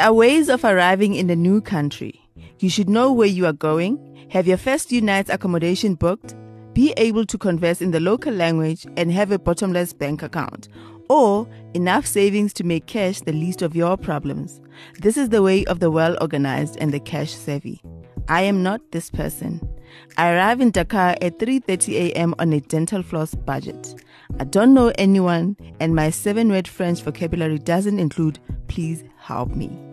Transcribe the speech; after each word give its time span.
There 0.00 0.08
are 0.08 0.14
ways 0.14 0.48
of 0.48 0.64
arriving 0.64 1.14
in 1.14 1.28
a 1.28 1.36
new 1.36 1.60
country. 1.60 2.26
You 2.58 2.70
should 2.70 2.88
know 2.88 3.12
where 3.12 3.28
you 3.28 3.44
are 3.44 3.52
going, 3.52 4.26
have 4.30 4.46
your 4.46 4.56
first 4.56 4.88
few 4.88 5.02
nights 5.02 5.28
accommodation 5.28 5.94
booked, 5.94 6.34
be 6.72 6.94
able 6.96 7.26
to 7.26 7.36
converse 7.36 7.82
in 7.82 7.90
the 7.90 8.00
local 8.00 8.32
language, 8.32 8.86
and 8.96 9.12
have 9.12 9.30
a 9.30 9.38
bottomless 9.38 9.92
bank 9.92 10.22
account, 10.22 10.68
or 11.10 11.46
enough 11.74 12.06
savings 12.06 12.54
to 12.54 12.64
make 12.64 12.86
cash 12.86 13.20
the 13.20 13.34
least 13.34 13.60
of 13.60 13.76
your 13.76 13.98
problems. 13.98 14.62
This 15.00 15.18
is 15.18 15.28
the 15.28 15.42
way 15.42 15.66
of 15.66 15.80
the 15.80 15.90
well 15.90 16.16
organized 16.22 16.78
and 16.80 16.94
the 16.94 17.00
cash 17.00 17.34
savvy. 17.34 17.82
I 18.26 18.40
am 18.40 18.62
not 18.62 18.80
this 18.92 19.10
person. 19.10 19.60
I 20.16 20.32
arrive 20.32 20.62
in 20.62 20.70
Dakar 20.70 21.16
at 21.20 21.38
3:30 21.38 22.12
a.m. 22.12 22.34
on 22.38 22.54
a 22.54 22.60
dental 22.60 23.02
floss 23.02 23.34
budget. 23.34 24.02
I 24.38 24.44
don't 24.44 24.72
know 24.72 24.92
anyone 24.96 25.58
and 25.78 25.94
my 25.94 26.08
seven-word 26.08 26.68
French 26.68 27.02
vocabulary 27.02 27.58
doesn't 27.58 27.98
include 27.98 28.38
please 28.68 29.04
help 29.18 29.50
me. 29.50 29.89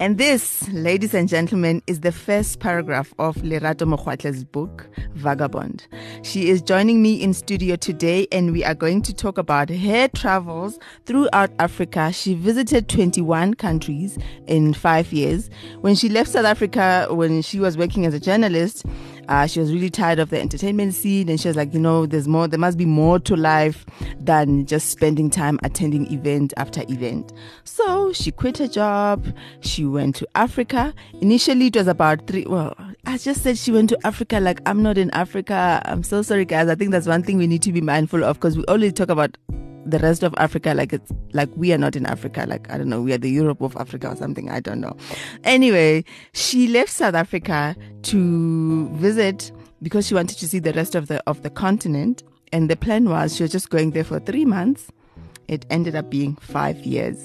And 0.00 0.18
this, 0.18 0.68
ladies 0.70 1.14
and 1.14 1.28
gentlemen, 1.28 1.80
is 1.86 2.00
the 2.00 2.10
first 2.10 2.58
paragraph 2.58 3.14
of 3.20 3.36
Lerato 3.36 3.86
Mokgwatle's 3.86 4.42
book, 4.42 4.88
Vagabond. 5.12 5.86
She 6.22 6.50
is 6.50 6.60
joining 6.60 7.00
me 7.00 7.22
in 7.22 7.32
studio 7.32 7.76
today 7.76 8.26
and 8.32 8.50
we 8.50 8.64
are 8.64 8.74
going 8.74 9.02
to 9.02 9.14
talk 9.14 9.38
about 9.38 9.70
her 9.70 10.08
travels 10.08 10.80
throughout 11.06 11.52
Africa. 11.60 12.12
She 12.12 12.34
visited 12.34 12.88
21 12.88 13.54
countries 13.54 14.18
in 14.48 14.74
five 14.74 15.12
years. 15.12 15.48
When 15.80 15.94
she 15.94 16.08
left 16.08 16.30
South 16.30 16.44
Africa, 16.44 17.06
when 17.10 17.40
she 17.40 17.60
was 17.60 17.78
working 17.78 18.04
as 18.04 18.14
a 18.14 18.20
journalist, 18.20 18.84
uh, 19.28 19.46
she 19.46 19.60
was 19.60 19.72
really 19.72 19.90
tired 19.90 20.18
of 20.18 20.30
the 20.30 20.40
entertainment 20.40 20.94
scene 20.94 21.28
and 21.28 21.40
she 21.40 21.48
was 21.48 21.56
like, 21.56 21.72
you 21.74 21.80
know, 21.80 22.06
there's 22.06 22.28
more, 22.28 22.48
there 22.48 22.58
must 22.58 22.78
be 22.78 22.86
more 22.86 23.18
to 23.20 23.36
life 23.36 23.84
than 24.18 24.66
just 24.66 24.90
spending 24.90 25.30
time 25.30 25.58
attending 25.62 26.12
event 26.12 26.52
after 26.56 26.82
event. 26.88 27.32
So 27.64 28.12
she 28.12 28.30
quit 28.30 28.58
her 28.58 28.68
job. 28.68 29.26
She 29.60 29.84
went 29.84 30.16
to 30.16 30.28
Africa. 30.34 30.94
Initially, 31.20 31.66
it 31.66 31.76
was 31.76 31.88
about 31.88 32.26
three, 32.26 32.44
well, 32.46 32.74
I 33.06 33.18
just 33.18 33.42
said 33.42 33.58
she 33.58 33.72
went 33.72 33.88
to 33.90 33.98
Africa 34.04 34.40
like 34.40 34.60
I'm 34.66 34.82
not 34.82 34.98
in 34.98 35.10
Africa. 35.10 35.82
I'm 35.84 36.02
so 36.02 36.22
sorry, 36.22 36.44
guys. 36.44 36.68
I 36.68 36.74
think 36.74 36.90
that's 36.90 37.06
one 37.06 37.22
thing 37.22 37.38
we 37.38 37.46
need 37.46 37.62
to 37.62 37.72
be 37.72 37.80
mindful 37.80 38.24
of 38.24 38.36
because 38.36 38.56
we 38.56 38.64
only 38.68 38.92
talk 38.92 39.08
about 39.08 39.36
the 39.86 39.98
rest 39.98 40.22
of 40.22 40.34
Africa 40.38 40.74
like 40.74 40.92
it's 40.92 41.12
like 41.32 41.50
we 41.56 41.72
are 41.72 41.78
not 41.78 41.96
in 41.96 42.06
Africa. 42.06 42.46
Like, 42.48 42.70
I 42.70 42.78
don't 42.78 42.88
know, 42.88 43.02
we 43.02 43.12
are 43.12 43.18
the 43.18 43.30
Europe 43.30 43.60
of 43.60 43.76
Africa 43.76 44.10
or 44.10 44.16
something. 44.16 44.50
I 44.50 44.60
don't 44.60 44.80
know. 44.80 44.96
Anyway, 45.44 46.04
she 46.32 46.66
left 46.68 46.90
South 46.90 47.14
Africa 47.14 47.76
to 48.02 48.88
visit 48.96 49.52
because 49.82 50.06
she 50.06 50.14
wanted 50.14 50.38
to 50.38 50.48
see 50.48 50.58
the 50.58 50.72
rest 50.72 50.94
of 50.94 51.08
the, 51.08 51.22
of 51.28 51.42
the 51.42 51.50
continent. 51.50 52.22
And 52.52 52.70
the 52.70 52.76
plan 52.76 53.08
was 53.08 53.36
she 53.36 53.42
was 53.42 53.52
just 53.52 53.70
going 53.70 53.90
there 53.90 54.04
for 54.04 54.20
three 54.20 54.44
months. 54.44 54.90
It 55.48 55.66
ended 55.70 55.94
up 55.94 56.10
being 56.10 56.36
five 56.36 56.78
years. 56.78 57.18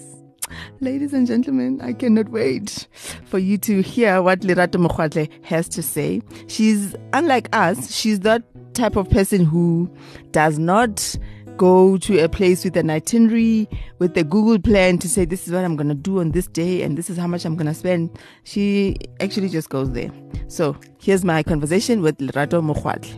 Ladies 0.80 1.14
and 1.14 1.28
gentlemen, 1.28 1.80
I 1.82 1.94
cannot 1.94 2.30
wait 2.30 2.88
for 3.26 3.38
you 3.38 3.58
to 3.60 3.82
hear 3.82 4.22
what 4.22 4.40
Lerato 4.42 4.84
Mokgwatle 4.84 5.30
has 5.44 5.70
to 5.70 5.84
say. 5.84 6.22
She's 6.48 6.96
unlike 7.14 7.50
us. 7.54 7.94
She's 7.94 8.22
that 8.22 8.44
type 8.74 8.96
of 8.96 9.10
person 9.10 9.46
who 9.46 9.90
does 10.32 10.58
not 10.58 11.16
go 11.60 11.98
to 11.98 12.18
a 12.20 12.30
place 12.30 12.64
with 12.64 12.78
an 12.78 12.90
itinerary, 12.90 13.68
with 14.00 14.18
a 14.18 14.24
Google 14.24 14.58
plan 14.58 14.98
to 14.98 15.10
say, 15.10 15.26
this 15.26 15.46
is 15.46 15.54
what 15.54 15.66
I'm 15.66 15.76
going 15.76 15.90
to 15.90 15.94
do 15.94 16.22
on 16.22 16.32
this 16.32 16.48
day 16.48 16.84
and 16.84 16.98
this 16.98 17.10
is 17.10 17.18
how 17.18 17.28
much 17.28 17.44
I'm 17.44 17.56
going 17.58 17.68
to 17.68 17.74
spend. 17.74 18.18
She 18.46 18.96
actually 19.20 19.50
just 19.50 19.70
goes 19.70 19.92
there. 19.92 20.10
So 20.48 20.78
here's 21.02 21.26
my 21.26 21.44
conversation 21.44 22.02
with 22.02 22.18
Lerato 22.20 22.64
Mokgwatle. 22.64 23.14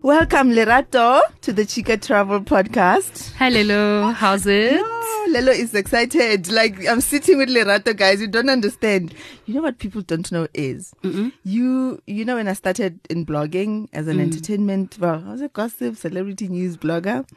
Welcome, 0.00 0.52
Lerato, 0.52 1.20
to 1.40 1.52
the 1.52 1.66
Chica 1.66 1.96
Travel 1.96 2.40
Podcast. 2.42 3.32
Hello, 3.32 4.12
how's 4.12 4.46
it? 4.46 4.95
Lelo 5.36 5.52
is 5.52 5.74
excited. 5.74 6.50
Like 6.50 6.86
I'm 6.86 7.00
sitting 7.00 7.36
with 7.38 7.48
Lerato, 7.50 7.94
guys. 7.96 8.20
You 8.20 8.26
don't 8.28 8.48
understand. 8.48 9.14
You 9.44 9.54
know 9.54 9.62
what 9.62 9.78
people 9.78 10.00
don't 10.02 10.30
know 10.32 10.46
is 10.54 10.94
Mm-mm. 11.04 11.32
you. 11.44 12.00
You 12.06 12.24
know 12.24 12.36
when 12.36 12.48
I 12.48 12.54
started 12.54 12.98
in 13.10 13.26
blogging 13.26 13.88
as 13.92 14.08
an 14.08 14.16
Mm. 14.16 14.20
entertainment, 14.22 14.96
well, 14.98 15.22
I 15.26 15.32
was 15.32 15.42
a 15.42 15.48
gossip, 15.48 15.96
celebrity 15.96 16.48
news 16.48 16.76
blogger, 16.78 17.28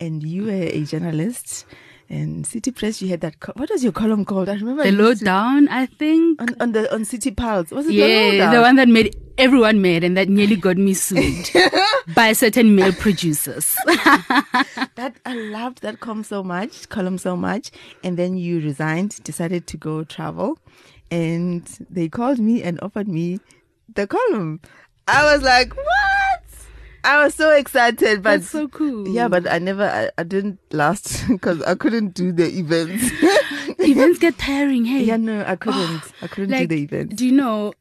and 0.00 0.22
you 0.22 0.44
were 0.44 0.50
a 0.52 0.82
journalist. 0.84 1.64
And 2.08 2.46
City 2.46 2.70
Press, 2.70 3.02
you 3.02 3.08
had 3.08 3.20
that. 3.22 3.40
Co- 3.40 3.52
what 3.56 3.68
was 3.68 3.82
your 3.82 3.92
column 3.92 4.24
called? 4.24 4.48
I 4.48 4.54
remember 4.54 4.82
The 4.84 4.88
I 4.88 4.92
used 4.92 5.24
to- 5.24 5.26
I 5.70 5.86
think. 5.86 6.40
on, 6.40 6.48
on 6.60 6.72
the 6.72 6.94
on 6.94 7.04
City 7.04 7.32
Pulse. 7.32 7.72
Was 7.72 7.86
it 7.86 7.88
the 7.88 7.94
Yeah, 7.94 8.06
lowdown? 8.30 8.54
the 8.54 8.60
one 8.60 8.76
that 8.76 8.88
made 8.88 9.16
everyone 9.38 9.82
mad 9.82 10.04
and 10.04 10.16
that 10.16 10.28
nearly 10.28 10.54
got 10.54 10.76
me 10.76 10.94
sued 10.94 11.50
by 12.14 12.32
certain 12.32 12.74
male 12.76 12.92
producers. 12.92 13.74
That 14.94 15.14
I 15.26 15.34
loved 15.34 15.82
that 15.82 16.00
column 16.00 16.22
so 16.24 16.42
much, 16.42 16.88
column 16.88 17.18
so 17.18 17.36
much, 17.36 17.70
and 18.02 18.16
then 18.16 18.36
you 18.38 18.60
resigned, 18.60 19.22
decided 19.24 19.66
to 19.66 19.76
go 19.76 20.04
travel, 20.04 20.58
and 21.10 21.66
they 21.90 22.08
called 22.08 22.38
me 22.38 22.62
and 22.62 22.78
offered 22.80 23.08
me 23.08 23.40
the 23.94 24.06
column. 24.06 24.60
I 25.06 25.24
was 25.24 25.42
like, 25.42 25.76
what? 25.76 26.35
I 27.06 27.24
was 27.24 27.34
so 27.34 27.50
excited, 27.54 28.22
but 28.22 28.38
That's 28.40 28.50
so 28.50 28.68
cool. 28.68 29.06
yeah, 29.08 29.28
but 29.28 29.48
I 29.50 29.58
never, 29.58 29.84
I, 29.84 30.10
I 30.18 30.24
didn't 30.24 30.58
last 30.72 31.24
because 31.28 31.62
I 31.62 31.74
couldn't 31.76 32.14
do 32.14 32.32
the 32.32 32.46
events. 32.48 33.10
events 33.78 34.18
get 34.18 34.36
tiring. 34.38 34.84
Hey, 34.84 35.04
yeah, 35.04 35.16
no, 35.16 35.44
I 35.46 35.56
couldn't. 35.56 36.02
I 36.22 36.26
couldn't 36.26 36.50
like, 36.50 36.68
do 36.68 36.76
the 36.76 36.82
events. 36.82 37.14
do 37.16 37.24
you 37.26 37.32
know? 37.32 37.72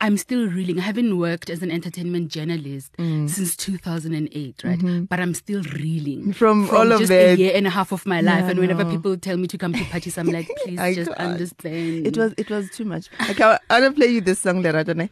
I'm 0.00 0.16
still 0.16 0.48
reeling. 0.48 0.80
I 0.80 0.82
haven't 0.82 1.16
worked 1.16 1.48
as 1.48 1.62
an 1.62 1.70
entertainment 1.70 2.26
journalist 2.26 2.90
Mm. 2.98 3.30
since 3.30 3.54
2008, 3.54 4.64
right? 4.64 5.08
But 5.08 5.20
I'm 5.20 5.32
still 5.32 5.62
reeling 5.62 6.22
Mm-hmm. 6.22 6.30
From 6.32 6.68
all 6.70 6.90
of 6.90 6.98
just 6.98 7.12
it. 7.12 7.38
a 7.38 7.40
year 7.40 7.52
and 7.54 7.68
a 7.68 7.70
half 7.70 7.92
of 7.92 8.04
my 8.04 8.20
life. 8.20 8.40
Yeah, 8.42 8.50
and 8.50 8.58
whenever 8.58 8.82
no. 8.82 8.90
people 8.90 9.16
tell 9.16 9.36
me 9.36 9.46
to 9.46 9.56
come 9.56 9.72
to 9.74 9.84
parties, 9.84 10.18
I'm 10.18 10.26
like, 10.26 10.50
please 10.64 10.80
I 10.80 10.92
just 10.94 11.08
can't. 11.12 11.20
understand. 11.20 12.04
It 12.08 12.16
was 12.16 12.34
it 12.36 12.50
was 12.50 12.68
too 12.70 12.84
much. 12.84 13.10
Like 13.20 13.40
I, 13.40 13.60
I 13.70 13.80
want 13.80 13.94
to 13.94 14.00
play 14.00 14.10
you 14.10 14.20
this 14.20 14.40
song, 14.40 14.60
Leradone. 14.64 15.08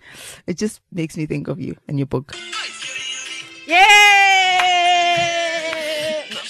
It 0.49 0.59
just 0.59 0.81
makes 0.91 1.17
me 1.17 1.25
think 1.27 1.47
of 1.47 1.61
you 1.61 1.77
and 1.87 1.97
your 1.97 2.07
book. 2.07 2.35
Yeah! 3.71 5.21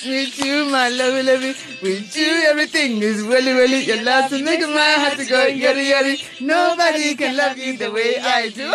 With 0.07 0.39
you, 0.45 0.65
my 0.71 0.89
lovey, 0.89 1.23
lovey. 1.23 1.55
With 1.83 2.17
you, 2.17 2.33
everything 2.49 3.03
is 3.03 3.23
really, 3.23 3.53
really. 3.53 3.85
Your 3.85 4.03
love 4.03 4.31
to 4.31 4.43
make 4.43 4.61
my 4.61 4.95
heart 5.03 5.19
to 5.19 5.27
go 5.27 5.47
yori 5.47 5.91
yori. 5.91 6.17
Nobody 6.41 7.15
can 7.15 7.37
love 7.37 7.59
you 7.59 7.77
the 7.77 7.91
way 7.93 8.17
I 8.19 8.49
do. 8.49 8.65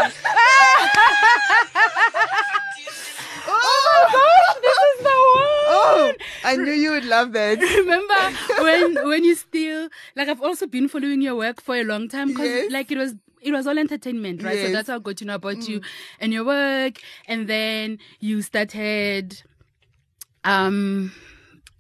oh 3.47 3.77
my 3.87 4.01
gosh, 4.13 4.55
this 4.61 4.77
is 4.89 4.97
the 5.03 5.09
oh, 5.09 6.05
one. 6.05 6.13
Oh, 6.13 6.13
I 6.43 6.55
knew 6.57 6.71
you 6.73 6.91
would 6.91 7.05
love 7.05 7.33
that. 7.33 7.59
remember 7.81 8.21
when 8.63 9.07
when 9.09 9.23
you 9.23 9.33
still 9.35 9.89
like 10.15 10.27
I've 10.29 10.41
also 10.41 10.67
been 10.67 10.87
following 10.87 11.21
your 11.21 11.35
work 11.35 11.61
for 11.61 11.75
a 11.75 11.83
long 11.83 12.07
time 12.07 12.27
because 12.29 12.45
Yes. 12.45 12.71
like 12.71 12.91
it 12.91 12.97
was 12.97 13.15
it 13.45 13.51
was 13.53 13.67
all 13.67 13.77
entertainment, 13.77 14.41
right? 14.43 14.55
Yes. 14.57 14.67
So 14.67 14.73
that's 14.73 14.87
how 14.89 14.95
I 14.95 14.99
got 14.99 15.17
to 15.17 15.25
know 15.25 15.35
about 15.35 15.67
you 15.69 15.79
mm. 15.79 15.85
and 16.19 16.33
your 16.33 16.43
work, 16.45 16.99
and 17.27 17.47
then 17.47 17.99
you 18.19 18.41
started. 18.41 19.41
Um, 20.43 21.11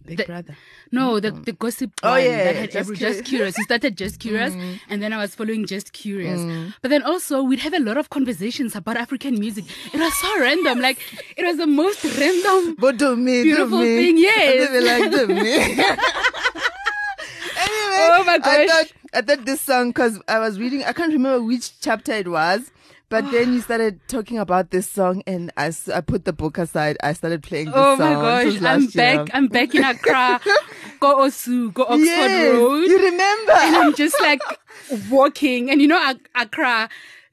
Big 0.05 0.17
The- 0.19 0.25
brother. 0.25 0.55
no, 0.91 1.13
mm. 1.13 1.21
the 1.23 1.31
the 1.31 1.51
gossip 1.53 1.91
Oh, 2.03 2.11
one 2.11 2.21
yeah, 2.23 2.43
that 2.45 2.55
had 2.55 2.65
Just 2.71 2.75
every, 2.77 2.95
Curious. 2.97 3.17
just 3.17 3.27
curious. 3.29 3.57
You 3.57 3.63
started 3.63 3.97
just 3.97 4.19
curious, 4.19 4.53
mm. 4.53 4.79
and 4.89 5.01
then 5.01 5.13
I 5.13 5.17
was 5.17 5.33
following 5.33 5.65
just 5.65 5.93
curious. 5.93 6.39
But 6.83 6.89
then 6.89 7.01
also 7.01 7.41
we'd 7.41 7.57
have 7.59 7.73
a 7.73 7.79
lot 7.79 7.97
of 7.97 8.11
conversations 8.11 8.75
about 8.75 8.97
African 8.97 9.39
music. 9.39 9.65
It 9.93 9.99
was 9.99 10.13
so 10.21 10.39
random, 10.39 10.79
like 10.79 10.99
it 11.35 11.43
was 11.43 11.57
the 11.57 11.65
most 11.65 12.03
random. 12.05 12.75
But 12.79 12.97
do 12.97 13.15
me, 13.15 13.41
Beautiful 13.43 13.79
do 13.79 13.83
me. 13.85 13.97
thing, 14.05 14.17
yes. 14.19 14.67
And 14.69 14.75
they 14.75 14.79
were 14.79 14.85
like, 14.93 15.11
do 15.11 15.27
me. 15.27 15.53
anyway, 17.65 18.07
Oh 18.17 18.23
my 18.25 18.39
I 18.43 18.65
gosh. 18.67 18.93
I 19.15 19.21
thought 19.21 19.45
this 19.45 19.61
song, 19.61 19.89
because 19.89 20.21
I 20.27 20.39
was 20.39 20.59
reading, 20.59 20.83
I 20.83 20.93
can't 20.93 21.13
remember 21.13 21.41
which 21.43 21.79
chapter 21.79 22.11
it 22.11 22.27
was, 22.27 22.69
but 23.09 23.21
then 23.31 23.53
you 23.53 23.61
started 23.61 23.99
talking 24.07 24.37
about 24.37 24.71
this 24.71 24.89
song, 24.89 25.23
and 25.25 25.51
I, 25.57 25.71
I 25.93 26.01
put 26.01 26.25
the 26.25 26.33
book 26.33 26.57
aside. 26.57 26.97
I 27.01 27.13
started 27.13 27.43
playing 27.43 27.67
this 27.67 27.75
Oh 27.77 27.97
song. 27.97 28.13
Oh 28.13 28.21
my 28.21 28.43
gosh, 28.43 28.57
I'm 28.57 28.61
last 28.63 28.95
year. 28.95 29.17
back. 29.23 29.29
I'm 29.33 29.47
back 29.47 29.73
in 29.73 29.83
Accra. 29.83 30.41
go 30.99 31.17
Osu, 31.25 31.73
go 31.73 31.83
Oxford 31.83 32.03
yes, 32.03 32.53
Road. 32.55 32.87
You 32.87 32.97
remember? 33.03 33.51
and 33.53 33.75
I'm 33.77 33.95
just 33.95 34.19
like 34.21 34.41
walking. 35.09 35.71
And 35.71 35.81
you 35.81 35.87
know, 35.87 36.13
Accra, 36.35 36.89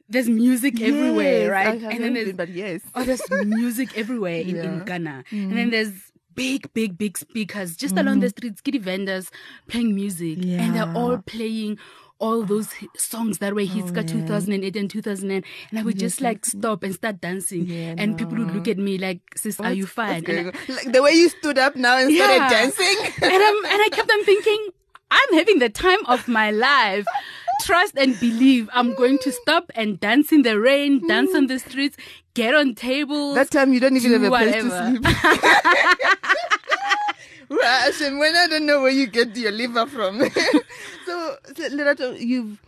there's 0.09 0.29
music 0.29 0.81
everywhere, 0.81 1.47
Yes, 1.47 1.49
I 1.49 1.53
right? 1.53 1.83
And 1.95 2.05
then 2.05 2.15
there's 2.15 2.27
been, 2.29 2.37
but 2.37 2.49
yes. 2.51 2.83
oh, 2.95 3.03
there's 3.03 3.23
music 3.45 3.97
everywhere 3.99 4.41
in, 4.41 4.57
in 4.57 4.79
Yeah. 4.79 4.85
Ghana. 4.85 5.25
And 5.31 5.57
then 5.57 5.69
mm. 5.69 5.71
there's 5.73 6.12
big, 6.35 6.73
big, 6.73 6.99
big 6.99 7.19
speakers. 7.19 7.77
Just 7.77 7.97
along 7.97 8.19
mm. 8.19 8.23
the 8.23 8.29
streets, 8.31 8.61
kitty 8.61 8.79
vendors 8.79 9.31
playing 9.69 9.95
music. 9.95 10.39
And 10.39 10.75
they're 10.75 10.93
all 10.95 11.19
playing 11.19 11.79
all 12.23 12.45
those 12.45 12.69
songs 12.97 13.39
that 13.39 13.53
were 13.53 13.63
hits 13.63 13.91
got 13.91 14.07
2008 14.07 14.77
and 14.77 14.89
2009 14.89 15.43
and 15.71 15.79
i 15.79 15.83
would 15.83 15.99
just 15.99 16.21
like 16.21 16.47
stop 16.47 16.85
and 16.85 16.95
start 16.95 17.21
dancing. 17.21 17.67
Yeah, 17.67 17.97
and 17.99 18.17
people 18.17 18.39
would 18.39 18.55
look 18.55 18.69
at 18.69 18.79
me 18.79 18.97
like 18.97 19.21
sis 19.37 19.59
are 19.59 19.73
you 19.73 19.87
fine? 19.87 20.25
I- 20.29 20.53
Like 20.69 20.93
the 20.93 21.03
way 21.03 21.11
you 21.11 21.29
stood 21.29 21.59
up 21.59 21.75
now 21.75 21.99
and 21.99 22.15
started 22.15 22.49
dancing. 22.49 22.97
and, 23.23 23.43
I'm, 23.49 23.65
and 23.65 23.83
I 23.83 23.89
kept 23.91 24.09
on 24.11 24.25
thinking, 24.25 24.69
I'm 25.11 25.35
having 25.35 25.59
the 25.59 25.69
time 25.69 26.07
of 26.07 26.29
my 26.29 26.53
life 26.53 27.07
trust 27.65 27.95
and 27.97 28.19
believe 28.21 28.69
I'm 28.73 28.95
going 28.95 29.19
to 29.19 29.33
stop 29.33 29.71
and 29.75 29.99
dance 30.01 30.33
in 30.33 30.43
the 30.43 30.59
rain, 30.61 31.07
dance 31.07 31.35
on 31.35 31.47
the 31.47 31.59
streets, 31.59 31.97
get 32.35 32.55
on 32.55 32.75
tables. 32.75 33.35
That 33.35 33.51
time 33.51 33.73
you 33.73 33.81
don't 33.81 33.97
even 33.97 34.11
do 34.11 34.15
have 34.15 34.25
a 34.25 34.31
whatever. 34.31 34.69
place 34.69 35.01
to 35.01 35.11
sleep. 35.11 36.19
Well, 37.53 37.61
Hashem, 37.61 38.19
when 38.19 38.35
I 38.35 38.47
don't 38.47 38.65
know 38.65 38.81
where 38.81 38.91
you 38.91 39.07
get 39.07 39.37
your 39.37 39.53
liver 39.53 39.87
from. 39.87 40.21
so, 41.07 41.37
so 41.55 41.69
Lerato, 41.69 42.19
you've 42.19 42.59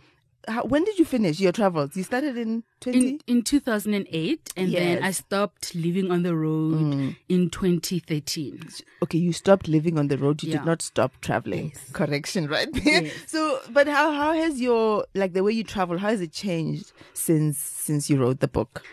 how, 0.47 0.63
when 0.63 0.83
did 0.83 0.97
you 0.99 1.05
finish 1.05 1.39
your 1.39 1.51
travels? 1.51 1.95
You 1.95 2.03
started 2.03 2.37
in 2.37 2.63
twenty. 2.79 3.09
in, 3.09 3.19
in 3.27 3.41
2008 3.43 4.53
and 4.57 4.73
then 4.73 4.73
Yes. 4.73 5.01
Mm. 5.01 5.05
I 5.05 5.11
stopped 5.11 5.75
living 5.75 6.11
on 6.11 6.23
the 6.23 6.35
road 6.35 7.15
in 7.29 7.49
2013. 7.49 8.67
okay, 9.03 9.17
you 9.17 9.33
stopped 9.33 9.67
living 9.67 9.97
on 9.97 10.07
the 10.07 10.17
road. 10.17 10.41
You 10.43 10.51
Yeah. 10.51 10.57
did 10.57 10.65
not 10.65 10.81
stop 10.81 11.13
traveling. 11.21 11.71
Yes. 11.73 11.91
Correction, 11.93 12.47
right? 12.47 12.67
Yes. 12.85 13.11
so, 13.27 13.59
but 13.71 13.87
how 13.87 14.11
how 14.11 14.33
has 14.33 14.59
your 14.61 15.05
like 15.15 15.33
the 15.33 15.43
way 15.43 15.51
you 15.53 15.63
travel? 15.63 15.97
How 15.97 16.09
has 16.09 16.21
it 16.21 16.31
changed 16.31 16.91
since 17.13 17.57
since 17.57 18.09
you 18.09 18.17
wrote 18.19 18.39
the 18.39 18.47
book? 18.47 18.83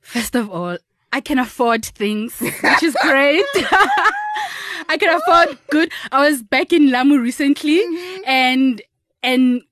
First 0.00 0.34
of 0.34 0.50
all, 0.50 0.78
I 1.12 1.20
can 1.20 1.38
afford 1.38 1.84
things, 1.84 2.38
which 2.40 2.82
is 2.82 2.96
great. 3.02 3.44
I 4.90 4.96
can 4.98 5.14
afford 5.14 5.58
good. 5.70 5.92
I 6.12 6.28
was 6.28 6.42
back 6.42 6.72
in 6.72 6.90
Lamu 6.90 7.18
recently 7.18 7.78
Mm-hmm. 7.78 8.22
and 8.26 8.82
and 9.22 9.62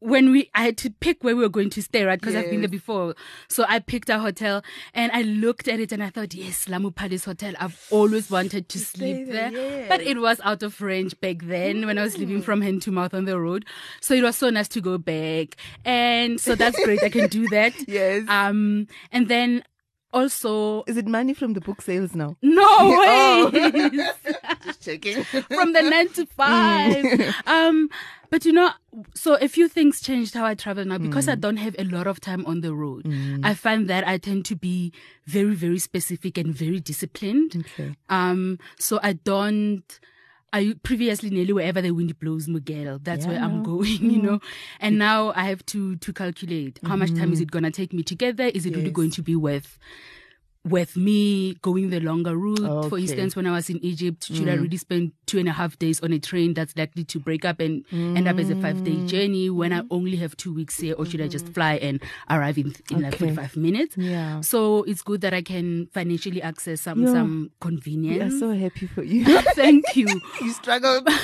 when 0.00 0.30
we 0.30 0.50
I 0.54 0.62
had 0.64 0.76
to 0.78 0.90
pick 0.90 1.24
where 1.24 1.34
we 1.34 1.42
were 1.42 1.48
going 1.48 1.70
to 1.70 1.82
stay, 1.82 2.04
right? 2.04 2.20
Because 2.20 2.34
I've 2.36 2.50
been 2.50 2.60
there 2.60 2.68
before. 2.68 3.14
So 3.48 3.64
I 3.68 3.78
picked 3.80 4.08
a 4.08 4.18
hotel 4.18 4.62
and 4.94 5.10
I 5.12 5.22
looked 5.22 5.66
at 5.68 5.80
it 5.80 5.90
and 5.92 6.02
I 6.02 6.10
thought, 6.10 6.34
yes, 6.34 6.68
Lamu 6.68 6.90
Palace 6.90 7.24
Hotel. 7.24 7.54
I've 7.58 7.84
always 7.90 8.30
wanted 8.30 8.68
to 8.68 8.78
sleep 8.78 9.26
there, 9.28 9.50
there. 9.50 9.88
But 9.88 10.00
it 10.02 10.18
was 10.18 10.40
out 10.44 10.62
of 10.62 10.80
range 10.80 11.18
back 11.20 11.38
then 11.42 11.84
when 11.86 11.98
I 11.98 12.02
was 12.02 12.14
Mm. 12.16 12.20
living 12.20 12.42
from 12.42 12.60
hand 12.62 12.82
to 12.82 12.92
mouth 12.92 13.12
on 13.14 13.24
the 13.24 13.38
road. 13.40 13.64
So 14.00 14.14
it 14.14 14.22
was 14.22 14.36
so 14.36 14.50
nice 14.50 14.68
to 14.68 14.80
go 14.80 14.98
back. 14.98 15.56
And 15.84 16.40
so 16.40 16.54
that's 16.54 16.82
great. 16.84 17.02
I 17.02 17.08
can 17.10 17.28
do 17.28 17.46
that. 17.48 17.72
Yes. 17.88 18.24
Um, 18.28 18.86
and 19.10 19.28
then 19.28 19.64
also, 20.12 20.84
Is 20.86 20.96
it 20.96 21.06
money 21.06 21.34
from 21.34 21.52
the 21.54 21.60
book 21.60 21.82
sales 21.82 22.14
now? 22.14 22.36
no 22.42 22.62
Oh. 22.66 23.50
way 23.52 23.90
Just 24.64 24.82
checking. 24.82 25.24
from 25.56 25.72
the 25.72 25.82
nine 25.82 26.08
to 26.10 26.26
five. 26.26 27.04
um, 27.46 27.88
but 28.30 28.44
you 28.44 28.52
know, 28.52 28.70
so 29.14 29.34
a 29.40 29.48
few 29.48 29.68
things 29.68 30.00
changed 30.00 30.34
how 30.34 30.44
I 30.44 30.54
travel 30.54 30.84
now 30.84 30.98
because 30.98 31.28
I 31.28 31.34
Mm. 31.36 31.40
don't 31.40 31.56
have 31.58 31.74
a 31.78 31.84
lot 31.84 32.06
of 32.06 32.20
time 32.20 32.44
on 32.46 32.60
the 32.60 32.74
road. 32.74 33.06
I 33.42 33.54
find 33.54 33.88
that 33.88 34.06
I 34.06 34.18
tend 34.18 34.44
to 34.46 34.56
be 34.56 34.92
very, 35.26 35.54
very 35.54 35.78
specific 35.78 36.36
and 36.38 36.54
very 36.54 36.80
disciplined. 36.80 37.56
Okay. 37.64 37.94
Um, 38.08 38.58
so 38.78 38.98
I 39.02 39.12
don't. 39.14 39.84
I 40.52 40.74
previously 40.82 41.30
nearly 41.30 41.52
wherever 41.52 41.82
the 41.82 41.90
wind 41.90 42.18
blows, 42.18 42.48
Miguel. 42.48 42.98
That's 43.02 43.24
Yeah, 43.24 43.32
where 43.32 43.40
I'm 43.40 43.62
going, 43.62 44.10
you 44.10 44.22
know. 44.22 44.38
Mm. 44.38 44.42
And 44.80 44.98
now 44.98 45.32
I 45.34 45.44
have 45.44 45.64
to 45.66 45.96
to 45.96 46.12
calculate 46.12 46.80
how 46.84 46.96
much 46.96 47.10
time 47.10 47.32
is 47.32 47.38
mm-hmm. 47.38 47.42
it 47.44 47.50
gonna 47.50 47.70
take 47.70 47.92
me 47.92 48.02
to 48.04 48.14
get 48.14 48.36
there? 48.36 48.48
Is 48.48 48.66
it 48.66 48.74
really 48.74 48.90
going 48.90 49.10
to 49.10 49.22
be 49.22 49.36
worth 49.36 49.78
with 50.64 50.96
me 50.96 51.54
going 51.62 51.90
the 51.90 52.00
longer 52.00 52.36
route? 52.36 52.88
For 52.88 52.98
instance, 52.98 53.34
when 53.36 53.46
I 53.46 53.52
was 53.52 53.70
in 53.70 53.82
Egypt, 53.84 54.24
should 54.24 54.48
I 54.48 54.54
really 54.54 54.76
spend 54.76 55.12
two 55.26 55.38
and 55.38 55.48
a 55.48 55.52
half 55.52 55.78
days 55.78 56.00
on 56.00 56.12
a 56.12 56.18
train 56.18 56.54
that's 56.54 56.76
likely 56.76 57.04
to 57.04 57.18
break 57.20 57.44
up 57.44 57.60
and 57.60 57.84
end 57.92 58.26
up 58.28 58.38
as 58.38 58.50
a 58.50 58.56
five 58.56 58.82
day 58.84 59.04
journey 59.06 59.50
when 59.50 59.72
I 59.72 59.82
only 59.90 60.16
have 60.16 60.36
two 60.36 60.52
weeks 60.54 60.78
here, 60.80 60.94
or 60.98 61.06
should 61.06 61.20
I 61.20 61.28
just 61.28 61.48
fly 61.50 61.74
and 61.74 62.02
arrive 62.30 62.58
in 62.58 62.74
in 62.90 63.00
like 63.02 63.16
forty 63.16 63.34
five 63.34 63.56
minutes? 63.56 63.96
Yeah. 63.96 64.40
So 64.40 64.82
it's 64.84 65.02
good 65.02 65.20
that 65.22 65.32
I 65.34 65.42
can 65.42 65.86
financially 65.94 66.42
access 66.42 66.80
some 66.82 67.02
Yeah. 67.02 67.12
some 67.12 67.50
convenience. 67.60 68.38
so 68.40 68.50
happy 68.52 68.86
for 68.86 69.02
you. 69.02 69.24
Thank 69.54 69.96
you. 69.96 70.06
you 70.40 70.50
struggled. 70.52 71.06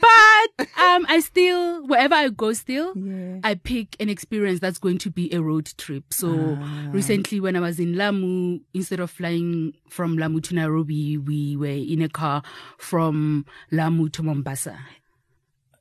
But 0.00 0.66
um, 0.78 1.06
I 1.08 1.20
still, 1.24 1.86
wherever 1.86 2.14
I 2.14 2.28
go, 2.28 2.52
still, 2.52 2.92
Yeah. 2.96 3.38
I 3.44 3.54
pick 3.54 3.96
an 4.00 4.08
experience 4.08 4.60
that's 4.60 4.78
going 4.78 4.98
to 4.98 5.10
be 5.10 5.32
a 5.32 5.40
road 5.40 5.72
trip. 5.78 6.12
So 6.12 6.56
Ah. 6.60 6.88
recently, 6.92 7.40
when 7.40 7.56
I 7.56 7.60
was 7.60 7.78
in 7.78 7.96
Lamu, 7.96 8.41
instead 8.74 9.00
of 9.00 9.10
flying 9.10 9.74
from 9.88 10.16
Lamu 10.18 10.40
to 10.40 10.54
Nairobi, 10.54 11.18
we 11.18 11.56
were 11.56 11.66
in 11.94 12.02
a 12.02 12.08
car 12.08 12.42
from 12.78 13.44
Lamu 13.70 14.08
to 14.10 14.22
Mombasa. 14.22 14.78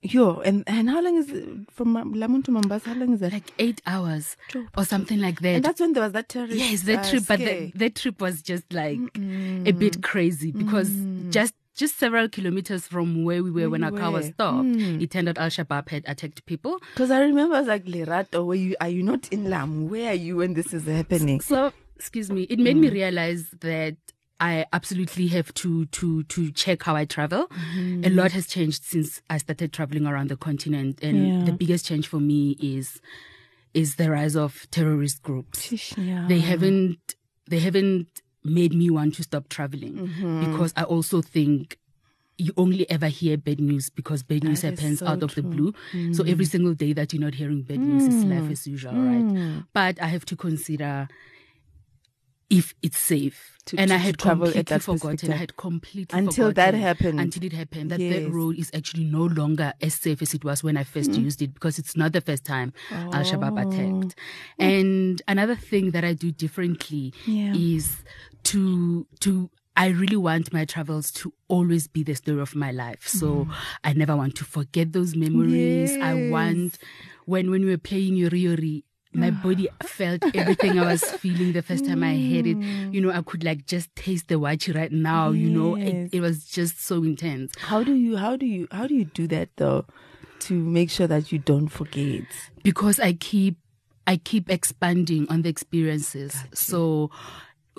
Yo, 0.04 0.40
and 0.42 0.64
and 0.66 0.90
how 0.90 1.00
long 1.00 1.16
is 1.16 1.30
it 1.30 1.48
from 1.70 1.94
Lamu 1.94 2.42
to 2.42 2.50
Mombasa? 2.52 2.90
How 2.90 2.96
long 2.96 3.14
is 3.14 3.20
that? 3.20 3.34
Like 3.34 3.52
eight 3.60 3.82
hours 3.86 4.36
Sure. 4.50 4.66
or 4.76 4.84
something 4.84 5.20
like 5.22 5.42
that. 5.42 5.56
and 5.58 5.64
that's 5.66 5.80
when 5.80 5.94
there 5.94 6.02
was 6.02 6.14
that 6.14 6.28
terrorist. 6.28 6.58
Yes, 6.58 6.82
that 6.84 7.06
uh, 7.06 7.10
trip, 7.12 7.24
but 7.28 7.40
scare. 7.40 7.60
that, 7.68 7.78
that 7.78 7.96
trip 7.96 8.20
was 8.20 8.42
just 8.42 8.74
like 8.74 8.98
a 9.16 9.72
bit 9.72 10.02
crazy 10.02 10.52
because 10.52 10.90
just 11.30 11.54
just 11.76 11.98
several 12.00 12.28
kilometers 12.30 12.88
from 12.88 13.24
where 13.24 13.44
we 13.44 13.52
were 13.52 13.70
when 13.70 13.84
our 13.84 13.92
car 13.92 14.10
was 14.12 14.26
stopped, 14.34 14.68
it 14.76 15.10
turned 15.12 15.30
out 15.30 15.38
Al 15.38 15.50
Shabaab 15.50 15.88
had 15.90 16.04
attacked 16.08 16.46
people. 16.48 16.80
Because 16.96 17.12
I 17.12 17.22
remember 17.22 17.56
I 17.56 17.60
was 17.60 17.68
like, 17.68 17.86
Lerato, 17.86 18.44
where 18.46 18.58
you 18.58 18.76
are 18.82 18.90
you 18.90 19.04
not 19.04 19.30
in 19.30 19.50
Lamu? 19.52 19.86
Where 19.86 20.10
are 20.12 20.16
you 20.16 20.38
when 20.38 20.56
this 20.56 20.74
is 20.74 20.86
happening? 20.88 21.42
So, 21.42 21.72
excuse 22.02 22.32
me, 22.32 22.42
it 22.44 22.58
made 22.58 22.78
me 22.78 22.90
mm. 22.90 22.94
realize 22.94 23.46
that 23.60 23.96
I 24.40 24.66
absolutely 24.74 25.28
have 25.28 25.54
to 25.54 25.86
to 25.86 26.24
to 26.24 26.52
check 26.52 26.82
how 26.82 26.96
I 26.96 27.06
travel. 27.06 27.44
A 27.44 27.48
mm-hmm. 27.48 28.16
lot 28.18 28.32
has 28.32 28.48
changed 28.48 28.84
since 28.84 29.22
I 29.30 29.38
started 29.38 29.72
traveling 29.72 30.08
around 30.08 30.30
the 30.30 30.36
continent, 30.36 31.00
and 31.04 31.18
Yeah. 31.28 31.46
the 31.46 31.54
biggest 31.54 31.86
change 31.86 32.08
for 32.08 32.20
me 32.20 32.58
is 32.60 33.00
is 33.76 33.96
the 33.96 34.10
rise 34.10 34.36
of 34.36 34.66
terrorist 34.72 35.22
groups. 35.22 35.72
Yeah. 35.96 36.26
They 36.28 36.40
haven't 36.40 37.16
they 37.48 37.60
haven't 37.60 38.08
made 38.44 38.74
me 38.74 38.90
want 38.90 39.14
to 39.16 39.24
stop 39.24 39.48
traveling 39.50 39.96
mm-hmm. 40.08 40.52
because 40.52 40.74
I 40.76 40.84
also 40.84 41.22
think 41.22 41.78
you 42.40 42.52
only 42.58 42.90
ever 42.90 43.08
hear 43.08 43.38
bad 43.38 43.60
news 43.60 43.92
because 43.92 44.24
bad 44.24 44.44
news 44.44 44.62
That 44.62 44.74
is 44.74 44.80
happens 44.80 45.00
so 45.00 45.06
out 45.06 45.22
of 45.22 45.36
the 45.36 45.44
true. 45.44 45.52
blue. 45.52 46.14
So 46.14 46.24
every 46.24 46.46
mm. 46.46 46.50
single 46.50 46.74
day 46.74 46.92
that 46.94 47.14
you're 47.14 47.22
not 47.22 47.36
hearing 47.36 47.62
bad 47.62 47.80
news 47.80 48.08
is 48.08 48.26
mm. 48.26 48.34
life 48.34 48.50
as 48.50 48.66
usual, 48.66 48.94
right? 48.94 49.64
But 49.74 50.02
I 50.02 50.08
have 50.08 50.26
to 50.26 50.36
consider 50.36 51.08
if 52.52 52.76
it's 52.84 53.00
safe. 53.00 53.48
To- 53.66 53.78
and 53.80 53.90
to- 53.90 53.96
I 53.96 53.98
had 53.98 54.18
completely 54.18 54.62
that 54.64 54.82
forgotten. 54.82 55.32
I 55.32 55.36
had 55.38 55.56
completely 55.56 56.06
forgotten. 56.06 56.28
Until 56.28 56.52
that 56.54 56.74
happened. 56.74 57.20
Until 57.20 57.44
it 57.46 57.54
happened. 57.54 57.92
That 57.92 58.00
Yes. 58.00 58.14
that 58.24 58.30
road 58.32 58.58
is 58.58 58.72
actually 58.74 59.06
no 59.06 59.24
longer 59.26 59.74
as 59.82 59.94
safe 59.94 60.22
as 60.22 60.34
it 60.34 60.44
was 60.44 60.64
when 60.64 60.78
I 60.78 60.84
first 60.84 61.12
Mm. 61.12 61.24
used 61.24 61.42
it 61.44 61.54
because 61.54 61.78
it's 61.80 61.96
not 61.96 62.12
the 62.12 62.22
first 62.22 62.44
time 62.44 62.74
Al 62.92 63.24
Shabaab 63.24 63.56
Oh. 63.58 63.70
attacked. 63.70 64.16
And 64.60 65.22
another 65.28 65.56
thing 65.56 65.92
that 65.92 66.04
I 66.04 66.14
do 66.14 66.32
differently 66.32 67.14
Yeah. 67.28 67.54
is 67.56 67.98
to 68.46 69.08
to 69.22 69.50
I 69.78 69.88
really 69.88 70.18
want 70.18 70.52
my 70.52 70.66
travels 70.66 71.12
to 71.12 71.34
always 71.48 71.88
be 71.88 72.04
the 72.04 72.14
story 72.16 72.42
of 72.42 72.56
my 72.56 72.72
life. 72.72 73.08
So 73.08 73.48
I 73.86 73.94
never 73.94 74.16
want 74.18 74.36
to 74.36 74.44
forget 74.44 74.92
those 74.92 75.16
memories. 75.16 75.92
I 75.94 76.14
Mm. 76.14 76.30
Want 76.32 76.78
when 77.26 77.50
when 77.52 77.62
we 77.64 77.70
were 77.70 77.78
playing 77.78 78.16
Yori 78.18 78.42
Yori, 78.42 78.84
my 79.14 79.32
body 79.44 79.68
felt 79.84 80.24
everything 80.36 80.80
I 80.80 80.86
was 80.86 81.04
feeling 81.04 81.54
the 81.54 81.62
first 81.62 81.86
time 81.86 82.04
I 82.04 82.14
had 82.14 82.48
it. 82.48 82.58
You 82.92 83.02
know, 83.02 83.12
I 83.12 83.22
could 83.22 83.44
like 83.44 83.66
just 83.66 83.94
taste 83.96 84.28
the 84.28 84.36
waakye 84.36 84.76
right 84.76 84.92
now. 84.92 85.32
You 85.32 85.50
know, 85.50 85.76
it, 85.76 86.10
it 86.14 86.22
was 86.22 86.46
just 86.46 86.82
so 86.82 87.04
intense. 87.04 87.54
How 87.60 87.84
do 87.84 87.94
you 87.94 88.18
how 88.18 88.36
do 88.36 88.46
you 88.46 88.68
how 88.72 88.88
do 88.88 88.96
you 88.96 89.06
do 89.06 89.28
that 89.28 89.50
though 89.58 89.86
to 90.42 90.54
make 90.54 90.90
sure 90.90 91.08
that 91.08 91.32
you 91.32 91.40
don't 91.40 91.68
forget? 91.68 92.24
because 92.64 93.00
I 93.00 93.14
keep 93.14 93.58
I 94.08 94.18
keep 94.18 94.50
expanding 94.50 95.28
on 95.30 95.44
the 95.44 95.50
experiences. 95.50 96.44
So 96.54 97.12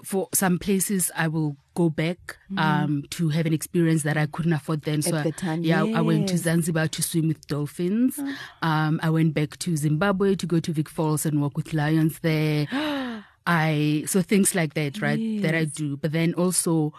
for 0.04 0.28
some 0.32 0.58
places 0.58 1.10
I 1.16 1.28
will 1.28 1.56
go 1.74 1.88
back 1.90 2.36
um 2.58 3.04
to 3.10 3.28
have 3.30 3.46
an 3.46 3.52
experience 3.52 4.02
that 4.02 4.16
I 4.16 4.26
couldn't 4.26 4.52
afford 4.52 4.82
then. 4.82 5.02
So. 5.02 5.16
At 5.16 5.20
I- 5.26 5.30
the 5.30 5.32
time, 5.32 5.62
yeah, 5.64 5.84
I 5.84 6.00
went 6.00 6.28
to. 6.28 6.38
Zanzibar 6.38 6.88
to 6.88 7.02
swim 7.02 7.28
with 7.28 7.46
dolphins. 7.46 8.18
Um 8.62 9.00
I 9.02 9.10
went 9.10 9.34
back 9.34 9.58
to 9.60 9.76
Zimbabwe 9.76 10.34
to 10.36 10.46
go 10.46 10.60
to 10.60 10.72
Vic 10.72 10.88
Falls 10.88 11.24
and 11.26 11.40
walk 11.40 11.56
with 11.56 11.72
lions 11.72 12.18
there. 12.20 12.66
I 13.46 14.04
so 14.06 14.22
things 14.22 14.54
like 14.54 14.74
that, 14.74 15.00
right? 15.02 15.42
That 15.42 15.54
I 15.54 15.64
do. 15.64 15.96
But 15.96 16.12
then 16.12 16.34
also 16.34 16.92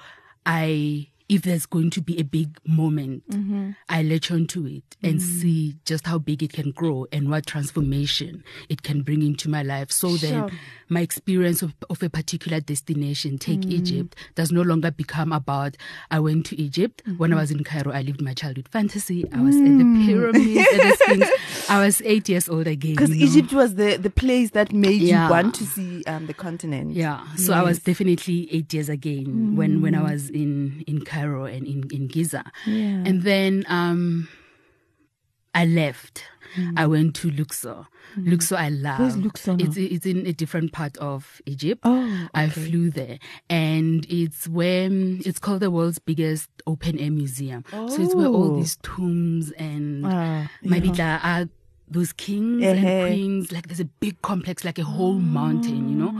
I 0.45 1.07
if 1.29 1.41
there's 1.43 1.65
going 1.65 1.89
to 1.91 2.01
be 2.01 2.19
a 2.19 2.23
big 2.23 2.57
moment, 2.67 3.23
Mm-hmm. 3.29 3.71
I 3.89 4.03
latch 4.03 4.31
onto 4.31 4.65
it 4.65 4.83
and 5.01 5.19
Mm. 5.19 5.21
see 5.21 5.75
just 5.85 6.05
how 6.07 6.17
big 6.19 6.43
it 6.43 6.53
can 6.53 6.71
grow 6.71 7.07
and 7.11 7.29
what 7.29 7.45
transformation 7.45 8.43
it 8.69 8.83
can 8.83 9.01
bring 9.01 9.21
into 9.21 9.49
my 9.49 9.63
life. 9.63 9.91
So 9.91 10.09
then 10.17 10.33
Sure. 10.33 10.49
my 10.89 11.01
experience 11.01 11.61
of, 11.61 11.73
of 11.89 12.03
a 12.03 12.09
particular 12.09 12.59
destination, 12.59 13.37
take 13.37 13.61
Mm. 13.61 13.71
Egypt, 13.71 14.15
does 14.35 14.51
no 14.51 14.61
longer 14.61 14.91
become 14.91 15.31
about 15.31 15.75
I 16.11 16.19
went 16.19 16.45
to 16.47 16.59
Egypt. 16.61 17.01
When 17.17 17.29
Mm-hmm. 17.31 17.37
I 17.37 17.41
was 17.41 17.51
in 17.51 17.63
Cairo, 17.63 17.91
I 17.91 18.01
lived 18.01 18.21
my 18.21 18.33
childhood 18.33 18.67
fantasy. 18.69 19.25
I 19.31 19.41
was 19.41 19.55
at 19.55 19.61
Mm. 19.63 19.79
the 19.79 20.05
pyramids, 20.05 21.01
at. 21.23 21.29
I 21.69 21.83
was 21.85 22.01
eight 22.05 22.27
years 22.29 22.49
old 22.49 22.67
again. 22.67 22.91
Because 22.95 23.09
you 23.09 23.25
know? 23.25 23.31
Egypt 23.31 23.53
was 23.53 23.75
the 23.75 23.97
the 23.97 24.09
place 24.09 24.51
that 24.51 24.71
made 24.73 25.01
Yeah. 25.01 25.25
you 25.25 25.31
want 25.31 25.55
to 25.55 25.65
see 25.65 26.03
um 26.05 26.27
the 26.27 26.33
continent. 26.33 26.91
Yeah, 26.93 27.21
so 27.35 27.53
I 27.53 27.63
was 27.63 27.79
Mm. 27.79 27.83
definitely 27.85 28.47
eight 28.51 28.73
years 28.73 28.89
again 28.89 29.55
when 29.55 29.81
when 29.81 29.95
I 29.95 30.01
was 30.03 30.29
in 30.29 30.83
in 30.87 31.01
Cairo 31.05 31.22
and 31.45 31.65
in 31.67 31.83
in 31.91 32.07
Giza, 32.07 32.43
Yeah. 32.65 33.03
and 33.07 33.23
then 33.23 33.63
um, 33.67 34.27
I 35.53 35.65
left. 35.65 36.23
I 36.77 36.85
went 36.85 37.15
to 37.15 37.31
Luxor. 37.31 37.87
Luxor, 38.15 38.55
I 38.57 38.69
love. 38.69 38.97
Mm. 38.97 38.99
Where's 38.99 39.17
Luxor 39.17 39.53
now? 39.57 39.65
It's 39.65 39.77
it's 39.77 40.05
in 40.05 40.27
a 40.27 40.33
different 40.33 40.71
part 40.71 40.95
of 40.97 41.41
Egypt. 41.47 41.81
Oh, 41.83 42.27
I 42.33 42.47
flew 42.47 42.91
there, 42.91 43.17
and 43.49 44.05
it's 44.07 44.47
where 44.47 44.87
it's 44.91 45.39
called 45.39 45.61
the 45.61 45.71
world's 45.71 45.97
biggest 45.97 46.49
open 46.67 46.99
air 46.99 47.09
museum. 47.09 47.63
So 47.71 47.85
it's 48.03 48.13
where 48.13 48.27
all 48.27 48.51
Oh. 48.53 48.57
these 48.57 48.77
tombs 48.83 49.49
and 49.57 50.05
Ah, 50.05 50.49
maybe 50.61 50.89
yeah. 50.89 51.19
are 51.23 51.49
those 51.89 52.13
kings 52.13 52.61
Uh-huh. 52.63 52.75
and 52.75 53.07
queens. 53.09 53.51
Like 53.51 53.65
there's 53.67 53.79
a 53.79 53.85
big 53.85 54.21
complex, 54.21 54.63
like 54.63 54.77
a 54.77 54.83
whole 54.83 55.17
mountain, 55.19 55.89
you 55.89 55.95
know. 55.95 56.13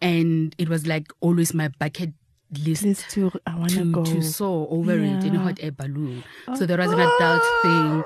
And 0.00 0.54
it 0.58 0.68
was 0.68 0.86
like 0.86 1.10
always 1.20 1.52
my 1.54 1.68
bucket 1.80 2.12
list 2.58 2.82
This 2.82 3.04
too, 3.08 3.30
I 3.46 3.56
want 3.56 3.70
to 3.72 3.78
to, 3.78 3.92
go. 3.92 4.04
to 4.04 4.22
soar 4.22 4.68
over 4.70 4.92
it 4.92 5.24
in 5.24 5.30
a 5.30 5.32
Yeah. 5.34 5.42
hot 5.42 5.58
air 5.60 5.72
balloon. 5.72 6.24
So 6.56 6.66
there 6.66 6.78
was 6.78 6.92
an 6.92 7.00
adult 7.00 7.42
thing 7.62 8.04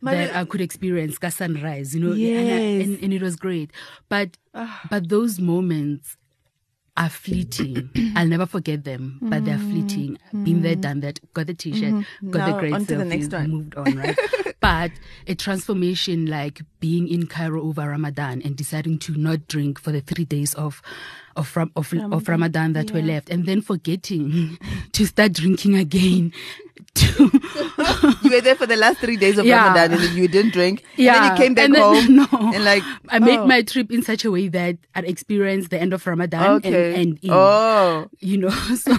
My- 0.00 0.14
that 0.14 0.36
I 0.36 0.44
could 0.44 0.60
experience 0.60 1.18
ka 1.18 1.28
sunrise, 1.30 1.94
you 1.94 2.00
know, 2.02 2.12
and, 2.12 2.48
I- 2.50 2.82
and, 2.84 3.02
and 3.02 3.12
it 3.12 3.22
was 3.22 3.36
great. 3.36 3.70
But 4.08 4.36
ah. 4.54 4.82
but 4.90 5.08
those 5.08 5.40
moments 5.40 6.16
are 6.96 7.10
fleeting. 7.10 7.90
I'll 8.16 8.26
never 8.26 8.46
forget 8.46 8.84
them, 8.84 9.18
but 9.20 9.44
they're 9.44 9.56
mm-hmm. 9.58 9.70
fleeting. 9.70 10.18
Been 10.32 10.62
there, 10.62 10.72
mm-hmm. 10.72 10.80
done 10.80 11.00
that. 11.00 11.20
Got 11.34 11.46
the 11.48 11.54
t-shirt, 11.54 11.92
mm-hmm. 11.92 12.30
got 12.30 12.40
Mm-hmm. 12.40 12.50
Now, 12.50 12.54
the 12.54 12.60
great 12.60 12.72
on 12.72 12.86
to 12.86 12.96
the 12.96 13.04
next 13.04 13.32
one. 13.32 13.50
moved 13.50 13.74
on, 13.76 13.96
right? 13.96 14.18
but 14.60 14.90
a 15.26 15.34
transformation 15.34 16.26
like 16.26 16.62
being 16.80 17.08
in 17.08 17.26
Cairo 17.26 17.62
over 17.62 17.88
Ramadan 17.88 18.40
and 18.42 18.56
deciding 18.56 18.98
to 19.00 19.14
not 19.14 19.46
drink 19.46 19.78
for 19.78 19.92
the 19.92 20.00
three 20.00 20.24
days 20.24 20.54
of 20.54 20.80
of 21.36 21.54
Ram- 21.56 21.72
of, 21.76 21.92
of 22.12 22.28
Ramadan 22.28 22.72
that 22.72 22.90
were 22.92 23.02
left, 23.02 23.30
and 23.30 23.46
then 23.46 23.60
forgetting 23.60 24.58
to 24.92 25.06
start 25.06 25.32
drinking 25.34 25.76
again. 25.76 26.32
You 28.22 28.30
were 28.30 28.40
there 28.40 28.54
for 28.56 28.66
the 28.66 28.76
last 28.76 28.98
three 28.98 29.16
days 29.16 29.38
of 29.38 29.44
Yeah. 29.46 29.62
Ramadan 29.68 30.00
and 30.00 30.16
you 30.16 30.28
didn't 30.28 30.52
drink. 30.52 30.82
yeah, 30.96 31.14
And 31.14 31.24
then 31.24 31.30
you 31.30 31.42
came 31.44 31.54
back 31.54 31.70
then- 31.70 31.80
home. 31.80 32.16
No, 32.16 32.52
And 32.54 32.64
like, 32.64 32.82
I 33.08 33.18
made 33.18 33.38
oh, 33.38 33.46
my 33.46 33.62
trip 33.62 33.90
in 33.92 34.02
such 34.02 34.24
a 34.24 34.30
way 34.30 34.48
that 34.48 34.76
i 34.94 35.00
experienced 35.00 35.70
the 35.70 35.80
end 35.80 35.92
of 35.92 36.06
Ramadan 36.06 36.56
Okay. 36.56 36.94
and, 36.94 36.96
and 36.96 37.18
in. 37.22 37.30
Oh. 37.32 38.08
you 38.20 38.36
know 38.38 38.50
so 38.76 38.96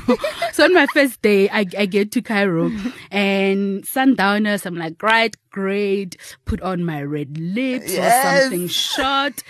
so 0.53 0.63
on 0.65 0.73
my 0.73 0.85
first 0.93 1.21
day 1.21 1.49
I, 1.49 1.65
I 1.77 1.85
get 1.85 2.11
to 2.13 2.21
cairo 2.21 2.71
and 3.11 3.85
sundowners 3.85 4.65
i'm 4.65 4.75
like 4.75 5.01
right 5.01 5.35
great 5.51 6.15
put 6.45 6.61
on 6.61 6.83
my 6.85 7.01
red 7.01 7.37
lips 7.37 7.91
Yes. 7.93 8.13
or 8.13 8.41
something 8.41 8.67
short 8.67 9.43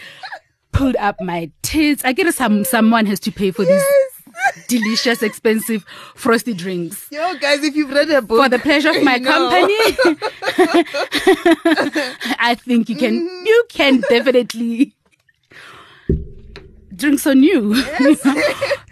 pulled 0.78 0.96
up 0.98 1.20
my 1.20 1.52
tits. 1.64 2.06
I 2.06 2.14
guess 2.14 2.36
some 2.36 2.64
someone 2.64 3.08
has 3.08 3.20
to 3.22 3.32
pay 3.32 3.50
for 3.52 3.66
these 3.66 3.84
delicious 4.68 5.24
expensive 5.24 5.84
frosty 6.16 6.54
drinks. 6.54 7.08
Yo, 7.12 7.34
guys, 7.40 7.64
if 7.64 7.76
you've 7.76 7.92
read 7.92 8.10
a 8.12 8.22
book. 8.22 8.44
for 8.44 8.50
the 8.50 8.60
pleasure 8.60 8.92
of 8.92 9.04
my 9.04 9.20
company. 9.20 9.74
I 12.40 12.56
think 12.56 12.90
you 12.90 12.96
can 12.96 13.28
mm-hmm. 13.28 13.46
you 13.46 13.66
can 13.70 14.02
definitely 14.02 14.94
drinks 16.96 17.28
on 17.28 17.44
you 17.44 17.76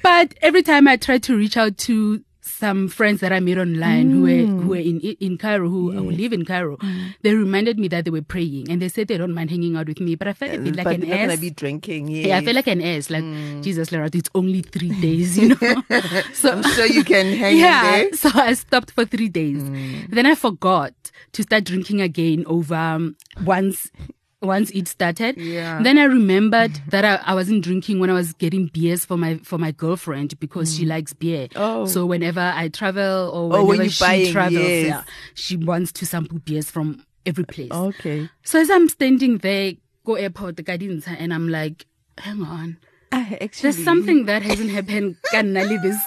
but 0.03 0.35
every 0.43 0.61
time 0.61 0.87
i 0.87 0.95
try 0.95 1.17
to 1.17 1.35
reach 1.35 1.57
out 1.57 1.75
to 1.75 2.23
some 2.55 2.87
friends 2.87 3.19
that 3.19 3.33
I 3.33 3.39
met 3.39 3.57
online 3.57 4.09
who 4.09 4.21
were 4.21 4.29
mm. 4.29 4.63
who 4.63 4.69
were 4.69 4.77
in 4.77 4.99
in 5.01 5.37
Cairo 5.37 5.69
who, 5.69 5.91
who 5.91 6.09
live 6.09 6.31
in 6.31 6.45
Cairo, 6.45 6.77
mm. 6.77 7.13
they 7.21 7.35
reminded 7.35 7.77
me 7.77 7.87
that 7.89 8.05
they 8.05 8.11
were 8.11 8.21
praying 8.21 8.71
and 8.71 8.81
they 8.81 8.87
said 8.87 9.07
they 9.09 9.17
don't 9.17 9.33
mind 9.33 9.51
hanging 9.51 9.75
out 9.75 9.87
with 9.87 9.99
me. 9.99 10.15
But 10.15 10.29
I 10.29 10.33
felt 10.33 10.53
a 10.53 10.59
bit 10.59 10.75
like 10.75 10.85
but 10.85 10.95
an 10.95 11.09
not 11.09 11.17
gonna 11.17 11.37
be 11.37 11.49
drinking. 11.49 12.07
Yes. 12.07 12.27
yeah, 12.27 12.37
I 12.37 12.45
feel 12.45 12.55
like 12.55 12.67
an 12.67 12.81
ass. 12.81 13.09
Like 13.09 13.23
mm. 13.23 13.61
Jesus, 13.61 13.91
Lord, 13.91 14.15
it's 14.15 14.29
only 14.33 14.61
three 14.61 14.91
days, 15.01 15.37
you 15.37 15.49
know. 15.49 15.83
so 16.33 16.51
I'm 16.51 16.63
sure 16.63 16.85
you 16.85 17.03
can 17.03 17.33
hang 17.43 17.57
yeah, 17.57 17.95
in 17.95 18.09
there. 18.09 18.13
so 18.13 18.31
I 18.33 18.53
stopped 18.53 18.91
for 18.91 19.03
three 19.05 19.29
days. 19.29 19.61
Then 20.09 20.25
I 20.25 20.35
forgot 20.35 20.93
to 21.33 21.43
start 21.43 21.65
drinking 21.65 22.01
again 22.01 22.45
over 22.47 22.75
um, 22.75 23.17
once 23.43 23.91
once 24.45 24.69
it 24.71 24.87
started. 24.87 25.37
Yeah. 25.37 25.81
Then 25.81 25.97
I 25.97 26.05
remembered 26.05 26.79
that 26.89 27.05
I, 27.05 27.15
I 27.25 27.33
wasn't 27.33 27.63
drinking 27.63 27.99
when 27.99 28.09
I 28.09 28.13
was 28.13 28.33
getting 28.33 28.67
beers 28.67 29.05
for 29.05 29.17
my 29.17 29.37
for 29.37 29.57
my 29.57 29.71
girlfriend 29.71 30.39
because 30.39 30.75
she 30.75 30.85
mm. 30.85 30.89
likes 30.89 31.13
beer. 31.13 31.47
Oh. 31.55 31.85
So 31.85 32.05
whenever 32.05 32.51
I 32.55 32.69
travel 32.69 33.31
or 33.33 33.43
Oh, 33.43 33.47
whenever 33.47 33.65
when 33.65 33.77
you're 33.81 33.89
she 33.89 34.03
buying, 34.03 34.31
travels, 34.31 34.63
yes. 34.63 34.87
yeah, 34.87 35.03
she 35.33 35.57
wants 35.57 35.91
to 35.93 36.05
sample 36.05 36.39
beers 36.39 36.69
from 36.69 37.05
every 37.25 37.45
place. 37.45 37.71
Okay. 37.71 38.29
So 38.43 38.59
as 38.59 38.69
I'm 38.69 38.89
standing 38.89 39.39
there, 39.39 39.73
go 40.05 40.15
airport, 40.15 40.57
the 40.57 40.63
guidance, 40.63 41.07
and 41.07 41.33
I'm 41.33 41.49
like, 41.49 41.85
hang 42.17 42.43
on. 42.43 42.77
Actually. 43.11 43.71
There's 43.71 43.83
something 43.83 44.25
that 44.25 44.41
hasn't 44.41 44.71
happened 44.71 45.15
canally 45.31 45.77
this 45.81 45.97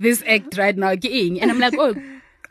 this 0.00 0.24
act 0.26 0.58
right 0.58 0.76
now. 0.76 0.90
And 0.90 1.50
I'm 1.50 1.60
like, 1.60 1.74
oh, 1.78 1.94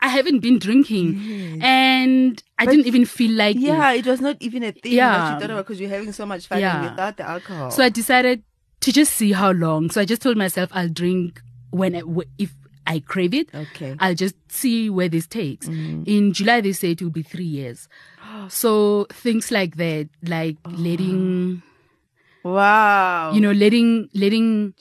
I 0.00 0.08
haven't 0.08 0.40
been 0.40 0.58
drinking. 0.58 1.60
And 1.62 2.42
I 2.58 2.66
didn't 2.66 2.86
even 2.86 3.04
feel 3.04 3.32
like. 3.32 3.56
Yeah, 3.58 3.92
it 3.92 4.06
was 4.06 4.20
not 4.20 4.36
even 4.40 4.62
a 4.62 4.72
thing 4.72 4.92
Yeah. 4.92 5.10
that 5.10 5.34
you 5.34 5.40
thought 5.40 5.50
about 5.50 5.66
because 5.66 5.80
you're 5.80 5.90
having 5.90 6.12
so 6.12 6.24
much 6.26 6.46
fun 6.46 6.60
Yeah. 6.60 6.90
without 6.90 7.16
the 7.16 7.28
alcohol. 7.28 7.70
So 7.70 7.82
I 7.82 7.88
decided 7.88 8.42
to 8.80 8.92
just 8.92 9.14
see 9.14 9.32
how 9.32 9.50
long. 9.50 9.90
So 9.90 10.00
I 10.00 10.04
just 10.04 10.22
told 10.22 10.36
myself 10.36 10.70
I'll 10.72 10.88
drink 10.88 11.40
when 11.70 11.96
I, 11.96 12.02
if 12.38 12.54
I 12.86 13.00
crave 13.00 13.34
it. 13.34 13.48
Okay. 13.54 13.96
I'll 13.98 14.14
just 14.14 14.36
see 14.50 14.88
where 14.88 15.08
this 15.08 15.26
takes. 15.26 15.68
Mm. 15.68 16.06
In 16.06 16.32
July 16.32 16.60
they 16.60 16.72
say 16.72 16.92
it 16.92 17.02
will 17.02 17.10
be 17.10 17.22
3 17.22 17.44
years. 17.44 17.88
So 18.48 19.06
things 19.10 19.50
like 19.50 19.76
that 19.76 20.08
like 20.22 20.56
letting 20.64 21.62
wow. 22.44 23.32
you 23.34 23.40
know 23.40 23.52
letting 23.52 24.08
letting 24.14 24.74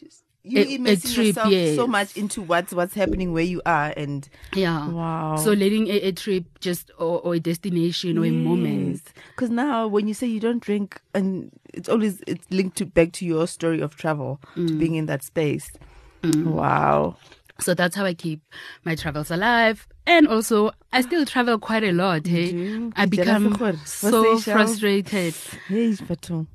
you 0.50 0.60
a- 0.60 0.64
a 0.64 0.76
immersing 0.76 1.12
trip, 1.14 1.26
yourself 1.28 1.52
yes. 1.52 1.76
so 1.76 1.88
much 1.88 2.16
into 2.18 2.42
what's 2.42 2.74
what's 2.74 2.94
happening 2.94 3.34
where 3.34 3.44
you 3.44 3.62
are 3.66 3.94
and 3.98 4.28
yeah. 4.54 4.88
wow. 4.90 5.36
So 5.36 5.52
letting 5.54 5.88
a, 5.88 6.00
a 6.02 6.12
trip 6.12 6.46
just 6.60 6.92
or, 6.98 7.20
or 7.22 7.36
a 7.36 7.40
destination 7.40 8.18
or 8.18 8.26
a 8.26 8.32
moment. 8.32 9.02
Because 9.36 9.50
now 9.50 9.88
when 9.88 10.08
you 10.08 10.14
say 10.14 10.28
you 10.28 10.40
don't 10.40 10.62
drink, 10.64 11.00
and 11.14 11.52
it's 11.74 11.90
always 11.90 12.22
it's 12.28 12.46
linked 12.52 12.78
to 12.78 12.86
back 12.86 13.12
to 13.14 13.26
your 13.26 13.48
story 13.48 13.82
of 13.82 13.96
travel, 13.96 14.40
Mm. 14.56 14.68
to 14.68 14.74
being 14.80 14.96
in 14.96 15.06
that 15.08 15.24
space. 15.24 15.72
Wow. 16.24 17.18
So 17.60 17.74
that's 17.74 17.96
how 17.96 18.06
I 18.06 18.14
keep 18.14 18.42
my 18.86 18.94
travels 18.96 19.32
alive. 19.32 19.88
And 20.06 20.28
also, 20.28 20.72
I 20.94 21.02
still 21.02 21.26
travel 21.26 21.58
quite 21.58 21.84
a 21.84 21.92
lot. 21.92 22.26
Hey? 22.28 22.90
I 22.96 23.06
become 23.08 23.56
so 23.86 24.38
frustrated. 24.40 25.34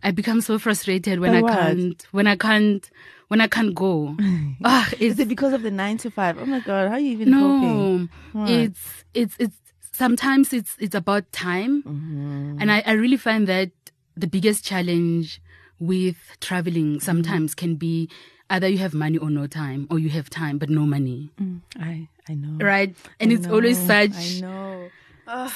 I 0.03 0.11
become 0.15 0.41
so 0.41 0.59
frustrated 0.59 1.19
when 1.21 1.35
I 1.35 1.43
can't 1.43 2.07
when 2.13 2.27
I 2.27 2.37
can't 2.37 2.89
when 3.33 3.41
I 3.41 3.49
can't 3.49 3.75
go. 3.75 4.15
ah, 4.65 4.85
Is 5.01 5.19
it 5.19 5.27
because 5.27 5.55
of 5.57 5.63
the 5.65 5.71
nine 5.73 5.97
to 6.05 6.11
five? 6.11 6.37
Oh 6.37 6.45
my 6.45 6.61
god, 6.61 6.89
how 6.93 6.97
are 6.97 7.01
you 7.01 7.13
even 7.17 7.33
coping? 7.33 7.77
no, 7.81 8.09
What? 8.37 8.51
it's 8.51 8.85
it's 9.15 9.35
it's 9.41 9.57
sometimes 9.91 10.53
it's 10.53 10.77
it's 10.79 10.95
about 10.95 11.25
time, 11.33 11.81
Mm-hmm. 11.89 12.61
and 12.61 12.69
I 12.71 12.83
I 12.85 12.93
really 12.93 13.17
find 13.17 13.49
that 13.49 13.73
the 14.15 14.29
biggest 14.29 14.69
challenge 14.69 15.41
with 15.81 16.21
traveling 16.45 17.01
Mm-hmm. 17.01 17.09
sometimes 17.09 17.55
can 17.57 17.77
be 17.81 18.11
either 18.53 18.69
you 18.69 18.77
have 18.85 18.93
money 18.93 19.17
or 19.17 19.31
no 19.33 19.47
time, 19.49 19.89
or 19.91 19.97
you 19.99 20.11
have 20.13 20.29
time 20.29 20.59
but 20.61 20.69
no 20.69 20.85
money, 20.85 21.33
I 21.81 22.09
I 22.29 22.35
know. 22.37 22.61
right? 22.61 22.93
And 23.19 23.33
I 23.33 23.35
it's 23.41 23.49
always 23.49 23.81
such 23.81 24.13
I 24.13 24.29
know. 24.45 24.93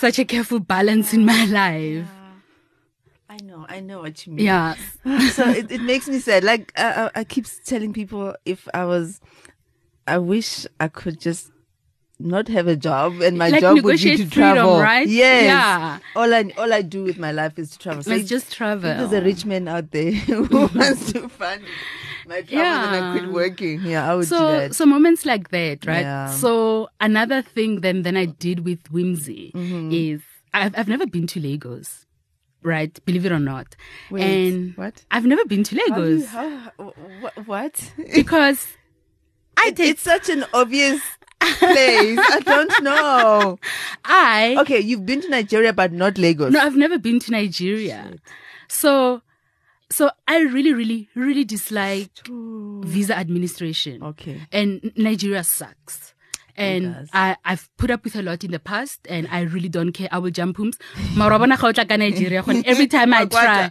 such 0.01 0.17
a 0.19 0.25
careful 0.25 0.61
balance 0.65 1.13
in 1.13 1.29
my 1.29 1.45
life. 1.45 2.09
I 3.39 3.45
know. 3.45 3.67
I 3.69 3.81
know 3.81 4.01
what 4.01 4.27
you 4.27 4.33
mean. 4.33 4.45
Yeah. 4.47 4.75
so 5.33 5.49
it, 5.49 5.71
it 5.71 5.83
makes 5.83 6.09
me 6.09 6.19
sad. 6.21 6.43
Like 6.45 6.73
I, 6.77 7.05
I, 7.15 7.21
I 7.21 7.25
keep 7.25 7.47
telling 7.65 7.93
people, 7.93 8.35
if 8.45 8.67
I 8.73 8.85
was, 8.85 9.21
I 10.07 10.19
wish 10.19 10.67
I 10.81 10.89
could 10.89 11.21
just 11.21 11.51
not 12.19 12.49
have 12.49 12.67
a 12.67 12.77
job 12.77 13.21
and 13.21 13.37
my 13.37 13.51
Like 13.51 13.61
job 13.61 13.75
would 13.75 13.83
be 13.85 13.99
to 13.99 14.09
negotiate 14.09 14.33
freedom, 14.33 14.55
travel. 14.55 14.81
right? 14.81 15.07
Yes. 15.07 15.45
Yeah. 15.45 15.99
All 16.15 16.33
I 16.33 16.51
all 16.57 16.73
I 16.73 16.81
do 16.81 17.05
with 17.05 17.19
my 17.19 17.31
life 17.31 17.59
is 17.59 17.73
to 17.73 17.79
travel. 17.79 18.03
So 18.03 18.11
Let's 18.11 18.23
if- 18.23 18.29
just 18.31 18.53
travel. 18.55 18.81
there's 18.97 19.13
a 19.13 19.21
rich 19.21 19.45
man 19.45 19.69
out 19.69 19.91
there 19.91 20.13
who 20.29 20.45
wants 20.75 21.13
to 21.13 21.29
fund 21.29 21.63
my 22.27 22.41
travel 22.41 22.95
and 22.97 23.05
I 23.05 23.19
quit 23.19 23.31
working. 23.33 23.83
Yeah, 23.83 24.11
I 24.11 24.15
would 24.15 24.23
do 24.23 24.27
so 24.29 24.51
that. 24.53 24.75
so 24.75 24.87
moments 24.87 25.27
like 25.27 25.51
that 25.51 25.85
right 25.85 26.01
Yeah. 26.01 26.31
so 26.31 26.89
another 27.01 27.43
thing 27.43 27.83
then 27.83 28.03
then 28.03 28.17
i 28.17 28.25
did 28.25 28.65
with 28.65 28.91
whimsy 28.91 29.53
Mm-hmm. 29.55 29.91
is 29.93 30.23
I've, 30.55 30.77
I've 30.79 30.89
never 30.89 31.07
been 31.07 31.27
to 31.29 31.41
lagos 31.41 32.06
right 32.67 32.99
believe 33.07 33.25
it 33.25 33.33
or 33.33 33.39
not 33.39 33.77
Wait, 34.11 34.23
and 34.23 34.77
what? 34.77 35.05
i've 35.11 35.25
never 35.27 35.45
been 35.47 35.63
to 35.65 35.77
How 35.77 35.83
lagos 35.97 36.27
how, 36.27 36.49
wh- 37.23 37.49
what? 37.49 37.93
because 38.15 38.67
i 39.57 39.71
take 39.71 39.91
it's 39.91 40.03
such 40.03 40.29
an 40.29 40.45
obvious 40.53 41.01
place. 41.41 42.19
I 42.19 42.41
don't 42.45 42.83
know. 42.89 43.59
i 44.05 44.57
Okay, 44.59 44.81
you've 44.81 45.07
been 45.07 45.21
to 45.21 45.29
Nigeria, 45.31 45.73
but 45.73 45.93
not 45.93 46.19
Lagos. 46.19 46.53
no 46.53 46.61
i've 46.61 46.77
never 46.77 46.99
been 46.99 47.21
to 47.21 47.31
nigeria 47.31 48.17
so 48.69 49.23
so 49.91 50.11
i 50.27 50.41
really 50.41 50.73
really 50.75 51.09
really 51.15 51.45
dislike 51.45 52.11
visa 52.97 53.17
administration 53.17 54.03
Okay. 54.03 54.41
and 54.51 54.93
Nigeria 54.97 55.45
sucks. 55.45 56.15
And. 56.57 57.09
I, 57.13 57.37
I've 57.45 57.69
put 57.77 57.91
up 57.91 58.05
with 58.05 58.17
a 58.17 58.23
lot 58.23 58.45
in 58.45 58.51
the 58.51 58.59
past 58.59 59.01
and 59.09 59.29
I 59.31 59.43
really 59.43 59.69
don't 59.69 59.93
care. 59.93 60.09
I 60.11 60.19
will 60.19 60.31
jump 60.31 60.57
hooms. 60.57 60.79
Mara 61.15 61.39
bona 61.39 61.57
ga 61.57 61.69
o 61.69 61.73
tla 61.73 61.85
ka 61.87 61.97
Nigeria 61.97 62.45
every 62.65 62.87
time 62.87 63.13
I 63.15 63.25
try. 63.37 63.71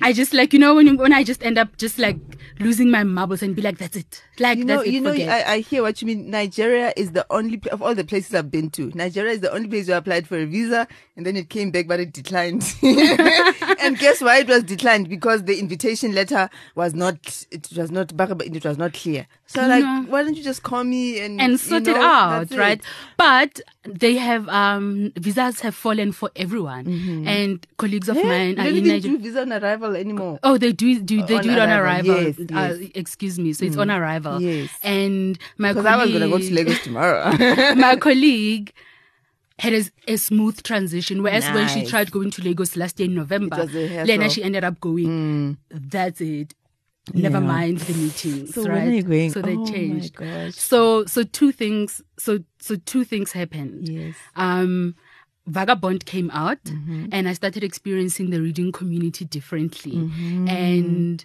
I 0.00 0.12
just 0.12 0.34
like, 0.34 0.52
you 0.52 0.58
know, 0.58 0.74
when 0.74 0.86
you, 0.86 0.96
when 0.96 1.12
I 1.12 1.24
just 1.24 1.42
end 1.44 1.58
up 1.58 1.76
just 1.76 1.98
like 1.98 2.16
losing 2.60 2.90
my 2.90 3.04
marbles 3.04 3.42
and 3.42 3.54
be 3.54 3.62
like, 3.62 3.78
that's 3.78 3.96
it. 3.96 4.22
Like, 4.38 4.58
You 4.58 4.64
know, 4.64 4.76
that's 4.76 4.88
it. 4.88 4.92
you 4.92 5.00
know. 5.00 5.12
I, 5.12 5.52
I 5.54 5.58
hear 5.60 5.82
what 5.82 6.00
you 6.02 6.06
mean. 6.06 6.30
Nigeria 6.30 6.92
is 6.96 7.12
the 7.12 7.26
only 7.30 7.60
of 7.70 7.82
all 7.82 7.94
the 7.94 8.04
places 8.04 8.34
I've 8.34 8.50
been 8.50 8.70
to. 8.70 8.90
Nigeria 8.94 9.32
is 9.32 9.40
the 9.40 9.52
only 9.52 9.68
place 9.68 9.88
you 9.88 9.94
applied 9.94 10.26
for 10.26 10.38
a 10.38 10.46
visa, 10.46 10.86
and 11.16 11.24
then 11.24 11.36
it 11.36 11.48
came 11.50 11.70
back, 11.70 11.86
but 11.86 12.00
it 12.00 12.12
declined. 12.12 12.62
and 12.82 13.98
guess 13.98 14.20
why 14.20 14.38
it 14.38 14.48
was 14.48 14.62
declined? 14.64 15.08
Because 15.08 15.44
the 15.44 15.58
invitation 15.58 16.14
letter 16.14 16.48
was 16.74 16.94
not. 16.94 17.46
It 17.50 17.68
was 17.76 17.90
not. 17.90 18.12
It 18.12 18.64
was 18.64 18.78
not 18.78 18.92
clear. 18.92 19.26
So, 19.46 19.66
like, 19.66 19.84
know. 19.84 20.06
why 20.08 20.22
don't 20.22 20.36
you 20.36 20.42
just 20.42 20.62
call 20.62 20.84
me 20.84 21.20
and 21.20 21.40
And 21.40 21.60
sort 21.60 21.86
it 21.86 21.92
know, 21.92 22.02
out, 22.14 22.48
That's 22.48 22.56
right? 22.58 22.78
it. 22.80 22.84
But 23.16 23.60
they 24.02 24.14
have 24.16 24.48
um 24.48 25.12
visas 25.16 25.60
have 25.60 25.74
fallen 25.74 26.12
for 26.12 26.30
everyone, 26.36 26.84
and 27.26 27.66
colleagues 27.76 28.08
of 28.08 28.16
Yeah, 28.16 28.30
mine 28.32 28.58
are 28.60 28.66
in 28.68 28.84
Nigeria. 28.88 29.00
do 29.00 29.18
visa 29.18 29.42
on 29.42 29.52
arrival 29.52 29.96
anymore. 29.96 30.38
Oh, 30.42 30.56
they 30.58 30.72
do 30.72 31.00
do 31.00 31.22
they 31.22 31.36
on 31.36 31.42
do 31.42 31.50
it 31.50 31.58
on 31.58 31.70
arrival, 31.70 32.22
yes, 32.22 32.38
Uh, 32.38 32.74
yes. 32.80 32.90
excuse 32.94 33.38
me. 33.38 33.52
So 33.52 33.64
it's 33.66 33.76
on 33.76 33.90
arrival. 33.90 34.40
Yes. 34.40 34.70
And 34.82 35.38
my 35.58 35.72
Because 35.72 35.86
I 35.86 35.96
was 35.96 36.10
gonna 36.12 36.28
go 36.28 36.38
to 36.38 36.54
Lagos 36.54 36.80
tomorrow. 36.82 37.30
my 37.86 37.96
colleague 38.08 38.72
had 39.60 39.72
a, 39.72 39.82
a 40.14 40.16
smooth 40.16 40.60
transition. 40.64 41.22
Whereas 41.22 41.44
when 41.54 41.68
she 41.68 41.84
tried 41.86 42.10
going 42.10 42.30
to 42.32 42.42
Lagos 42.42 42.74
last 42.76 42.98
year 42.98 43.08
in 43.08 43.14
November, 43.14 43.56
It 43.60 43.66
was 43.70 43.76
a 43.76 43.86
hassle. 43.88 44.06
Lena 44.08 44.28
she 44.30 44.42
ended 44.42 44.64
up 44.64 44.80
going. 44.80 45.56
That's 45.70 46.20
it. 46.20 46.54
Never 47.12 47.38
Yeah. 47.38 47.46
mind 47.46 47.78
the 47.80 47.92
meetings. 47.94 48.54
So 48.54 48.62
right? 48.62 48.74
when 48.84 48.88
are 48.88 48.94
you 48.94 49.02
going? 49.02 49.30
So 49.30 49.42
they 49.42 49.56
Oh 49.56 49.66
changed. 49.66 50.16
So 50.54 51.04
so 51.04 51.22
two 51.22 51.52
things. 51.52 52.00
So 52.18 52.38
so 52.60 52.76
two 52.76 53.04
things 53.04 53.32
happened. 53.32 53.88
yes. 53.88 54.14
Um, 54.36 54.94
Vagabond 55.46 56.06
came 56.06 56.30
out, 56.30 56.64
Mm-hmm. 56.64 57.08
and 57.12 57.28
I 57.28 57.34
started 57.34 57.62
experiencing 57.62 58.30
the 58.30 58.40
reading 58.40 58.72
community 58.72 59.26
differently. 59.26 59.92
Mm-hmm. 59.92 60.48
And 60.48 61.24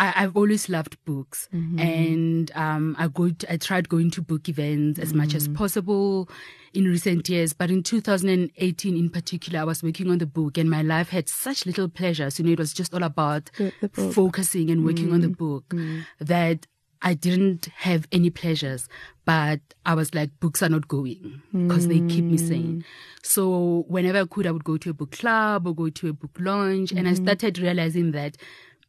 I, 0.00 0.12
I've 0.16 0.36
always 0.36 0.68
loved 0.68 0.96
books, 1.04 1.48
Mm-hmm. 1.54 1.78
and 1.78 2.50
um, 2.54 2.96
I 2.98 3.06
go. 3.08 3.30
To, 3.30 3.52
I 3.52 3.56
tried 3.58 3.88
going 3.88 4.10
to 4.12 4.22
book 4.22 4.48
events 4.48 4.98
as 4.98 5.12
much 5.14 5.28
Mm-hmm. 5.28 5.36
as 5.36 5.48
possible 5.48 6.28
in 6.72 6.84
recent 6.84 7.28
years. 7.28 7.52
But 7.52 7.70
in 7.70 7.82
2018, 7.82 8.96
in 8.96 9.10
particular, 9.10 9.60
I 9.60 9.64
was 9.64 9.82
working 9.82 10.08
on 10.10 10.18
the 10.18 10.26
book, 10.26 10.56
and 10.58 10.70
my 10.70 10.82
life 10.82 11.10
had 11.10 11.28
such 11.28 11.66
little 11.66 11.88
pleasures. 11.88 12.38
You 12.38 12.46
know, 12.46 12.52
it 12.52 12.58
was 12.58 12.72
just 12.72 12.94
all 12.94 13.02
about 13.02 13.50
The- 13.58 13.72
the 13.80 13.88
book. 13.88 14.14
focusing 14.14 14.70
and 14.70 14.84
working 14.84 15.12
on 15.12 15.20
the 15.20 15.28
book 15.28 15.74
that 16.18 16.66
I 17.02 17.14
didn't 17.14 17.66
have 17.76 18.06
any 18.12 18.30
pleasures, 18.30 18.86
but 19.24 19.60
I 19.86 19.94
was 19.94 20.14
like, 20.14 20.30
books 20.38 20.62
are 20.62 20.68
not 20.68 20.86
going 20.88 21.40
because 21.52 21.88
they 21.88 22.00
keep 22.12 22.24
me 22.24 22.36
sane. 22.38 22.84
So 23.22 23.84
whenever 23.88 24.18
I 24.20 24.24
could, 24.26 24.46
I 24.46 24.50
would 24.50 24.64
go 24.64 24.76
to 24.76 24.90
a 24.90 24.94
book 24.94 25.12
club 25.12 25.66
or 25.66 25.74
go 25.74 25.88
to 25.88 26.08
a 26.08 26.12
book 26.12 26.36
launch. 26.38 26.92
And 26.92 27.08
I 27.08 27.14
started 27.14 27.58
realizing 27.58 28.12
that 28.12 28.36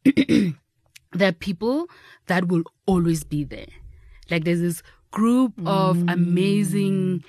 there 1.12 1.28
are 1.28 1.32
people 1.32 1.88
that 2.26 2.48
will 2.48 2.62
always 2.86 3.24
be 3.24 3.44
there. 3.44 3.66
Like 4.30 4.44
there's 4.44 4.60
this 4.60 4.82
group 5.10 5.52
of 5.66 5.98
amazing 6.08 7.22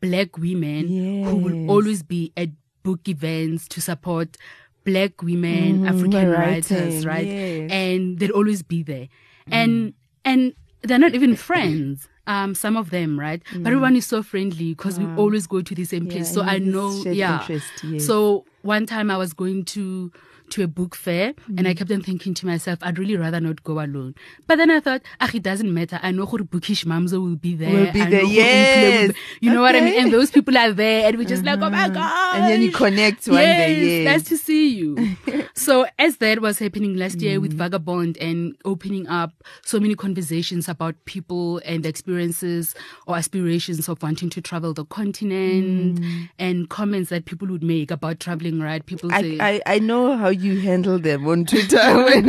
black 0.00 0.36
women 0.38 1.24
who 1.24 1.36
will 1.36 1.68
always 1.68 2.02
be 2.02 2.32
at 2.36 2.50
book 2.82 3.08
events 3.08 3.66
to 3.68 3.80
support 3.80 4.36
black 4.84 5.22
women, 5.22 5.80
Mhm, 5.80 5.88
African 5.88 6.28
writers, 6.30 7.06
right? 7.06 7.26
yes. 7.26 7.70
And 7.72 8.18
they'll 8.18 8.32
always 8.32 8.62
be 8.62 8.82
there. 8.82 9.08
And 9.50 9.94
and 10.24 10.52
they're 10.82 10.98
not 10.98 11.14
even 11.14 11.34
friends. 11.36 12.08
Um, 12.26 12.54
some 12.54 12.74
of 12.78 12.88
them, 12.88 13.20
right? 13.20 13.42
But 13.52 13.66
everyone 13.66 13.96
is 13.96 14.06
so 14.06 14.22
friendly 14.22 14.70
because 14.70 14.98
we 14.98 15.04
always 15.16 15.46
go 15.46 15.60
to 15.60 15.74
the 15.74 15.84
same 15.84 16.06
place. 16.06 16.28
Yeah, 16.28 16.34
so 16.36 16.42
I 16.42 16.58
know, 16.58 17.02
yeah. 17.04 17.40
interest, 17.40 17.84
yes. 17.84 18.06
So 18.06 18.46
one 18.62 18.86
time 18.86 19.10
I 19.10 19.18
was 19.18 19.34
going 19.34 19.66
to 19.76 20.10
to 20.54 20.62
a 20.62 20.68
book 20.68 20.94
fair 20.94 21.34
and 21.48 21.60
Mm. 21.66 21.68
I 21.68 21.74
kept 21.74 21.90
on 21.90 22.00
thinking 22.02 22.32
to 22.34 22.46
myself, 22.46 22.78
I'd 22.82 22.98
really 22.98 23.16
rather 23.16 23.40
not 23.40 23.62
go 23.64 23.80
alone. 23.80 24.14
But 24.46 24.56
then 24.56 24.70
I 24.70 24.78
thought, 24.80 25.02
ah, 25.20 25.28
it 25.34 25.42
doesn't 25.42 25.72
matter. 25.72 25.98
I 26.02 26.10
know 26.12 26.26
who 26.26 26.44
Bookish 26.44 26.84
Mamzo 26.84 27.20
will 27.22 27.36
be 27.36 27.54
there. 27.56 27.72
Will 27.72 27.92
be 27.92 28.02
I 28.02 28.10
there, 28.10 28.22
yes. 28.24 29.12
be- 29.12 29.18
You 29.46 29.52
know 29.52 29.62
what 29.62 29.74
I 29.74 29.80
mean? 29.80 29.98
And 30.00 30.12
those 30.12 30.30
people 30.30 30.56
are 30.56 30.72
there 30.72 31.08
and 31.08 31.18
we're 31.18 31.26
just 31.34 31.44
like, 31.44 31.60
oh 31.60 31.70
my 31.70 31.88
God. 31.88 31.96
Uh-huh. 31.96 32.36
And 32.36 32.44
then 32.50 32.62
you 32.62 32.70
connect 32.70 33.26
one 33.26 33.38
yes, 33.40 33.56
day, 33.68 34.02
yes. 34.04 34.12
Nice 34.12 34.28
to 34.28 34.36
see 34.36 34.68
you. 34.78 35.16
so 35.54 35.86
as 35.98 36.18
that 36.18 36.40
was 36.40 36.58
happening 36.60 36.94
last 36.96 37.20
year 37.20 37.38
Mm. 37.38 37.42
with 37.42 37.52
Vagabond 37.54 38.16
and 38.18 38.56
opening 38.64 39.08
up 39.08 39.32
so 39.64 39.80
many 39.80 39.94
conversations 39.96 40.68
about 40.68 40.94
people 41.04 41.60
and 41.64 41.84
experiences 41.84 42.74
or 43.08 43.16
aspirations 43.16 43.88
of 43.88 44.00
wanting 44.02 44.30
to 44.30 44.40
travel 44.40 44.72
the 44.72 44.84
continent 44.84 46.00
and 46.38 46.68
comments 46.68 47.10
that 47.10 47.24
people 47.24 47.48
would 47.48 47.62
make 47.64 47.90
about 47.90 48.20
traveling, 48.20 48.60
right? 48.60 48.84
People 48.86 49.10
say, 49.10 49.36
Mm. 49.38 49.40
I, 49.40 49.62
I, 49.66 49.74
I 49.76 49.78
know 49.78 50.16
how 50.16 50.28
you 50.28 50.43
handle 50.60 50.98
them 50.98 51.26
on 51.26 51.44
Twitter. 51.46 51.76
when, 52.04 52.28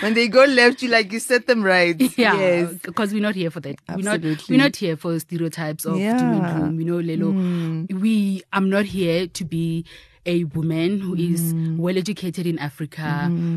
when 0.00 0.14
they 0.14 0.28
go 0.28 0.44
left, 0.44 0.82
you 0.82 0.88
like, 0.88 1.12
you 1.12 1.20
set 1.20 1.46
them 1.46 1.62
right. 1.62 1.96
Yeah, 2.18 2.34
Yes. 2.38 2.72
because 2.82 3.12
we're 3.12 3.22
not 3.22 3.34
here 3.34 3.50
for 3.50 3.60
that. 3.60 3.76
We're 3.88 3.96
not. 3.98 4.14
Absolutely. 4.16 4.56
We're 4.56 4.62
not 4.62 4.76
here 4.76 4.96
for 4.96 5.18
stereotypes 5.20 5.84
of 5.84 5.94
doom 5.96 6.02
and 6.02 6.42
Mm. 6.42 6.56
gloom. 6.56 6.80
You 6.80 6.86
know, 6.86 7.00
Lelo. 7.02 8.00
We. 8.00 8.42
I'm 8.52 8.68
not 8.70 8.84
here 8.86 9.26
to 9.26 9.44
be 9.44 9.84
a 10.24 10.44
woman 10.44 11.00
who 11.00 11.14
is 11.16 11.52
Mm. 11.52 11.78
well 11.78 11.98
educated 11.98 12.46
in 12.46 12.58
Africa, 12.58 13.02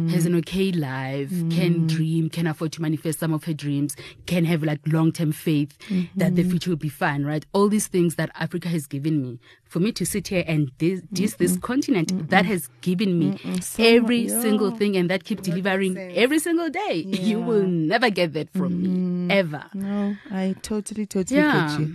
has 0.09 0.25
an 0.25 0.35
okay 0.35 0.71
life, 0.71 1.29
Mm. 1.29 1.51
can 1.51 1.87
dream, 1.87 2.29
can 2.29 2.47
afford 2.47 2.71
to 2.73 2.81
manifest 2.81 3.19
some 3.19 3.33
of 3.33 3.43
her 3.43 3.53
dreams, 3.53 3.95
can 4.25 4.45
have 4.45 4.63
like 4.63 4.79
long 4.87 5.11
term 5.11 5.31
faith 5.31 5.77
that 6.15 6.33
Mm-hmm. 6.33 6.35
the 6.35 6.43
future 6.43 6.69
will 6.71 6.77
be 6.77 6.89
fine. 6.89 7.23
Right? 7.23 7.45
All 7.53 7.69
these 7.69 7.87
things 7.87 8.15
that 8.15 8.31
Africa 8.35 8.67
has 8.69 8.87
given 8.87 9.21
me. 9.21 9.39
For 9.63 9.79
me 9.79 9.91
to 9.93 10.05
sit 10.05 10.29
here 10.29 10.43
and 10.47 10.71
this 10.79 11.01
this, 11.11 11.35
this 11.35 11.57
continent 11.57 12.29
that 12.29 12.45
has 12.45 12.67
given 12.81 13.19
me 13.19 13.37
So- 13.61 13.83
every 13.83 14.27
yeah. 14.27 14.41
single 14.41 14.71
thing 14.71 14.95
and 14.97 15.09
that 15.09 15.23
keep 15.23 15.41
delivering 15.41 15.97
every 15.97 16.39
single 16.39 16.69
day. 16.69 17.05
You 17.29 17.39
will 17.41 17.67
never 17.67 18.09
get 18.09 18.33
that 18.33 18.49
from 18.53 18.73
Mm-hmm. 18.73 19.27
me 19.27 19.33
ever. 19.35 19.65
No, 19.73 20.15
I 20.31 20.55
totally, 20.61 21.05
totally 21.05 21.39
Yeah. 21.39 21.67
get 21.69 21.79
you. 21.79 21.93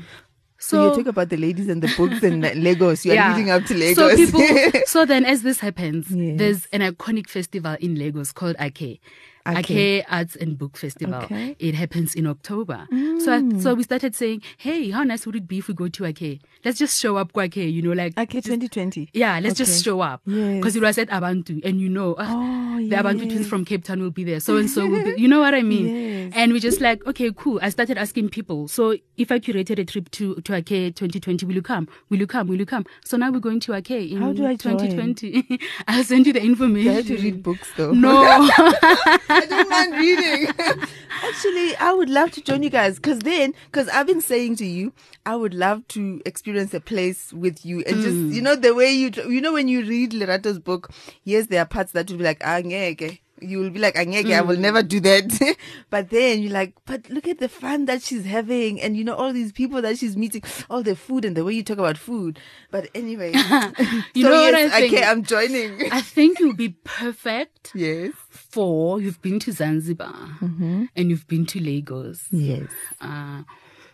So, 0.62 0.90
you 0.90 0.96
talk 0.96 1.06
about 1.06 1.30
the 1.30 1.38
ladies 1.38 1.68
and 1.68 1.80
the 1.82 1.90
books 1.96 2.22
and 2.22 2.42
Lagos. 2.62 3.04
You 3.06 3.12
are 3.12 3.14
yeah. 3.14 3.34
leading 3.34 3.50
up 3.50 3.64
to 3.64 3.74
Lagos. 3.74 3.96
So 3.96 4.14
people. 4.14 4.80
so 4.86 5.06
then, 5.06 5.24
as 5.24 5.42
this 5.42 5.58
happens, 5.60 6.10
Yes. 6.10 6.38
there's 6.38 6.66
an 6.66 6.82
iconic 6.82 7.28
festival 7.28 7.76
in 7.80 7.94
Lagos 7.94 8.30
called 8.30 8.56
Ake. 8.60 9.00
Ake. 9.46 9.70
Ake 9.70 10.04
Arts 10.08 10.36
and 10.36 10.58
Book 10.58 10.76
Festival. 10.76 11.14
Okay. 11.22 11.56
It 11.58 11.74
happens 11.74 12.14
in 12.14 12.26
October. 12.26 12.86
So 13.20 13.32
I, 13.32 13.58
so 13.58 13.74
we 13.74 13.82
started 13.82 14.14
saying, 14.14 14.42
hey, 14.58 14.90
how 14.90 15.02
nice 15.02 15.26
would 15.26 15.36
it 15.36 15.48
be 15.48 15.58
if 15.58 15.68
we 15.68 15.74
go 15.74 15.88
to 15.88 16.04
Ake? 16.04 16.40
Let's 16.64 16.78
just 16.78 17.00
show 17.00 17.16
up, 17.16 17.36
Ake. 17.36 17.56
You 17.56 17.82
know, 17.82 17.92
like 17.92 18.18
okay, 18.18 18.40
2020. 18.40 19.10
Yeah, 19.12 19.38
let's 19.40 19.56
just 19.56 19.84
show 19.84 20.00
up. 20.00 20.22
Because 20.24 20.74
Yes. 20.74 20.76
It 20.76 20.82
was 20.82 20.98
at 20.98 21.08
Abantu, 21.08 21.60
and 21.64 21.80
you 21.80 21.88
know, 21.88 22.14
ah, 22.18 22.26
Oh, 22.30 22.76
the 22.88 22.96
Abantu 22.96 23.28
twins 23.28 23.46
from 23.48 23.64
Cape 23.64 23.84
Town 23.84 24.00
will 24.00 24.10
be 24.10 24.24
there. 24.24 24.40
So 24.40 24.56
and 24.56 24.68
so 24.70 24.86
will 24.86 25.02
be. 25.04 25.20
You 25.20 25.28
know 25.28 25.40
what 25.40 25.54
I 25.54 25.62
mean? 25.62 25.86
Yes. 25.88 26.32
And 26.34 26.52
we 26.52 26.60
just 26.60 26.80
like, 26.80 27.04
okay, 27.06 27.30
cool. 27.34 27.58
I 27.62 27.68
started 27.70 27.98
asking 27.98 28.28
people. 28.30 28.68
So 28.68 28.96
if 29.16 29.30
I 29.32 29.38
curated 29.38 29.78
a 29.78 29.84
trip 29.84 30.10
to 30.12 30.36
to 30.36 30.54
Ake 30.54 30.94
2020, 30.94 31.44
will 31.46 31.54
you 31.54 31.62
come? 31.62 31.88
Will 32.08 32.18
you 32.18 32.26
come? 32.26 32.46
Will 32.48 32.58
you 32.58 32.66
come? 32.66 32.84
So 33.04 33.16
now 33.16 33.30
we're 33.30 33.40
going 33.40 33.60
to 33.60 33.74
Ake 33.74 33.90
in 33.90 34.18
How 34.20 34.32
do 34.32 34.46
I 34.46 34.56
join? 34.56 34.78
2020. 34.78 35.58
I'll 35.88 36.04
send 36.04 36.26
you 36.26 36.32
the 36.32 36.42
information. 36.42 36.90
I 36.90 36.94
have 36.94 37.06
to 37.06 37.16
read 37.16 37.42
books 37.42 37.68
though. 37.76 37.92
No. 37.92 38.20
I 39.30 39.46
don't 39.46 39.68
mind 39.70 39.94
reading. 39.94 40.48
Actually, 41.22 41.76
I 41.76 41.92
would 41.92 42.08
love 42.08 42.30
to 42.32 42.42
join 42.42 42.62
you 42.62 42.70
guys 42.70 42.96
because 42.96 43.20
then, 43.20 43.54
because 43.66 43.88
I've 43.88 44.06
been 44.06 44.20
saying 44.20 44.56
to 44.56 44.66
you, 44.66 44.92
I 45.26 45.36
would 45.36 45.54
love 45.54 45.86
to 45.88 46.20
experience 46.24 46.72
a 46.74 46.80
place 46.80 47.32
with 47.32 47.64
you 47.64 47.80
and 47.86 47.96
Mm. 47.96 48.02
just, 48.02 48.16
you 48.34 48.42
know, 48.42 48.56
the 48.56 48.74
way 48.74 48.90
you, 48.90 49.10
you 49.28 49.40
know, 49.40 49.52
when 49.52 49.68
you 49.68 49.84
read 49.84 50.12
Lerato's 50.12 50.58
book, 50.58 50.90
yes, 51.24 51.46
there 51.46 51.60
are 51.62 51.66
parts 51.66 51.92
that 51.92 52.10
will 52.10 52.18
be 52.18 52.24
like, 52.24 52.40
ah, 52.44 52.60
ngeke. 52.60 53.20
You 53.42 53.58
will 53.58 53.70
be 53.70 53.78
like, 53.78 53.94
angeke, 53.96 54.32
I 54.32 54.40
will 54.42 54.56
Mm. 54.56 54.60
never 54.60 54.82
do 54.82 55.00
that. 55.00 55.56
but 55.90 56.10
then 56.10 56.42
you're 56.42 56.52
like, 56.52 56.74
but 56.86 57.08
look 57.10 57.26
at 57.28 57.38
the 57.38 57.48
fun 57.48 57.86
that 57.86 58.02
she's 58.02 58.24
having 58.24 58.80
and, 58.80 58.96
you 58.96 59.04
know, 59.04 59.14
all 59.14 59.32
these 59.32 59.52
people 59.52 59.80
that 59.82 59.98
she's 59.98 60.16
meeting, 60.16 60.42
all 60.68 60.82
the 60.82 60.94
food 60.96 61.24
and 61.24 61.36
the 61.36 61.44
way 61.44 61.54
you 61.54 61.62
talk 61.62 61.78
about 61.78 61.96
food. 61.98 62.38
But 62.70 62.88
anyway, 62.94 63.32
You 64.14 64.22
so 64.24 64.28
know 64.30 64.40
what 64.42 64.54
yes, 64.54 64.72
I 64.72 64.80
think? 64.80 64.94
okay, 64.94 65.04
I'm 65.04 65.22
joining. 65.22 65.92
I 65.92 66.00
think 66.00 66.38
you'll 66.40 66.54
be 66.56 66.70
perfect 66.84 67.72
yes. 67.74 68.12
for 68.30 69.00
you've 69.00 69.22
been 69.22 69.38
to 69.40 69.52
Zanzibar 69.52 70.14
Mm-hmm. 70.40 70.84
and 70.96 71.10
you've 71.10 71.26
been 71.26 71.46
to 71.46 71.60
Lagos. 71.60 72.24
Yes. 72.30 72.68
Uh, 73.00 73.42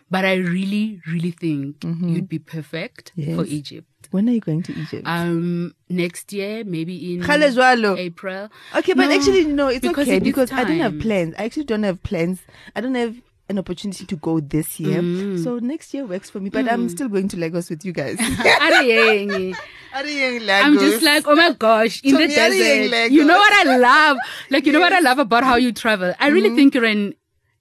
but 0.09 0.25
I 0.25 0.35
really, 0.35 1.01
really 1.07 1.31
think 1.31 1.83
you'd 1.83 2.29
be 2.29 2.39
perfect 2.39 3.11
for 3.15 3.21
Mm-hmm. 3.21 3.43
Egypt. 3.47 3.87
When 4.11 4.29
are 4.29 4.31
you 4.31 4.39
going 4.39 4.63
to 4.63 4.73
Egypt? 4.73 5.03
Um, 5.05 5.73
next 5.89 6.31
year, 6.31 6.63
maybe 6.63 7.15
in 7.15 7.21
April. 7.97 8.49
Okay, 8.75 8.93
but 8.93 9.07
No, 9.07 9.15
actually, 9.15 9.45
no, 9.45 9.67
it's 9.67 9.81
because 9.81 10.07
okay 10.07 10.17
it 10.17 10.23
because 10.23 10.51
I 10.51 10.63
don't 10.63 10.79
have 10.79 10.99
plans. 10.99 11.35
I 11.37 11.45
actually 11.45 11.65
don't 11.65 11.83
have 11.83 12.01
plans. 12.03 12.41
I 12.75 12.81
don't 12.81 12.95
have 12.95 13.15
an 13.49 13.57
opportunity 13.59 14.05
to 14.05 14.15
go 14.17 14.39
this 14.39 14.79
year. 14.79 15.01
Mm. 15.01 15.41
So 15.43 15.59
next 15.59 15.93
year 15.93 16.05
works 16.05 16.29
for 16.29 16.39
me, 16.39 16.49
but 16.49 16.69
I'm 16.71 16.89
still 16.89 17.07
going 17.07 17.27
to 17.29 17.37
Lagos 17.37 17.69
with 17.69 17.85
you 17.85 17.93
guys. 17.93 18.17
I'm 20.63 20.77
just 20.79 21.01
like, 21.03 21.27
oh 21.27 21.35
my 21.35 21.51
gosh, 21.53 22.01
in 22.03 22.15
the 22.15 22.27
desert. 22.27 23.11
You 23.11 23.23
know 23.25 23.37
what 23.37 23.67
I 23.67 23.77
love? 23.77 24.17
Like, 24.49 24.65
you 24.65 24.71
know 24.73 24.79
what 24.79 24.93
I 24.93 24.99
love 24.99 25.19
about 25.19 25.43
how 25.43 25.55
you 25.55 25.71
travel? 25.71 26.13
I 26.19 26.27
really 26.27 26.55
think 26.55 26.75
you're 26.75 26.85
an 26.85 27.13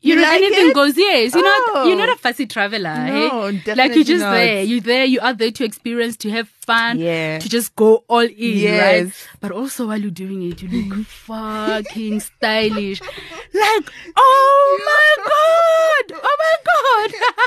you. 0.07 0.15
You 0.15 0.21
know, 0.21 0.23
like 0.23 0.37
anything 0.43 0.71
it? 0.71 0.75
goes. 0.75 0.97
Yes, 0.97 1.35
you're 1.35 1.43
not. 1.45 1.63
Oh. 1.75 1.89
You're 1.89 1.99
not 1.99 2.09
a 2.09 2.17
fussy 2.17 2.47
traveler. 2.47 2.95
No, 2.95 3.47
eh? 3.47 3.75
Like 3.75 3.95
you're 3.95 4.05
just 4.05 4.23
not. 4.23 4.33
there. 4.33 4.63
You're 4.63 4.81
there. 4.81 5.05
You 5.05 5.21
are 5.21 5.35
there 5.35 5.51
to 5.51 5.65
experience, 5.65 6.17
to 6.19 6.31
have 6.31 6.49
fun, 6.49 6.99
Yeah. 6.99 7.39
to 7.39 7.49
just 7.49 7.75
go 7.77 8.05
all 8.09 8.21
in, 8.21 8.79
right? 8.79 9.29
But 9.41 9.53
also 9.53 9.87
while 9.89 10.01
you're 10.01 10.11
doing 10.11 10.43
it, 10.51 10.63
you 10.63 10.69
look 10.83 11.07
fucking 11.07 12.21
stylish. 12.21 13.01
Like, 13.55 13.91
oh 14.17 14.79
my 14.85 16.11
god, 16.11 16.21
oh 16.23 16.37
my 16.45 16.57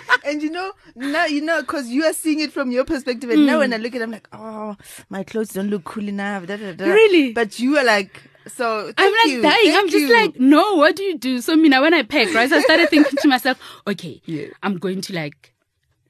god. 0.08 0.20
and 0.26 0.42
you 0.42 0.50
know 0.50 0.72
now 0.96 1.26
you 1.26 1.42
know 1.42 1.62
because 1.62 1.88
you 1.88 2.04
are 2.04 2.14
seeing 2.14 2.40
it 2.40 2.52
from 2.52 2.72
your 2.72 2.84
perspective, 2.84 3.30
and 3.30 3.46
now 3.46 3.60
when 3.60 3.74
I 3.74 3.78
look 3.78 3.94
at, 3.94 4.02
it, 4.02 4.04
I'm 4.06 4.12
like, 4.12 4.28
oh, 4.34 4.76
my 5.10 5.24
clothes 5.24 5.50
don't 5.50 5.70
look 5.70 5.84
cool 5.84 6.08
enough. 6.08 6.48
Da, 6.48 6.56
da, 6.58 6.72
da. 6.74 6.86
Really? 6.86 7.34
But 7.34 7.60
you 7.60 7.78
are 7.78 7.84
like, 7.84 8.24
so 8.48 8.92
I'm 8.98 9.12
like 9.14 9.28
you, 9.28 9.42
dying. 9.42 9.76
I'm 9.76 9.90
just 9.90 10.08
you. 10.08 10.14
like, 10.14 10.40
no, 10.40 10.76
what 10.76 10.96
do 10.96 11.04
you 11.04 11.18
do? 11.18 11.42
So, 11.42 11.56
Mina, 11.56 11.82
when 11.82 11.94
I 11.94 12.04
pack, 12.04 12.34
right, 12.34 12.50
so 12.50 12.58
I 12.58 12.62
started 12.62 12.90
thinking 12.90 13.18
to 13.18 13.28
myself, 13.28 13.58
okay, 13.88 14.22
Yeah. 14.26 14.48
I'm 14.64 14.78
going 14.78 15.02
to 15.02 15.14
like 15.14 15.54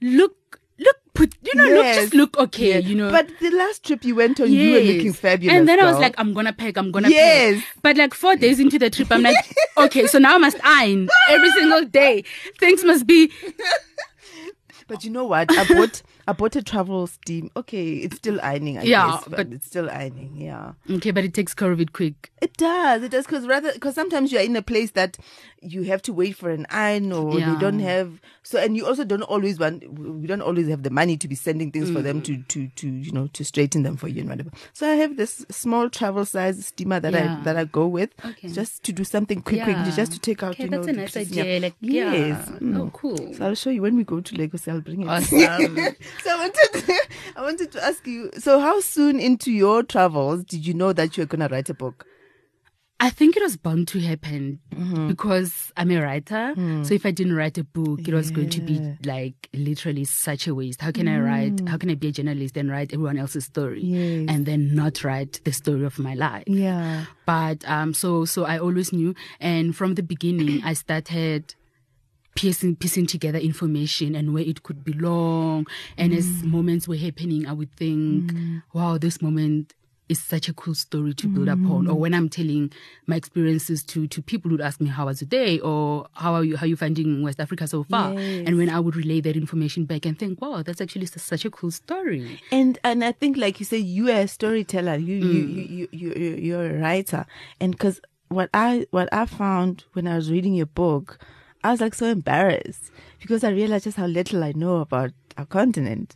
look 0.01 0.35
look 0.77 0.95
put 1.13 1.35
you 1.43 1.53
know 1.55 1.75
look 1.75 1.85
just 1.87 2.13
look 2.13 2.37
okay 2.37 2.75
Yes. 2.79 2.85
you 2.85 2.95
know 2.95 3.11
But 3.11 3.27
the 3.41 3.49
last 3.51 3.83
trip 3.83 4.05
you 4.05 4.15
went 4.15 4.39
on, 4.39 4.49
you 4.49 4.71
were 4.71 4.79
looking 4.79 5.11
fabulous. 5.11 5.57
And 5.57 5.67
then 5.67 5.77
I 5.79 5.83
was 5.83 5.99
like, 5.99 6.15
I'm 6.17 6.33
gonna 6.33 6.53
pack, 6.53 6.77
I'm 6.77 6.91
gonna 6.91 7.09
Yes. 7.09 7.55
pack. 7.61 7.81
But 7.81 7.97
like 7.97 8.13
four 8.13 8.37
days 8.37 8.61
into 8.61 8.79
the 8.79 8.89
trip, 8.89 9.11
I'm 9.11 9.23
like, 9.23 9.35
okay, 9.77 10.07
so 10.07 10.19
now 10.19 10.35
I 10.35 10.37
must 10.37 10.57
iron 10.63 11.09
every 11.29 11.51
single 11.51 11.83
day. 11.83 12.23
Things 12.59 12.83
must 12.85 13.05
be 13.05 13.29
But 14.87 15.03
you 15.03 15.11
know 15.11 15.25
what? 15.25 15.49
I 15.55 15.65
bought 15.65 16.01
I 16.29 16.33
bought 16.33 16.55
a 16.55 16.61
travel 16.63 17.07
steam. 17.07 17.49
Okay, 17.57 17.93
it's 18.05 18.17
still 18.17 18.39
ironing. 18.41 18.77
I 18.77 18.83
Yeah, 18.83 19.11
guess, 19.11 19.23
but, 19.23 19.37
but- 19.37 19.53
it's 19.53 19.65
still 19.65 19.89
ironing. 19.89 20.33
Yeah, 20.37 20.73
okay, 20.89 21.11
but 21.11 21.23
it 21.23 21.33
takes 21.33 21.53
care 21.55 21.71
of 21.71 21.79
it 21.81 21.91
quick. 21.93 22.31
it 22.41 22.55
does. 22.57 23.01
It 23.03 23.11
does 23.11 23.25
because 23.25 23.47
rather 23.47 23.73
because 23.73 23.95
sometimes 23.95 24.31
you're 24.31 24.41
in 24.43 24.55
a 24.55 24.61
place 24.61 24.91
that 24.91 25.17
you 25.61 25.83
have 25.83 26.01
to 26.01 26.13
wait 26.13 26.35
for 26.35 26.49
an 26.49 26.65
iron 26.69 27.11
or 27.11 27.37
Yeah. 27.39 27.53
they 27.53 27.59
don't 27.59 27.79
have 27.79 28.19
so 28.43 28.59
and 28.59 28.77
you 28.77 28.85
also 28.85 29.03
don't 29.03 29.23
always 29.23 29.59
want 29.59 29.83
we 29.93 30.25
don't 30.27 30.41
always 30.41 30.67
have 30.69 30.83
the 30.83 30.89
money 30.89 31.17
to 31.17 31.27
be 31.27 31.35
sending 31.35 31.71
things 31.71 31.89
for 31.91 32.01
them 32.01 32.21
to 32.21 32.33
Mm. 32.37 32.47
to 32.47 32.67
to 32.75 32.87
you 32.89 33.11
know 33.11 33.27
to 33.27 33.43
straighten 33.43 33.83
them 33.83 33.97
for 33.97 34.07
you 34.07 34.21
and 34.21 34.29
whatever. 34.29 34.51
So 34.73 34.89
I 34.89 34.95
have 34.95 35.17
this 35.17 35.45
small 35.49 35.89
travel 35.89 36.25
size 36.25 36.65
steamer 36.67 36.99
that 36.99 37.13
Yeah. 37.13 37.37
I 37.39 37.43
that 37.43 37.57
I 37.57 37.65
go 37.65 37.87
with 37.87 38.11
Okay. 38.25 38.47
just 38.49 38.83
to 38.83 38.91
do 38.93 39.03
something 39.03 39.41
quick 39.41 39.63
quickly 39.63 39.91
just 39.91 40.11
to 40.13 40.19
take 40.19 40.43
out 40.43 40.51
Okay, 40.53 40.63
you 40.63 40.69
know 40.69 40.77
that's 40.83 40.87
a 40.97 41.01
nice 41.01 41.17
idea. 41.17 41.59
Like, 41.59 41.75
yes. 41.81 42.49
Mm. 42.61 42.77
Oh, 42.79 42.89
cool. 42.93 43.33
So 43.33 43.45
I'll 43.45 43.55
show 43.55 43.69
you 43.69 43.81
when 43.81 43.95
we 43.97 44.03
go 44.03 44.21
to 44.21 44.35
Lagos. 44.35 44.67
I'll 44.67 44.81
bring 44.81 45.01
it. 45.01 45.07
Awesome. 45.07 45.37
so 46.23 46.29
I 46.29 46.35
wanted, 46.37 46.69
to, 46.73 46.93
I 47.35 47.41
wanted 47.41 47.71
to 47.73 47.83
ask 47.83 48.05
you. 48.07 48.29
So 48.37 48.59
how 48.59 48.79
soon 48.79 49.19
into 49.19 49.51
your 49.51 49.83
travels 49.83 50.43
did 50.45 50.65
you 50.65 50.73
know 50.73 50.93
that 50.93 51.17
you 51.17 51.23
were 51.23 51.27
gonna 51.27 51.47
write 51.49 51.69
a 51.69 51.73
book? 51.73 52.05
I 53.01 53.09
think 53.09 53.37
it 53.37 53.41
was 53.43 53.55
bound 53.55 53.87
to 53.89 53.99
happen 54.01 54.59
Mm-hmm. 54.75 55.07
because 55.09 55.71
I'm 55.77 55.91
a 55.91 56.01
writer. 56.01 56.53
Mm. 56.55 56.85
So 56.85 56.93
if 56.93 57.05
I 57.05 57.11
didn't 57.11 57.35
write 57.35 57.57
a 57.57 57.63
book, 57.63 58.07
it 58.07 58.13
was 58.13 58.31
going 58.31 58.49
to 58.49 58.61
be 58.61 58.79
like 59.05 59.49
literally 59.53 60.05
such 60.05 60.47
a 60.47 60.55
waste. 60.55 60.81
How 60.81 60.91
can 60.91 61.07
I 61.07 61.19
write? 61.19 61.67
How 61.67 61.77
can 61.77 61.89
I 61.89 61.95
be 61.95 62.07
a 62.07 62.11
journalist 62.11 62.55
and 62.57 62.69
write 62.69 62.93
everyone 62.93 63.17
else's 63.17 63.45
story 63.45 63.83
Mm. 63.83 64.25
Yes. 64.27 64.35
and 64.35 64.45
then 64.45 64.73
not 64.75 65.03
write 65.03 65.41
the 65.43 65.51
story 65.51 65.83
of 65.85 65.99
my 65.99 66.13
life? 66.15 66.43
Yeah. 66.47 67.05
But 67.25 67.67
um, 67.69 67.93
so 67.93 68.25
so 68.25 68.45
I 68.45 68.57
always 68.59 68.91
knew, 68.93 69.13
and 69.39 69.75
from 69.75 69.95
the 69.95 70.03
beginning, 70.03 70.61
I 70.63 70.73
started 70.73 71.55
piecing 72.35 72.75
piecing 72.77 73.05
together 73.07 73.37
information 73.39 74.15
and 74.15 74.33
where 74.33 74.43
it 74.43 74.63
could 74.63 74.83
belong. 74.85 75.67
And 75.97 76.13
as 76.13 76.25
Mm. 76.25 76.43
moments 76.51 76.87
were 76.87 76.95
happening, 76.95 77.45
I 77.47 77.53
would 77.53 77.71
think, 77.75 78.31
"Wow, 78.73 78.97
this 78.97 79.21
moment." 79.21 79.73
Is 80.09 80.19
such 80.21 80.49
a 80.49 80.53
cool 80.53 80.73
story 80.73 81.13
to 81.13 81.27
build 81.27 81.47
upon. 81.47 81.85
Mm. 81.85 81.89
Or 81.89 81.95
when 81.95 82.13
I'm 82.15 82.29
telling 82.29 82.71
my 83.05 83.15
experiences 83.15 83.83
to 83.83 84.07
to 84.07 84.21
people 84.21 84.49
who'd 84.51 84.59
ask 84.61 84.81
me 84.81 84.89
how 84.89 85.05
was 85.05 85.19
the 85.19 85.25
day 85.25 85.59
or 85.59 86.07
how 86.13 86.33
are 86.33 86.43
you 86.43 86.57
how 86.57 86.65
are 86.65 86.67
you 86.67 86.75
finding 86.75 87.21
West 87.21 87.39
Africa 87.39 87.67
so 87.67 87.83
far? 87.83 88.13
Yes. 88.13 88.47
And 88.47 88.57
when 88.57 88.69
I 88.69 88.79
would 88.79 88.95
relay 88.95 89.21
that 89.21 89.37
information 89.37 89.85
back 89.85 90.05
and 90.05 90.17
think, 90.17 90.41
wow, 90.41 90.63
that's 90.63 90.81
actually 90.81 91.05
such 91.05 91.45
a 91.45 91.51
cool 91.51 91.71
story. 91.71 92.41
And 92.51 92.79
and 92.83 93.03
I 93.03 93.11
think 93.11 93.37
like 93.37 93.59
you 93.59 93.65
say, 93.65 93.77
you 93.77 94.09
are 94.09 94.21
a 94.21 94.27
storyteller. 94.27 94.95
You 94.95 95.15
you 95.15 95.43
Mm. 95.45 95.55
you 95.55 95.63
you 95.77 95.87
you 95.91 96.13
you 96.13 96.35
you're 96.47 96.69
a 96.75 96.79
writer. 96.81 97.25
And 97.61 97.71
because 97.73 98.01
what 98.29 98.49
I 98.53 98.87
what 98.91 99.09
I 99.13 99.25
found 99.25 99.83
when 99.93 100.07
I 100.07 100.15
was 100.15 100.31
reading 100.31 100.53
your 100.55 100.65
book, 100.67 101.19
I 101.63 101.71
was 101.71 101.81
like 101.81 101.93
so 101.93 102.07
embarrassed 102.07 102.91
because 103.21 103.43
I 103.43 103.49
realized 103.51 103.83
just 103.83 103.97
how 103.97 104.05
little 104.07 104.43
I 104.43 104.53
know 104.55 104.77
about 104.77 105.11
our 105.37 105.45
continent. 105.45 106.15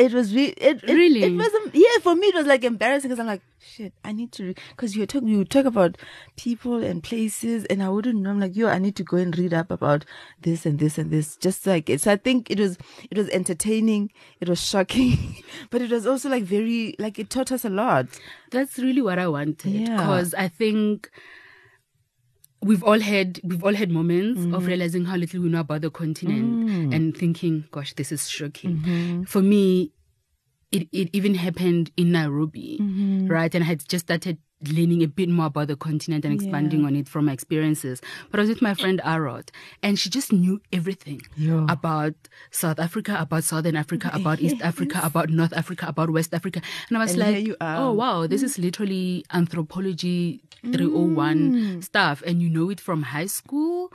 It 0.00 0.12
was 0.14 0.34
re- 0.34 0.54
it, 0.68 0.82
it 0.82 0.94
Really? 1.00 1.22
it 1.24 1.32
was 1.36 1.52
um, 1.54 1.70
yeah 1.74 1.98
for 2.02 2.14
me 2.16 2.28
it 2.28 2.34
was 2.34 2.46
like 2.46 2.64
embarrassing 2.64 3.08
because 3.10 3.20
I'm 3.20 3.26
like 3.26 3.42
shit 3.58 3.92
I 4.04 4.12
need 4.12 4.32
to 4.32 4.54
because 4.70 4.96
you 4.96 5.04
talk 5.06 5.22
you 5.24 5.44
talk 5.44 5.66
about 5.66 5.98
people 6.36 6.82
and 6.82 7.02
places 7.02 7.66
and 7.66 7.82
I 7.82 7.90
wouldn't 7.90 8.20
know 8.22 8.30
I'm 8.30 8.40
like 8.40 8.56
yo 8.56 8.68
I 8.68 8.78
need 8.78 8.96
to 8.96 9.04
go 9.04 9.18
and 9.18 9.36
read 9.36 9.52
up 9.52 9.70
about 9.70 10.06
this 10.40 10.64
and 10.64 10.78
this 10.78 10.96
and 10.96 11.10
this 11.10 11.36
just 11.36 11.66
like 11.66 11.90
it 11.90 12.00
so 12.00 12.12
I 12.12 12.16
think 12.16 12.50
it 12.50 12.58
was 12.58 12.78
it 13.10 13.18
was 13.18 13.28
entertaining 13.28 14.10
it 14.40 14.48
was 14.48 14.60
shocking 14.66 15.42
but 15.70 15.82
it 15.82 15.90
was 15.90 16.06
also 16.06 16.30
like 16.30 16.44
very 16.44 16.94
like 16.98 17.18
it 17.18 17.28
taught 17.28 17.52
us 17.52 17.64
a 17.64 17.70
lot 17.70 18.06
That's 18.50 18.78
really 18.78 19.02
what 19.02 19.18
I 19.18 19.28
wanted 19.28 19.70
Yeah. 19.72 19.96
because 19.98 20.32
I 20.34 20.48
think 20.48 21.10
we've 22.62 22.82
all 22.84 23.00
had 23.00 23.40
we've 23.42 23.64
all 23.64 23.74
had 23.74 23.90
moments 23.90 24.40
Mm-hmm. 24.40 24.54
of 24.54 24.66
realizing 24.66 25.04
how 25.06 25.16
little 25.16 25.40
we 25.42 25.48
know 25.48 25.60
about 25.60 25.80
the 25.82 25.90
continent 25.90 26.68
Mm. 26.70 26.94
and 26.94 27.16
thinking, 27.16 27.64
gosh, 27.70 27.94
this 27.94 28.12
is 28.12 28.28
shocking. 28.28 28.76
Mm-hmm. 28.78 29.22
For 29.24 29.42
me, 29.42 29.92
it, 30.72 30.88
it 30.92 31.08
even 31.12 31.34
happened 31.34 31.90
in 31.96 32.12
Nairobi, 32.12 32.78
Mm-hmm. 32.80 33.26
right? 33.28 33.54
And 33.54 33.64
I 33.64 33.66
had 33.68 33.88
just 33.88 34.06
started 34.06 34.38
learning 34.66 35.02
a 35.02 35.06
bit 35.06 35.28
more 35.28 35.46
about 35.46 35.68
the 35.68 35.76
continent 35.76 36.24
and 36.24 36.34
expanding 36.34 36.84
on 36.84 36.94
it 36.94 37.08
from 37.08 37.26
my 37.26 37.32
experiences. 37.32 38.00
But 38.30 38.40
I 38.40 38.42
was 38.42 38.50
with 38.50 38.62
my 38.62 38.74
friend 38.74 39.00
Arot, 39.04 39.50
and 39.82 39.98
she 39.98 40.10
just 40.10 40.32
knew 40.32 40.60
everything 40.72 41.22
Yeah. 41.36 41.66
about 41.68 42.14
South 42.50 42.78
Africa, 42.78 43.16
about 43.18 43.44
Southern 43.44 43.76
Africa, 43.76 44.10
about 44.12 44.40
East 44.40 44.60
Africa, 44.62 45.00
about 45.02 45.30
North 45.30 45.52
Africa, 45.54 45.86
about 45.88 46.10
West 46.10 46.34
Africa. 46.34 46.60
And 46.88 46.98
I 46.98 47.00
was 47.00 47.12
And 47.12 47.20
like, 47.20 47.56
oh, 47.60 47.92
wow, 47.92 48.26
this 48.26 48.42
mm. 48.42 48.44
is 48.44 48.58
literally 48.58 49.24
anthropology 49.32 50.42
301 50.62 51.52
mm. 51.52 51.84
stuff. 51.84 52.22
And 52.26 52.42
you 52.42 52.50
know 52.50 52.70
it 52.70 52.80
from 52.80 53.02
high 53.02 53.26
school. 53.26 53.90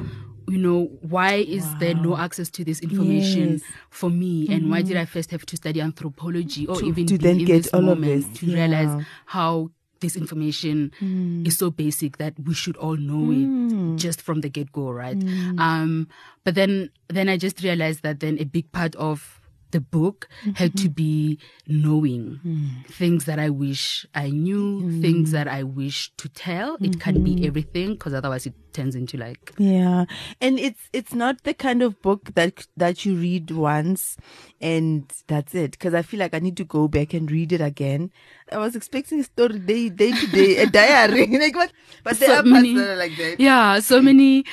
You 0.47 0.57
know, 0.57 0.85
why 1.01 1.35
is 1.35 1.65
there 1.79 1.95
no 1.95 2.17
access 2.17 2.49
to 2.51 2.63
this 2.63 2.79
information 2.79 3.53
Yes. 3.53 3.61
for 3.89 4.09
me? 4.09 4.47
And 4.49 4.69
why 4.69 4.81
did 4.83 4.91
mm-hmm. 4.91 4.99
I 5.01 5.05
first 5.05 5.31
have 5.31 5.45
to 5.47 5.57
study 5.57 5.81
anthropology 5.81 6.67
or 6.67 6.75
To- 6.79 6.85
even 6.85 7.07
to 7.07 7.17
then 7.17 7.39
get 7.45 7.73
all 7.73 7.89
of 7.89 7.99
this? 8.01 8.25
to 8.39 8.45
Yeah. 8.45 8.55
realize 8.65 9.05
how 9.25 9.71
this 10.05 10.15
information 10.15 10.93
mm. 11.01 11.47
is 11.47 11.57
so 11.57 11.73
basic 11.73 12.17
that 12.21 12.37
we 12.45 12.53
should 12.53 12.77
all 12.77 12.95
know 12.95 13.33
it 13.33 13.49
mm. 13.49 13.97
just 13.97 14.21
from 14.21 14.41
the 14.41 14.49
get 14.49 14.71
go, 14.71 14.91
right? 14.91 15.17
Mm. 15.17 15.59
Um, 15.59 16.07
but 16.45 16.53
then, 16.53 16.93
then 17.09 17.27
I 17.27 17.37
just 17.37 17.63
realized 17.65 18.03
that 18.03 18.19
then 18.21 18.37
a 18.37 18.45
big 18.45 18.71
part 18.71 18.93
of 19.01 19.41
the 19.75 19.81
book 19.81 20.29
had 20.55 20.77
to 20.77 20.87
mm-hmm. 20.87 20.93
be 20.93 21.39
knowing 21.67 22.39
mm. 22.39 22.87
things 22.87 23.25
that 23.25 23.39
I 23.39 23.49
wish 23.49 24.05
I 24.15 24.29
knew, 24.29 24.81
mm. 24.81 25.01
things 25.01 25.31
that 25.31 25.49
I 25.49 25.63
wish 25.63 26.13
to 26.15 26.29
tell. 26.29 26.77
It 26.79 27.01
can 27.01 27.23
be 27.25 27.35
mm-hmm. 27.35 27.45
everything 27.45 27.89
because 27.95 28.13
otherwise 28.13 28.45
it 28.45 28.53
turns 28.71 28.95
into 28.95 29.17
like 29.17 29.51
Yeah, 29.57 30.05
and 30.39 30.57
it's 30.57 30.79
it's 30.93 31.13
not 31.13 31.43
the 31.43 31.53
kind 31.53 31.83
of 31.83 32.01
book 32.01 32.31
that 32.35 32.67
that 32.77 33.05
you 33.05 33.15
read 33.15 33.51
once 33.51 34.15
and 34.61 35.11
that's 35.27 35.53
it. 35.53 35.71
Because 35.71 35.93
I 35.93 36.03
feel 36.03 36.21
like 36.21 36.33
I 36.33 36.39
need 36.39 36.55
to 36.55 36.63
go 36.63 36.87
back 36.87 37.13
and 37.13 37.29
read 37.29 37.51
it 37.51 37.59
again. 37.59 38.11
I 38.51 38.57
was 38.57 38.75
expecting 38.75 39.19
a 39.19 39.23
story 39.23 39.59
day 39.59 39.89
day 39.89 40.11
to 40.11 40.27
day, 40.27 40.57
a 40.63 40.67
diary, 40.67 41.27
like 41.43 41.55
what? 41.55 41.71
But 42.03 42.17
there 42.19 42.29
So 42.29 42.35
are 42.35 42.47
parts 42.47 42.49
many- 42.49 42.75
that 42.75 42.95
are 42.95 42.95
like 42.95 43.17
that. 43.17 43.39
Yeah, 43.39 43.79
so 43.79 44.01
many. 44.01 44.45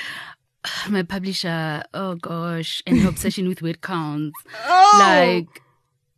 My 0.89 1.03
publisher, 1.03 1.83
oh 1.95 2.15
gosh, 2.17 2.83
and 2.87 3.01
her 3.01 3.09
obsession 3.09 3.49
with 3.49 3.63
word 3.63 3.81
counts. 3.81 4.39
Oh, 4.67 4.97
Like, 4.99 5.63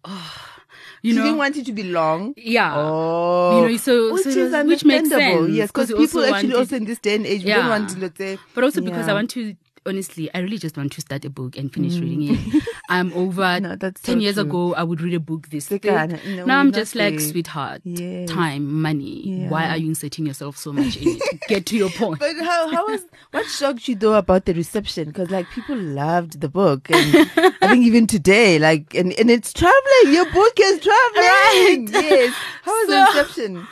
oh, 0.05 0.35
you 1.03 1.13
she 1.13 1.17
know, 1.19 1.25
didn't 1.25 1.39
want 1.39 1.57
it 1.57 1.65
to 1.67 1.73
be 1.73 1.85
long. 1.85 2.35
yeah. 2.37 2.75
Oh, 2.77 3.63
You 3.63 3.69
know, 3.71 3.77
so- 3.79 4.13
which 4.15 4.25
so 4.25 4.29
is 4.31 4.53
was- 4.53 4.67
which 4.67 4.85
makes 4.85 5.09
sense, 5.09 5.51
Yes, 5.51 5.69
because 5.71 5.89
people 5.89 6.03
also 6.21 6.25
actually 6.33 6.55
also 6.55 6.77
in 6.77 6.85
this 6.85 6.99
day 6.99 7.15
and 7.17 7.27
age 7.27 7.45
we 7.45 7.51
don't 7.51 7.69
want 7.69 7.89
to 7.91 7.99
let's 8.01 8.19
say. 8.19 8.39
But 8.55 8.65
also 8.65 8.81
because 8.83 9.09
I 9.09 9.15
want 9.15 9.31
to, 9.31 9.55
honestly, 9.87 10.31
I 10.35 10.39
really 10.41 10.59
just 10.59 10.77
want 10.77 10.93
to 10.93 11.01
start 11.01 11.25
a 11.25 11.31
book 11.31 11.57
and 11.57 11.73
finish 11.73 11.95
reading 11.99 12.35
it. 12.35 12.63
I'm 12.89 13.13
over 13.13 13.43
Mm. 13.43 13.63
No, 13.63 13.77
that's 13.77 14.01
so 14.03 14.13
10 14.13 14.21
years 14.21 14.35
true. 14.35 14.43
ago, 14.45 14.75
I 14.75 14.83
would 14.83 15.01
read 15.01 15.15
a 15.15 15.21
book 15.21 15.49
this 15.51 15.69
thick. 15.69 15.85
No, 15.85 16.07
now 16.45 16.59
I'm 16.61 16.73
just 16.73 16.95
like, 16.95 17.21
sweetheart, 17.21 17.81
Yes. 17.85 18.29
time, 18.29 18.81
money. 18.83 19.47
Why 19.49 19.69
are 19.69 19.77
you 19.77 19.89
inserting 19.89 20.27
yourself 20.27 20.57
so 20.57 20.73
much 20.73 20.97
in 20.97 21.09
it? 21.17 21.41
Get 21.49 21.67
to 21.67 21.77
your 21.77 21.91
point. 21.91 22.21
But 22.21 22.37
how 22.37 22.71
how 22.71 22.87
was 22.87 23.03
what 23.31 23.47
shocked 23.47 23.89
you 23.89 23.95
though 23.95 24.15
about 24.15 24.45
the 24.47 24.55
reception? 24.55 25.09
Because 25.09 25.31
like 25.31 25.49
people 25.51 25.77
loved 25.77 26.41
the 26.41 26.49
book, 26.49 26.91
and 26.91 27.31
I 27.63 27.69
think 27.69 27.85
even 27.85 28.07
today, 28.07 28.59
like 28.59 28.95
and, 28.95 29.13
and 29.15 29.31
it's 29.31 29.53
traveling. 29.53 30.13
Your 30.15 30.31
book 30.33 30.53
is 30.61 30.81
traveling. 30.81 31.87
Right. 31.87 32.05
Yes. 32.05 32.35
How 32.63 32.73
was 32.73 32.89
the 32.89 33.19
reception? 33.19 33.67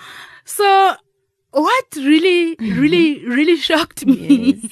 So, 0.44 0.94
what 1.52 1.84
really, 1.96 2.56
really, 2.58 3.24
really 3.26 3.56
shocked 3.56 4.04
me. 4.06 4.54
Yes. 4.62 4.70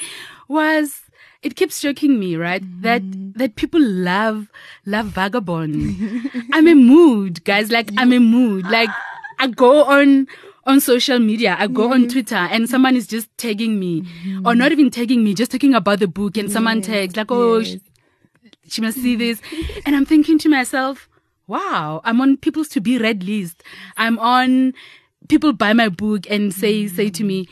was 0.48 1.00
it 1.42 1.56
keeps 1.56 1.80
shocking 1.80 2.18
me, 2.18 2.36
right? 2.36 2.62
That 2.82 3.02
Mm-hmm. 3.02 3.38
that 3.38 3.54
people 3.56 3.80
love 3.80 4.48
love 4.86 5.06
vagabond. 5.06 5.72
I'm 6.52 6.68
a 6.68 6.74
mood, 6.74 7.44
guys. 7.44 7.70
Like 7.70 7.90
I'm 7.96 8.12
a 8.12 8.18
mood. 8.18 8.66
Like 8.66 8.90
I 9.38 9.46
go 9.48 9.84
on 9.84 10.26
on 10.66 10.80
social 10.80 11.18
media, 11.18 11.56
I 11.58 11.66
go 11.66 11.84
Mm-hmm. 11.84 11.92
on 11.92 12.08
Twitter, 12.08 12.36
and 12.36 12.68
someone 12.68 12.94
is 12.96 13.06
just 13.06 13.28
tagging 13.38 13.78
me, 13.80 14.04
or 14.44 14.54
not 14.54 14.72
even 14.72 14.90
tagging 14.90 15.24
me, 15.24 15.32
just 15.34 15.50
talking 15.50 15.74
about 15.74 15.98
the 16.00 16.08
book, 16.08 16.36
and 16.36 16.52
someone 16.52 16.82
tags 16.82 17.16
like, 17.16 17.30
"Oh, 17.30 17.58
yes. 17.58 17.78
sh- 17.78 18.70
she 18.74 18.82
must 18.82 18.98
see 18.98 19.16
this," 19.16 19.40
and 19.86 19.96
I'm 19.96 20.04
thinking 20.04 20.38
to 20.40 20.48
myself, 20.50 21.08
"Wow, 21.46 22.02
I'm 22.04 22.20
on 22.20 22.36
people's 22.36 22.68
to 22.70 22.80
be 22.80 22.98
read 22.98 23.22
list. 23.24 23.62
I'm 23.96 24.18
on." 24.18 24.74
people 25.28 25.52
buy 25.52 25.72
my 25.72 25.88
book 25.88 26.26
and 26.28 26.52
say 26.52 26.88
say 26.88 27.08
to 27.08 27.22
me, 27.24 27.46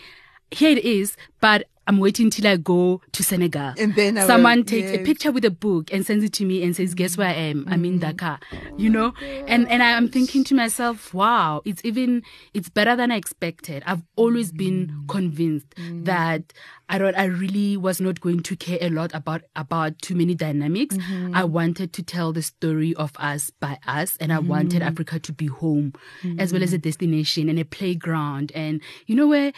"Here 0.50 0.70
it 0.76 0.84
is," 0.84 1.16
but 1.40 1.64
I'm 1.88 1.98
waiting 1.98 2.28
till 2.28 2.46
I 2.46 2.58
go 2.58 3.00
to 3.12 3.24
Senegal. 3.24 3.72
And 3.78 3.96
then 3.96 4.16
someone 4.26 4.58
will- 4.58 4.64
takes 4.64 4.92
a 4.92 4.98
picture 4.98 5.32
with 5.32 5.44
a 5.46 5.50
book 5.50 5.90
and 5.92 6.04
sends 6.04 6.22
it 6.22 6.34
to 6.34 6.44
me 6.44 6.62
and 6.62 6.76
says, 6.76 6.94
"Guess 6.94 7.16
where 7.16 7.28
I 7.28 7.32
am? 7.32 7.64
I'm 7.66 7.84
in 7.84 7.98
mm. 7.98 8.00
Dakar." 8.00 8.38
You 8.76 8.90
know, 8.90 9.14
and 9.46 9.66
and 9.70 9.82
I'm 9.82 10.08
thinking 10.08 10.44
to 10.44 10.54
myself, 10.54 11.14
"Wow, 11.14 11.62
it's 11.64 11.82
even 11.84 12.22
it's 12.52 12.68
better 12.68 12.94
than 12.94 13.10
I 13.10 13.16
expected." 13.16 13.82
I've 13.86 14.02
always 14.16 14.52
been 14.52 14.88
mm. 14.88 15.08
convinced 15.08 15.70
mm. 15.76 16.04
that 16.04 16.52
I 16.90 16.98
don't. 16.98 17.16
I 17.16 17.24
really 17.24 17.76
was 17.76 18.00
not 18.00 18.20
going 18.20 18.42
to 18.42 18.56
care 18.56 18.78
a 18.80 18.90
lot 18.90 19.14
about 19.14 19.42
about 19.56 19.98
too 20.00 20.14
many 20.14 20.34
dynamics. 20.34 20.96
Mm-hmm. 20.96 21.34
I 21.34 21.44
wanted 21.44 21.92
to 21.94 22.02
tell 22.02 22.32
the 22.32 22.42
story 22.42 22.94
of 22.94 23.12
us 23.18 23.50
by 23.60 23.78
us, 23.86 24.16
and 24.20 24.32
I 24.32 24.38
wanted 24.38 24.82
Africa 24.82 25.18
to 25.18 25.32
be 25.32 25.46
home, 25.46 25.94
as 26.38 26.52
well 26.52 26.62
as 26.62 26.72
a 26.72 26.78
destination 26.78 27.48
and 27.48 27.58
a 27.58 27.64
playground, 27.64 28.52
and 28.54 28.80
you 29.06 29.16
know 29.16 29.26
where 29.26 29.52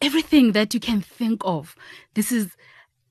everything 0.00 0.52
that 0.52 0.74
you 0.74 0.80
can 0.80 1.00
think 1.00 1.42
of. 1.44 1.74
This 2.14 2.32
is, 2.32 2.56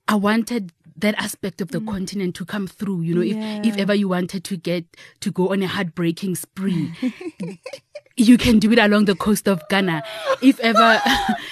I 0.07 0.15
wanted 0.15 0.71
that 0.97 1.15
aspect 1.15 1.61
of 1.61 1.69
the 1.69 1.79
mm. 1.79 1.87
continent 1.87 2.35
to 2.35 2.45
come 2.45 2.67
through. 2.67 3.01
You 3.01 3.15
know, 3.15 3.21
if, 3.21 3.65
if 3.65 3.77
ever 3.77 3.93
you 3.93 4.07
wanted 4.09 4.43
to 4.45 4.57
get 4.57 4.85
to 5.21 5.31
go 5.31 5.51
on 5.51 5.61
a 5.61 5.67
heartbreaking 5.67 6.35
spree, 6.35 6.91
you 8.17 8.37
can 8.37 8.57
do 8.57 8.71
it 8.71 8.79
along 8.79 9.05
the 9.05 9.15
coast 9.15 9.47
of 9.47 9.61
Ghana. 9.69 10.03
If 10.41 10.59
ever, 10.59 10.79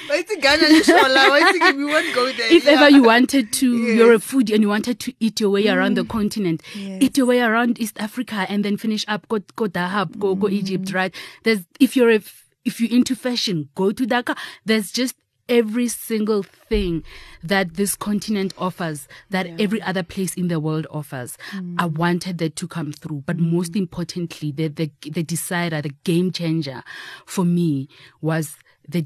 Why 0.08 0.15
is 0.15 0.30
it 0.32 0.41
Ghana, 0.41 0.65
inshallah? 0.65 1.30
Why 1.30 1.50
is 1.50 1.56
it 1.56 1.76
we 1.78 1.86
won't 1.86 2.15
go 2.15 2.26
there? 2.32 2.52
if 2.52 2.65
ever 2.65 2.89
you 2.89 3.04
wanted 3.04 3.54
to, 3.54 3.76
you're 3.78 4.13
a 4.13 4.17
foodie 4.17 4.54
and 4.54 4.63
you 4.63 4.69
wanted 4.69 5.00
to 5.02 5.13
eat 5.19 5.39
your 5.39 5.52
way 5.52 5.67
around 5.67 5.95
the 5.95 6.04
mm. 6.04 6.10
continent, 6.10 6.63
Yes. 6.76 7.02
eat 7.04 7.17
your 7.17 7.28
way 7.28 7.39
around 7.41 7.80
East 7.80 7.98
Africa 8.00 8.48
and 8.50 8.65
then 8.65 8.78
finish 8.78 9.06
up, 9.08 9.28
go, 9.28 9.39
go 9.56 9.65
Dahab, 9.65 10.17
go, 10.17 10.34
go 10.34 10.50
Egypt, 10.50 10.86
mm. 10.86 10.95
right? 10.95 11.15
There's, 11.43 11.60
if 11.80 11.95
you're 11.95 12.10
a, 12.12 12.21
if 12.65 12.82
you're 12.82 12.91
into 12.91 13.15
fashion, 13.15 13.69
go 13.76 13.91
to 13.91 14.06
Dakar. 14.08 14.36
There's 14.65 14.91
just 14.91 15.15
every 15.48 15.88
single 15.88 16.44
thing 16.44 17.04
that 17.44 17.76
this 17.76 17.96
continent 17.96 18.54
offers 18.58 19.08
that 19.30 19.48
every 19.60 19.82
other 19.82 20.04
place 20.04 20.34
in 20.36 20.48
the 20.48 20.60
world 20.60 20.88
offers. 20.90 21.38
Mm. 21.52 21.76
I 21.78 21.86
wanted 21.86 22.38
that 22.40 22.56
to 22.58 22.68
come 22.68 22.92
through. 22.92 23.24
But 23.26 23.38
mm. 23.38 23.52
most 23.52 23.76
importantly, 23.76 24.52
the, 24.52 24.68
the, 24.68 24.92
the 25.02 25.24
decider, 25.24 25.82
the 25.82 25.94
game 26.04 26.32
changer 26.32 26.84
for 27.26 27.46
me 27.46 27.88
was 28.22 28.58
the, 28.88 29.06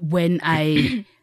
when 0.00 0.40
I, 0.42 1.04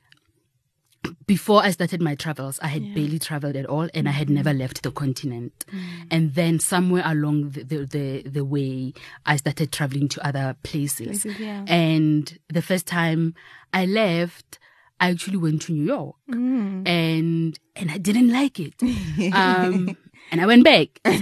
before 1.25 1.63
I 1.63 1.71
started 1.71 2.01
my 2.01 2.15
travels, 2.15 2.59
I 2.61 2.67
had 2.67 2.93
barely 2.93 3.17
traveled 3.19 3.55
at 3.55 3.65
all, 3.65 3.89
and 3.93 4.07
I 4.07 4.11
had 4.11 4.27
mm. 4.27 4.35
never 4.35 4.53
left 4.53 4.83
the 4.83 4.91
continent. 4.91 5.65
And 6.11 6.35
then 6.35 6.59
somewhere 6.59 7.03
along 7.05 7.51
the, 7.51 7.63
the 7.63 7.85
the 7.85 8.21
the 8.23 8.45
way, 8.45 8.93
I 9.25 9.37
started 9.37 9.71
traveling 9.71 10.09
to 10.09 10.25
other 10.25 10.55
places. 10.63 11.23
Places, 11.23 11.39
yeah. 11.39 11.65
And 11.67 12.37
the 12.49 12.61
first 12.61 12.85
time 12.85 13.33
I 13.73 13.85
left, 13.85 14.59
I 14.99 15.09
actually 15.09 15.37
went 15.37 15.61
to 15.63 15.73
New 15.73 15.85
York, 15.85 16.15
Mm. 16.29 16.87
and 16.87 17.59
and 17.75 17.91
I 17.91 17.97
didn't 17.97 18.29
like 18.31 18.59
it. 18.59 18.75
Um, 19.33 19.95
and 20.31 20.39
I 20.41 20.45
went 20.45 20.63
back. 20.63 20.87
I 21.05 21.13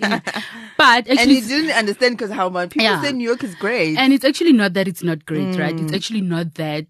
it. 0.02 0.34
But 0.76 1.08
and 1.08 1.18
actually, 1.18 1.36
you 1.36 1.48
didn't 1.48 1.70
understand 1.76 2.18
because 2.18 2.30
how 2.30 2.48
much 2.50 2.70
people 2.70 2.84
Yeah. 2.84 3.00
say 3.02 3.12
New 3.12 3.24
York 3.24 3.42
is 3.44 3.54
great. 3.54 3.96
and 3.96 4.12
it's 4.12 4.24
actually 4.24 4.52
not 4.52 4.74
that 4.74 4.86
it's 4.88 5.02
not 5.02 5.24
great, 5.24 5.56
right? 5.58 5.78
It's 5.80 5.92
actually 5.92 6.20
not 6.20 6.54
that. 6.54 6.86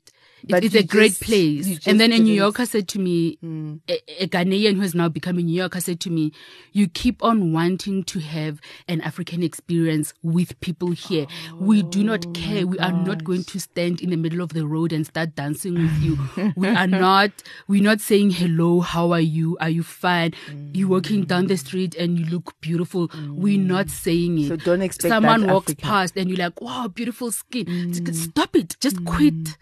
It, 0.47 0.51
But 0.53 0.65
it's 0.65 0.75
a 0.77 0.85
great 0.85 1.09
just- 1.09 1.23
place. 1.23 1.87
And 1.87 1.99
then 1.99 2.13
a 2.13 2.19
New 2.19 2.33
Yorker 2.33 2.67
said 2.67 2.87
to 2.89 3.01
me, 3.01 3.37
hmm. 3.41 3.77
a, 3.89 4.23
a 4.23 4.29
Ghanaian 4.29 4.77
who 4.77 4.81
has 4.83 4.95
now 4.95 5.09
become 5.09 5.39
a 5.39 5.43
New 5.43 5.57
Yorker 5.57 5.81
said 5.81 5.99
to 6.01 6.11
me, 6.11 6.33
you 6.73 6.87
keep 6.87 7.23
on 7.25 7.53
wanting 7.53 8.05
to 8.05 8.21
have 8.21 8.61
an 8.87 9.01
African 9.01 9.43
experience 9.43 10.15
with 10.23 10.59
people 10.61 10.93
here. 10.93 11.27
we 11.59 11.83
do 11.83 12.05
not 12.05 12.25
oh 12.27 12.31
care. 12.31 12.67
We 12.67 12.79
are 12.79 12.93
not 12.93 13.25
going 13.25 13.43
to 13.45 13.59
stand 13.59 14.01
in 14.01 14.11
the 14.11 14.17
middle 14.17 14.41
of 14.41 14.53
the 14.53 14.67
road 14.67 14.93
and 14.93 15.05
start 15.05 15.35
dancing 15.35 15.75
with 15.75 15.99
you. 16.01 16.53
we 16.57 16.69
are 16.69 16.87
not, 16.87 17.33
we're 17.67 17.83
not 17.83 18.01
saying, 18.01 18.31
hello, 18.31 18.81
how 18.81 19.11
are 19.13 19.21
you? 19.21 19.57
Are 19.61 19.71
you 19.71 19.83
fine? 19.83 20.33
You're 20.73 20.87
hmm. 20.87 20.93
walking 20.93 21.25
down 21.25 21.49
the 21.49 21.57
street 21.57 21.97
and 21.97 22.19
you 22.19 22.27
look 22.27 22.55
beautiful. 22.61 23.11
We're 23.31 23.59
hmm. 23.59 23.67
not 23.67 23.91
saying 23.91 24.39
it. 24.39 24.49
So 24.49 24.57
don't 24.57 24.83
expect 24.83 25.11
Someone 25.11 25.49
walks 25.49 25.73
Africa. 25.73 25.83
past 25.83 26.17
and 26.17 26.29
you're 26.31 26.39
like, 26.39 26.61
wow, 26.61 26.87
beautiful 26.87 27.33
skin. 27.33 27.67
Mm. 27.67 28.15
Stop 28.15 28.55
it. 28.55 28.77
Just 28.81 29.05
quit 29.05 29.57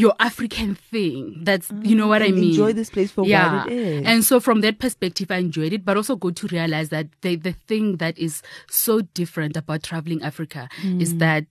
your 0.00 0.14
African 0.18 0.74
thing. 0.74 1.40
That's, 1.42 1.70
you 1.82 1.94
know 1.94 2.06
what 2.08 2.22
I 2.22 2.28
mean? 2.28 2.50
enjoy 2.50 2.72
this 2.72 2.90
place 2.90 3.10
for 3.10 3.22
what 3.22 3.28
yeah. 3.30 3.66
it 3.66 3.72
is. 3.72 4.06
And 4.06 4.24
so 4.24 4.40
from 4.40 4.60
that 4.62 4.78
perspective, 4.78 5.30
I 5.30 5.36
enjoyed 5.36 5.72
it, 5.72 5.84
but 5.84 5.96
also 5.96 6.16
go 6.16 6.30
to 6.30 6.46
realize 6.48 6.88
that 6.88 7.06
the, 7.22 7.36
the 7.36 7.52
thing 7.52 7.96
that 7.98 8.16
is 8.18 8.42
so 8.70 9.00
different 9.02 9.56
about 9.56 9.82
traveling 9.82 10.22
Africa 10.22 10.68
Mm. 10.82 11.00
is 11.02 11.16
that 11.18 11.44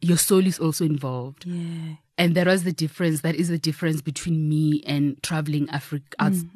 your 0.00 0.16
soul 0.18 0.44
is 0.46 0.58
also 0.58 0.84
involved. 0.84 1.44
yeah. 1.46 1.96
And 2.18 2.34
that 2.34 2.46
was 2.46 2.62
the 2.62 2.72
difference. 2.72 3.22
That 3.22 3.34
is 3.34 3.48
the 3.48 3.58
difference 3.58 4.02
between 4.02 4.48
me 4.48 4.82
and 4.86 5.20
traveling 5.22 5.68
Africa 5.70 6.04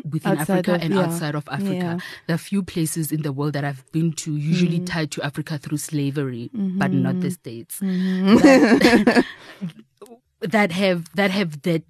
within 0.04 0.32
Mm. 0.36 0.40
Outside 0.40 0.58
Africa 0.58 0.74
of- 0.74 0.82
and 0.82 0.94
yeah. 0.94 1.00
outside 1.02 1.34
of 1.34 1.48
Africa. 1.48 1.72
Yeah. 1.72 1.98
There 2.26 2.34
are 2.34 2.38
few 2.38 2.62
places 2.62 3.10
in 3.10 3.22
the 3.22 3.32
world 3.32 3.54
that 3.54 3.64
I've 3.64 3.84
been 3.90 4.12
to, 4.24 4.36
usually 4.36 4.80
Mm. 4.80 4.86
tied 4.86 5.10
to 5.12 5.22
Africa 5.24 5.58
through 5.58 5.78
slavery, 5.78 6.50
but 6.52 6.90
Mm-hmm. 6.90 7.02
not 7.02 7.20
the 7.20 7.30
states. 7.30 7.78
That, 7.80 9.24
that 10.40 10.72
have 10.72 11.04
that 11.14 11.30
have 11.30 11.62
that 11.62 11.82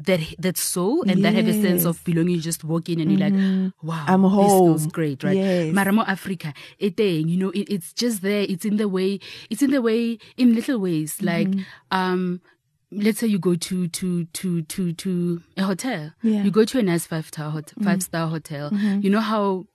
that 0.00 0.20
that 0.38 0.56
soul 0.56 1.02
and 1.02 1.24
that 1.24 1.34
have 1.34 1.48
a 1.48 1.60
sense 1.60 1.84
of 1.84 2.02
belonging. 2.04 2.36
You 2.36 2.40
just 2.40 2.64
walk 2.64 2.88
in 2.88 3.00
and 3.00 3.10
you're 3.10 3.20
like, 3.20 3.32
mm-hmm. 3.32 3.86
wow, 3.86 4.04
I'm 4.06 4.22
This 4.22 4.32
feels 4.32 4.82
home. 4.82 4.90
great, 4.90 5.24
right? 5.24 5.36
Yes. 5.36 5.74
Maramo 5.74 6.06
Africa, 6.06 6.54
eteng, 6.80 7.28
you 7.28 7.36
know, 7.36 7.50
it, 7.50 7.68
it's 7.68 7.92
just 7.92 8.22
there. 8.22 8.42
It's 8.48 8.64
in 8.64 8.76
the 8.76 8.88
way. 8.88 9.20
It's 9.50 9.62
in 9.62 9.70
the 9.70 9.82
way 9.82 10.18
in 10.36 10.54
little 10.54 10.78
ways. 10.78 11.16
Mm-hmm. 11.16 11.26
Like, 11.26 11.66
um, 11.90 12.40
let's 12.90 13.18
say 13.18 13.26
you 13.26 13.38
go 13.38 13.54
to 13.54 13.88
to 13.88 14.24
to 14.24 14.62
to 14.62 14.92
to 14.92 15.42
a 15.56 15.62
hotel. 15.62 16.12
Yeah. 16.22 16.42
You 16.42 16.50
go 16.50 16.64
to 16.64 16.78
a 16.78 16.82
nice 16.82 17.06
five 17.06 17.26
star 17.26 17.50
hot, 17.50 17.66
mm-hmm. 17.66 17.84
five 17.84 18.02
star 18.02 18.28
hotel. 18.28 18.72
You 18.72 19.10
know 19.10 19.20
how 19.20 19.66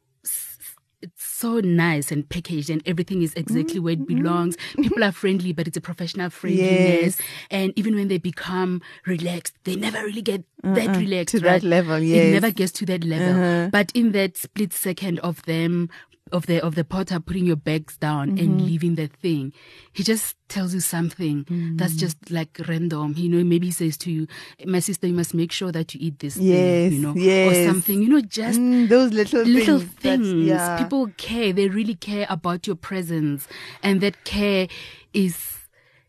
it's 1.03 1.25
so 1.25 1.59
nice 1.59 2.11
and 2.11 2.27
packaged 2.27 2.69
and 2.69 2.81
everything 2.85 3.21
is 3.21 3.33
exactly 3.35 3.79
where 3.79 3.93
it 3.93 4.07
belongs. 4.07 4.55
People 4.75 5.03
are 5.03 5.11
friendly, 5.11 5.51
but 5.51 5.67
it's 5.67 5.77
a 5.77 5.81
professional 5.81 6.29
friendliness. 6.29 7.19
Yes. 7.19 7.21
And 7.51 7.73
even 7.75 7.95
when 7.95 8.07
they 8.07 8.17
become 8.17 8.81
relaxed, 9.05 9.53
they 9.65 9.75
never 9.75 9.99
really 9.99 10.21
get 10.21 10.45
that 10.63 10.95
relaxed. 10.95 11.35
Uh-uh. 11.35 11.39
to 11.39 11.39
that 11.41 11.51
right? 11.51 11.63
level, 11.63 11.95
It 12.01 12.31
never 12.31 12.51
gets 12.51 12.71
to 12.73 12.85
that 12.85 13.03
level. 13.03 13.33
Uh-huh. 13.35 13.69
But 13.71 13.91
in 13.93 14.13
that 14.13 14.37
split 14.37 14.73
second 14.73 15.19
of 15.19 15.43
them 15.43 15.89
of 16.33 16.45
the 16.47 16.57
of 16.65 16.73
the 16.75 16.83
porter 16.83 17.19
putting 17.19 17.45
your 17.45 17.55
bags 17.69 17.95
down 17.97 18.31
Mm-hmm. 18.31 18.43
and 18.43 18.61
leaving 18.61 18.95
the 18.95 19.07
thing, 19.07 19.53
he 19.93 20.01
just 20.03 20.35
tells 20.49 20.73
you 20.73 20.79
something 20.81 21.45
Mm. 21.45 21.77
that's 21.77 21.95
just 21.95 22.17
like 22.31 22.59
random. 22.67 23.13
You 23.15 23.29
know, 23.29 23.43
maybe 23.43 23.67
he 23.67 23.71
says 23.71 23.95
to 23.97 24.11
you, 24.11 24.27
My 24.65 24.79
sister, 24.79 25.07
you 25.07 25.13
must 25.13 25.33
make 25.33 25.51
sure 25.51 25.71
that 25.71 25.93
you 25.93 25.99
eat 26.03 26.19
this 26.19 26.35
Yes, 26.37 26.89
thing, 26.89 26.91
you 26.93 26.99
know, 26.99 27.13
or 27.47 27.53
something, 27.53 28.01
you 28.01 28.09
know, 28.09 28.21
just 28.21 28.59
Mm, 28.59 28.89
those 28.89 29.13
little 29.13 29.43
little 29.45 29.79
things. 29.79 29.99
things. 30.01 30.47
yeah. 30.47 30.75
People 30.77 31.07
care. 31.17 31.53
They 31.53 31.69
really 31.69 31.95
care 31.95 32.25
about 32.29 32.67
your 32.67 32.75
presence, 32.75 33.47
and 33.81 34.01
that 34.01 34.23
care 34.25 34.67
is 35.13 35.35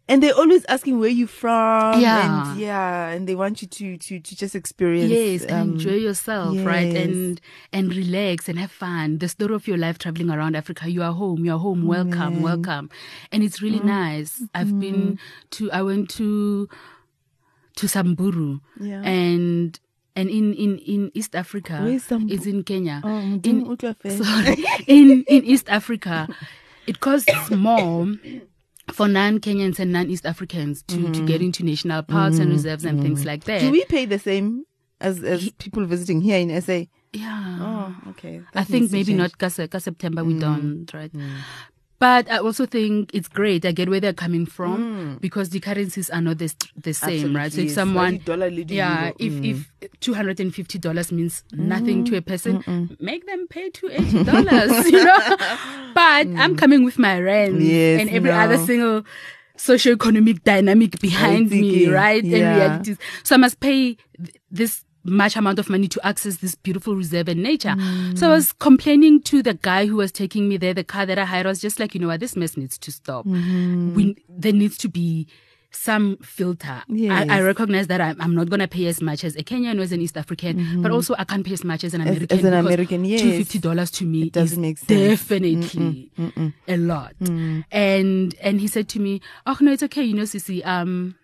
and 0.09 0.23
they're 0.23 0.35
always 0.35 0.65
asking 0.67 0.99
where 0.99 1.09
you 1.09 1.27
from. 1.27 2.01
Yeah. 2.01 2.51
and 2.51 2.61
yeah, 2.61 3.09
and 3.09 3.27
they 3.29 3.35
want 3.35 3.63
you 3.63 3.69
to 3.69 3.97
to 3.97 4.21
to 4.21 4.37
just 4.37 4.55
experience. 4.55 5.11
yes, 5.11 5.43
and 5.45 5.53
um, 5.53 5.71
enjoy 5.73 5.95
yourself, 5.95 6.57
right? 6.65 6.95
And 6.95 7.41
and 7.73 7.95
relax 7.95 8.49
and 8.49 8.59
have 8.59 8.71
fun. 8.71 9.19
The 9.19 9.29
story 9.29 9.55
of 9.55 9.67
your 9.67 9.79
life 9.79 9.99
traveling 9.99 10.31
around 10.31 10.57
Africa. 10.57 10.91
You 10.91 11.03
are 11.03 11.13
home. 11.13 11.45
You 11.45 11.55
are 11.55 11.59
home. 11.59 11.87
Welcome, 11.87 12.43
welcome, 12.43 12.91
and 13.33 13.43
it's 13.43 13.63
really 13.63 13.81
Mm. 13.81 13.85
nice. 13.87 14.43
I've 14.55 14.79
been 14.79 15.19
to. 15.53 15.71
I 15.73 15.83
went 15.83 16.11
to 16.11 16.69
to 17.77 17.89
Samburu, 17.89 18.61
Yeah. 18.81 19.03
and. 19.03 19.79
And 20.17 20.31
in, 20.31 20.55
in, 20.55 20.79
in 20.79 21.11
East 21.13 21.35
Africa, 21.35 21.73
Sambu- 21.99 22.31
it's 22.31 22.47
in 22.47 22.63
Kenya. 22.63 23.01
Oh, 23.03 23.19
in, 23.19 23.41
didn't 23.41 23.67
utlwa 23.67 23.97
fela. 23.99 24.23
sorry, 24.25 24.65
in 24.87 25.25
in 25.27 25.43
East 25.43 25.69
Africa, 25.69 26.29
it 26.87 27.01
costs 27.01 27.51
more 27.51 28.07
for 28.95 29.09
non-Kenyans 29.09 29.79
and 29.81 29.93
non-East 29.93 30.25
Africans 30.25 30.83
to, 30.85 30.97
to 30.97 31.03
mm-hmm. 31.03 31.27
get 31.27 31.43
into 31.43 31.65
national 31.65 32.03
parks 32.05 32.37
and 32.37 32.47
mm-hmm. 32.47 32.57
reserves 32.57 32.85
and 32.85 33.03
things 33.03 33.21
mm-hmm. 33.21 33.29
like 33.29 33.45
that. 33.45 33.61
Mm-hmm. 33.61 33.67
Do 33.67 33.73
we 33.73 33.85
pay 33.87 34.07
the 34.07 34.19
same 34.19 34.65
as 35.01 35.23
as 35.23 35.51
people 35.59 35.85
visiting 35.85 36.21
here 36.21 36.39
in 36.39 36.61
SA? 36.63 36.85
yeah. 37.13 37.59
Oh, 37.61 38.11
okay. 38.11 38.43
I 38.55 38.65
think 38.65 38.93
maybe 38.93 39.15
not 39.15 39.33
because 39.33 39.55
September 39.85 40.25
we 40.25 40.35
mm. 40.35 40.41
don't, 40.41 40.91
right? 40.93 41.13
Mm. 41.13 41.39
But 42.01 42.31
I 42.31 42.39
also 42.39 42.67
think 42.67 43.11
it's 43.15 43.29
great. 43.29 43.65
I 43.65 43.73
get 43.73 43.89
where 43.89 44.01
they're 44.01 44.13
coming 44.13 44.47
from 44.47 45.19
because 45.21 45.51
the 45.51 45.61
currencies 45.61 46.11
are 46.11 46.21
not 46.21 46.39
the, 46.39 46.53
the 46.77 46.93
same, 46.93 47.35
right? 47.35 47.53
So 47.53 47.61
if 47.63 47.71
someone, 47.71 48.21
yeah, 48.27 49.05
euro. 49.05 49.15
if 49.19 49.45
if 49.83 50.01
two 50.01 50.13
hundred 50.13 50.41
and 50.41 50.55
fifty 50.55 50.79
dollars 50.79 51.13
means 51.13 51.45
nothing 51.53 52.05
to 52.07 52.17
a 52.17 52.23
person, 52.23 52.97
make 53.01 53.25
them 53.27 53.47
pay 53.49 53.71
two 53.71 53.89
eighty 53.91 54.25
dollars, 54.25 54.87
you 54.91 55.05
know. 55.05 55.37
But 55.95 56.27
I'm 56.37 56.57
coming 56.57 56.85
with 56.85 56.99
my 56.99 57.21
rent 57.21 57.61
Yes, 57.61 58.01
and 58.01 58.11
every 58.11 58.33
other 58.33 58.57
no. 58.59 58.67
single 58.67 59.03
socioeconomic 59.57 60.43
dynamic 60.43 60.99
behind 61.01 61.51
me, 61.51 61.87
right? 61.89 62.23
And 62.23 62.33
realities. 62.33 62.99
So 63.23 63.37
I 63.37 63.39
must 63.39 63.61
pay 63.61 63.95
th- 64.19 64.35
this 64.51 64.85
much 65.05 65.37
amount 65.37 65.59
of 65.59 65.69
money 65.69 65.87
to 65.89 66.07
access 66.07 66.39
this 66.39 66.55
beautiful 66.55 66.97
reserve 66.97 67.29
and 67.29 67.43
nature. 67.43 67.75
So 68.17 68.29
I 68.31 68.35
was 68.35 68.53
complaining 68.55 69.21
to 69.23 69.43
the 69.43 69.55
guy 69.55 69.87
who 69.87 69.97
was 69.97 70.11
taking 70.13 70.49
me 70.49 70.57
there, 70.57 70.75
the 70.75 70.85
car 70.85 71.05
that 71.07 71.19
I 71.19 71.25
hired. 71.25 71.47
I 71.47 71.51
was 71.51 71.61
just 71.61 71.79
like, 71.79 71.95
you 71.95 72.01
know 72.01 72.09
what, 72.09 72.21
this 72.21 72.37
mess 72.37 72.57
needs 72.57 72.79
to 72.79 72.91
stop. 72.93 73.27
We, 73.27 74.17
there 74.29 74.53
needs 74.53 74.77
to 74.79 74.89
be 74.89 75.27
some 75.71 76.17
filter. 76.19 76.85
Yes. 76.87 77.29
I, 77.29 77.39
I 77.39 77.41
recognize 77.43 77.89
that 77.89 78.01
I'm, 78.01 78.21
I'm 78.21 78.33
not 78.37 78.49
going 78.49 78.61
to 78.61 78.69
pay 78.69 78.87
as 78.87 79.03
much 79.03 79.25
as 79.25 79.35
a 79.35 79.43
Kenyan 79.43 79.79
or 79.81 79.83
as 79.83 79.91
an 79.91 80.01
East 80.01 80.17
African, 80.17 80.81
but 80.83 80.93
also 80.93 81.17
I 81.19 81.25
can't 81.25 81.45
pay 81.45 81.53
as 81.53 81.65
much 81.65 81.83
as 81.83 81.95
an 81.95 82.01
Mm-hmm. 82.03 82.11
As- 82.11 82.17
American. 82.17 82.39
as 82.39 82.45
an 82.45 82.55
American, 82.55 83.05
yes. 83.05 83.21
$250 83.23 83.93
to 83.99 84.05
me 84.07 84.31
doesn't 84.31 84.53
is 84.57 84.59
make 84.59 84.79
sense. 84.79 84.91
Mm, 84.91 85.11
definitely 85.11 86.11
a 86.69 86.77
lot. 86.77 87.15
And 87.73 88.35
and 88.41 88.61
he 88.61 88.69
said 88.69 88.89
to 88.91 89.01
me, 89.01 89.21
"Oh 89.47 89.57
no, 89.61 89.73
it's 89.73 89.83
okay. 89.83 90.03
You 90.05 90.15
know, 90.15 90.23
Sissy, 90.23 90.65
um, 90.65 91.17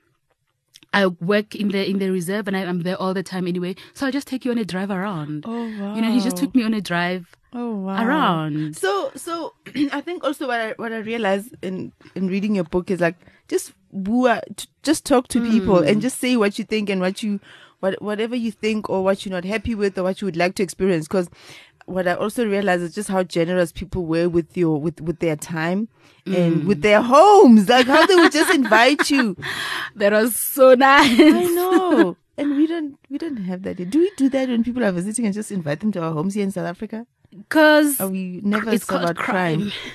I 0.92 1.06
work 1.06 1.54
in 1.54 1.68
the 1.68 1.88
in 1.88 1.98
the 1.98 2.10
reserve 2.10 2.48
and 2.48 2.56
I, 2.56 2.60
I'm 2.60 2.82
there 2.82 2.96
all 2.96 3.14
the 3.14 3.22
time 3.22 3.46
anyway. 3.46 3.76
So 3.94 4.06
I'll 4.06 4.12
just 4.12 4.26
take 4.26 4.44
you 4.44 4.50
on 4.50 4.58
a 4.58 4.64
drive 4.64 4.90
around. 4.90 5.44
Oh, 5.46 5.64
wow. 5.78 5.94
You 5.94 6.02
know, 6.02 6.10
he 6.10 6.20
just 6.20 6.36
took 6.36 6.54
me 6.54 6.64
on 6.64 6.74
a 6.74 6.80
drive 6.80 7.36
Oh 7.52 7.74
wow. 7.74 8.04
around. 8.04 8.76
So 8.76 9.10
so 9.14 9.54
I 9.92 10.00
think 10.00 10.24
also 10.24 10.46
what 10.46 10.60
I 10.60 10.72
what 10.72 10.92
I 10.92 10.98
realized 10.98 11.54
in 11.62 11.92
in 12.14 12.28
reading 12.28 12.54
your 12.54 12.64
book 12.64 12.90
is 12.90 13.00
like 13.00 13.16
just 13.48 13.72
woo 13.90 14.28
uh, 14.28 14.40
just 14.82 15.04
talk 15.04 15.28
to 15.28 15.40
people 15.40 15.78
hmm. 15.78 15.88
and 15.88 16.02
just 16.02 16.18
say 16.18 16.36
what 16.36 16.58
you 16.58 16.64
think 16.64 16.90
and 16.90 17.00
what 17.00 17.22
you 17.22 17.40
what 17.80 18.00
whatever 18.00 18.36
you 18.36 18.52
think 18.52 18.88
or 18.88 19.02
what 19.02 19.24
you're 19.24 19.32
not 19.32 19.44
happy 19.44 19.74
with 19.74 19.98
or 19.98 20.04
what 20.04 20.20
you 20.20 20.26
would 20.26 20.36
like 20.36 20.54
to 20.56 20.62
experience 20.62 21.08
because 21.08 21.28
what 21.90 22.06
I 22.06 22.14
also 22.14 22.46
realized 22.46 22.82
is 22.82 22.94
just 22.94 23.08
how 23.08 23.22
generous 23.22 23.72
people 23.72 24.06
were 24.06 24.28
with 24.28 24.56
your 24.56 24.80
with 24.80 25.00
with 25.00 25.18
their 25.18 25.36
time 25.36 25.88
and 26.26 26.62
mm. 26.62 26.66
with 26.66 26.82
their 26.82 27.02
homes. 27.02 27.68
Like 27.68 27.86
how 27.86 28.06
they 28.06 28.14
would 28.14 28.32
just 28.32 28.54
invite 28.54 29.10
you. 29.10 29.36
That 29.96 30.12
was 30.12 30.36
so 30.36 30.74
nice. 30.74 31.18
I 31.18 31.44
know. 31.52 32.16
And 32.38 32.56
we 32.56 32.66
don't 32.66 32.96
we 33.10 33.18
don't 33.18 33.38
have 33.38 33.62
that 33.64 33.78
here. 33.78 33.86
do 33.86 33.98
we 33.98 34.10
do 34.16 34.28
that 34.30 34.48
when 34.48 34.62
people 34.64 34.84
are 34.84 34.92
visiting 34.92 35.26
and 35.26 35.34
just 35.34 35.50
invite 35.50 35.80
them 35.80 35.92
to 35.92 36.02
our 36.02 36.12
homes 36.12 36.34
here 36.34 36.44
in 36.44 36.52
South 36.52 36.66
Africa 36.66 37.06
Because 37.36 38.00
or 38.00 38.04
oh, 38.04 38.08
we 38.08 38.40
never 38.42 38.70
it's 38.70 38.84
called 38.84 39.04
about 39.04 39.16
crime. 39.16 39.70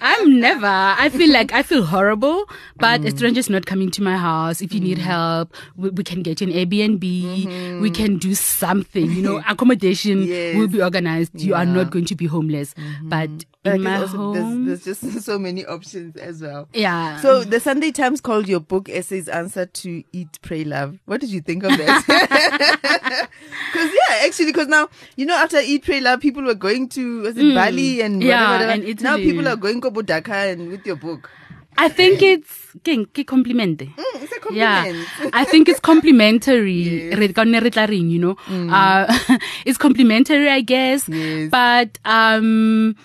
I'm 0.00 0.40
never. 0.40 0.66
I 0.66 1.08
feel 1.10 1.32
like 1.32 1.52
I 1.52 1.62
feel 1.62 1.84
horrible, 1.84 2.44
but 2.76 3.02
a 3.02 3.04
mm. 3.04 3.16
stranger's 3.16 3.48
not 3.48 3.66
coming 3.66 3.90
to 3.92 4.02
my 4.02 4.16
house. 4.16 4.60
If 4.60 4.74
you 4.74 4.80
need 4.80 4.98
mm. 4.98 5.02
help, 5.02 5.54
we, 5.76 5.90
we 5.90 6.02
can 6.02 6.22
get 6.22 6.40
you 6.40 6.48
an 6.48 6.52
Airbnb. 6.52 6.98
Mm-hmm. 7.00 7.80
We 7.80 7.90
can 7.90 8.18
do 8.18 8.34
something. 8.34 9.12
You 9.12 9.22
know, 9.22 9.42
accommodation 9.48 10.22
Yes. 10.24 10.56
will 10.56 10.66
be 10.66 10.82
organized. 10.82 11.40
You 11.40 11.54
are 11.54 11.64
not 11.66 11.90
going 11.90 12.04
to 12.06 12.16
be 12.16 12.26
homeless. 12.26 12.74
Mm-hmm. 12.74 13.08
But 13.10 13.30
But 13.62 13.74
in 13.76 13.82
my 13.82 14.00
also 14.00 14.16
home, 14.16 14.64
there's, 14.66 14.84
there's 14.84 15.00
just 15.02 15.22
so 15.24 15.38
many 15.38 15.64
options 15.64 16.16
as 16.16 16.42
well. 16.42 16.68
yeah. 16.72 17.20
So 17.20 17.44
the 17.44 17.60
Sunday 17.60 17.92
Times 17.92 18.20
called 18.20 18.48
your 18.48 18.60
book 18.60 18.88
SA's 18.88 19.28
answer 19.28 19.66
to 19.66 20.02
Eat, 20.12 20.38
Pray, 20.42 20.64
Love. 20.64 20.98
What 21.04 21.20
did 21.20 21.30
you 21.30 21.40
think 21.40 21.62
of 21.62 21.76
that? 21.76 23.28
Because 23.72 23.90
yeah, 23.92 24.26
actually, 24.26 24.46
because 24.46 24.68
now 24.68 24.88
you 25.16 25.26
know 25.26 25.36
after 25.36 25.58
Eat, 25.58 25.84
Pray, 25.84 26.00
Love, 26.00 26.20
people 26.20 26.42
were 26.42 26.54
going 26.56 26.88
to 26.96 27.22
was 27.22 27.36
it 27.36 27.54
Bali 27.54 28.00
and 28.02 28.22
Mm. 28.22 28.26
Yeah, 28.26 28.50
whatever, 28.52 28.72
and 28.72 28.84
whatever. 28.84 29.02
Now 29.04 29.16
people 29.16 29.48
are 29.48 29.56
going 29.56 29.80
Kobo 29.80 30.02
and 30.02 30.70
with 30.70 30.86
your 30.86 30.96
book. 30.96 31.30
I 31.78 31.88
think 31.88 32.22
it's 32.22 32.72
ke 32.84 33.04
ke 33.12 33.26
compliment. 33.26 33.78
Mm, 33.80 34.22
it's 34.22 34.32
a 34.32 34.40
compliment. 34.40 34.96
Yeah. 35.20 35.30
I 35.32 35.44
think 35.44 35.68
it's 35.68 35.80
complimentary. 35.80 37.10
Re- 37.20 37.32
ka 37.36 37.44
nne 37.44 37.60
re 37.62 37.70
tla 37.70 37.86
reng, 37.86 38.08
You 38.10 38.18
know, 38.18 38.36
uh, 38.72 39.04
it's 39.66 39.76
complimentary, 39.78 40.48
I 40.48 40.62
guess. 40.62 41.04
Mm. 41.08 41.20
Yes. 41.20 41.50
But 41.50 41.98
um, 42.04 42.96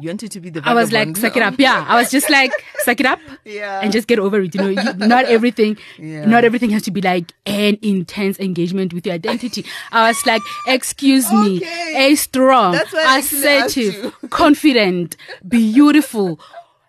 You 0.00 0.10
wanted 0.10 0.30
to 0.30 0.40
be 0.40 0.50
the. 0.50 0.62
I 0.64 0.74
was 0.74 0.92
like, 0.92 1.16
suck 1.16 1.36
it 1.36 1.42
up. 1.42 1.54
Yeah, 1.58 1.84
I 1.88 1.96
was 1.96 2.08
just 2.10 2.30
like, 2.30 2.52
suck 2.84 3.00
it 3.00 3.06
up. 3.06 3.18
Yeah. 3.44 3.80
And 3.82 3.90
just 3.92 4.06
get 4.06 4.20
over 4.20 4.40
it. 4.40 4.54
You 4.54 4.60
know, 4.60 4.68
you, 4.68 4.92
not 4.94 5.24
everything, 5.24 5.76
Yeah. 5.98 6.24
not 6.24 6.44
everything 6.44 6.70
has 6.70 6.82
to 6.82 6.92
be 6.92 7.00
like 7.00 7.32
an 7.46 7.78
intense 7.82 8.38
engagement 8.38 8.92
with 8.92 9.06
your 9.06 9.16
identity. 9.16 9.64
I 9.90 10.06
was 10.08 10.24
like, 10.24 10.42
excuse 10.68 11.30
me, 11.32 11.64
a 11.96 12.14
strong, 12.14 12.72
That's 12.74 12.92
why 12.92 13.00
I 13.00 13.18
actually 13.18 13.48
asked 13.48 13.76
assertive, 13.76 14.14
confident, 14.30 15.16
beautiful. 15.48 16.38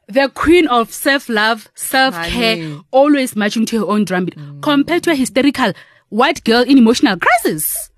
The 0.07 0.29
queen 0.29 0.67
of 0.67 0.91
self-love, 0.91 1.69
self-care, 1.75 2.77
always 2.91 3.35
marching 3.35 3.65
to 3.67 3.79
her 3.79 3.85
own 3.91 4.05
drumbeat, 4.05 4.35
compared 4.61 5.03
to 5.03 5.11
a 5.11 5.15
hysterical 5.15 5.73
white 6.09 6.43
girl 6.43 6.61
in 6.63 6.77
emotional 6.77 7.17
crisis 7.17 7.88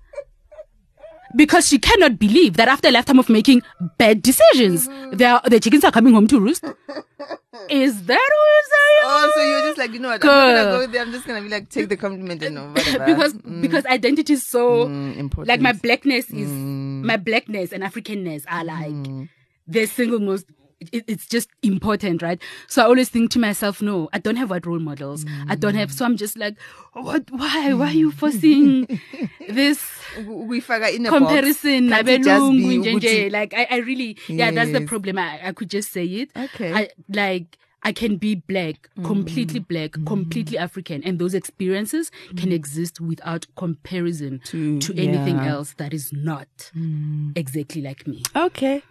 because 1.36 1.68
she 1.68 1.78
cannot 1.78 2.18
believe 2.18 2.54
that 2.56 2.68
after 2.68 2.88
a 2.88 2.90
lifetime 2.90 3.18
of 3.18 3.28
making 3.28 3.62
bad 3.98 4.22
decisions, 4.22 4.88
Mm-hmm. 4.88 5.48
the 5.50 5.60
chickens 5.60 5.84
are 5.84 5.92
coming 5.92 6.14
home 6.14 6.26
to 6.28 6.40
roost. 6.40 6.64
Is 7.70 8.04
that 8.06 8.30
what 8.30 8.48
Oh, 9.04 9.32
so 9.34 9.42
you're 9.42 9.60
just 9.62 9.78
like, 9.78 9.92
you 9.92 9.98
know 9.98 10.08
what? 10.08 10.24
I'm 10.24 10.28
gonna 10.28 10.64
go 10.86 10.86
there. 10.86 11.02
I'm 11.02 11.12
just 11.12 11.26
gonna 11.26 11.42
be 11.42 11.48
like, 11.48 11.68
take 11.68 11.88
the 11.88 11.96
compliment 11.96 12.42
and 12.42 12.56
whatever. 12.74 13.04
because 13.04 13.32
because 13.60 13.84
identity 13.86 14.34
is 14.34 14.46
so 14.46 14.86
Mm, 14.88 15.16
important. 15.18 15.48
like 15.48 15.60
my 15.60 15.72
blackness 15.72 16.30
is 16.30 16.48
my 17.04 17.16
blackness 17.16 17.72
and 17.72 17.82
Africanness 17.82 18.44
are 18.48 18.64
like 18.64 18.92
Mm. 18.92 19.28
the 19.66 19.86
single 19.86 20.20
most. 20.20 20.46
It, 20.92 21.04
it's 21.06 21.26
just 21.26 21.48
important, 21.62 22.22
right? 22.22 22.40
So 22.66 22.82
I 22.82 22.86
always 22.86 23.08
think 23.08 23.30
to 23.32 23.38
myself, 23.38 23.80
no, 23.80 24.08
I 24.12 24.18
don't 24.18 24.34
have 24.36 24.50
white 24.50 24.66
role 24.66 24.80
models. 24.80 25.24
I 25.48 25.54
don't 25.54 25.74
have. 25.76 25.92
So 25.92 26.04
I'm 26.04 26.16
just 26.16 26.36
like, 26.36 26.56
what? 26.94 27.30
Why? 27.30 27.72
Why 27.74 27.86
are 27.88 27.92
you 27.92 28.10
forcing 28.22 28.88
this? 29.48 29.80
We 30.26 30.60
figure 30.60 30.86
in 30.88 31.06
a 31.06 31.08
comparison. 31.10 31.88
Just 31.88 32.06
nabelungu 32.06 32.68
be 32.68 32.76
nje 32.78 32.94
nje. 32.94 33.30
like 33.40 33.54
I, 33.56 33.66
I 33.70 33.76
really 33.80 34.16
yeah 34.28 34.50
that's 34.50 34.72
the 34.72 34.80
problem 34.86 35.18
I, 35.18 35.40
I 35.48 35.52
could 35.52 35.70
just 35.70 35.92
say 35.92 36.04
it 36.06 36.30
Okay. 36.36 36.72
I 36.72 36.88
like 37.08 37.58
I 37.84 37.92
can 37.92 38.16
be 38.16 38.36
black 38.36 38.88
completely 39.02 39.58
Mm. 39.60 39.66
black 39.68 39.92
completely 40.06 40.56
African 40.58 41.02
and 41.04 41.18
those 41.18 41.34
experiences 41.34 42.10
can 42.36 42.52
exist 42.52 43.00
without 43.00 43.46
comparison 43.56 44.40
To- 44.44 44.78
to, 44.78 44.92
anything 44.96 45.36
yeah. 45.36 45.46
Mm. 45.46 45.50
else 45.50 45.74
that 45.78 45.92
is 45.92 46.12
not 46.12 46.70
exactly 47.34 47.82
like 47.82 48.06
me 48.06 48.22
Okay. 48.36 48.82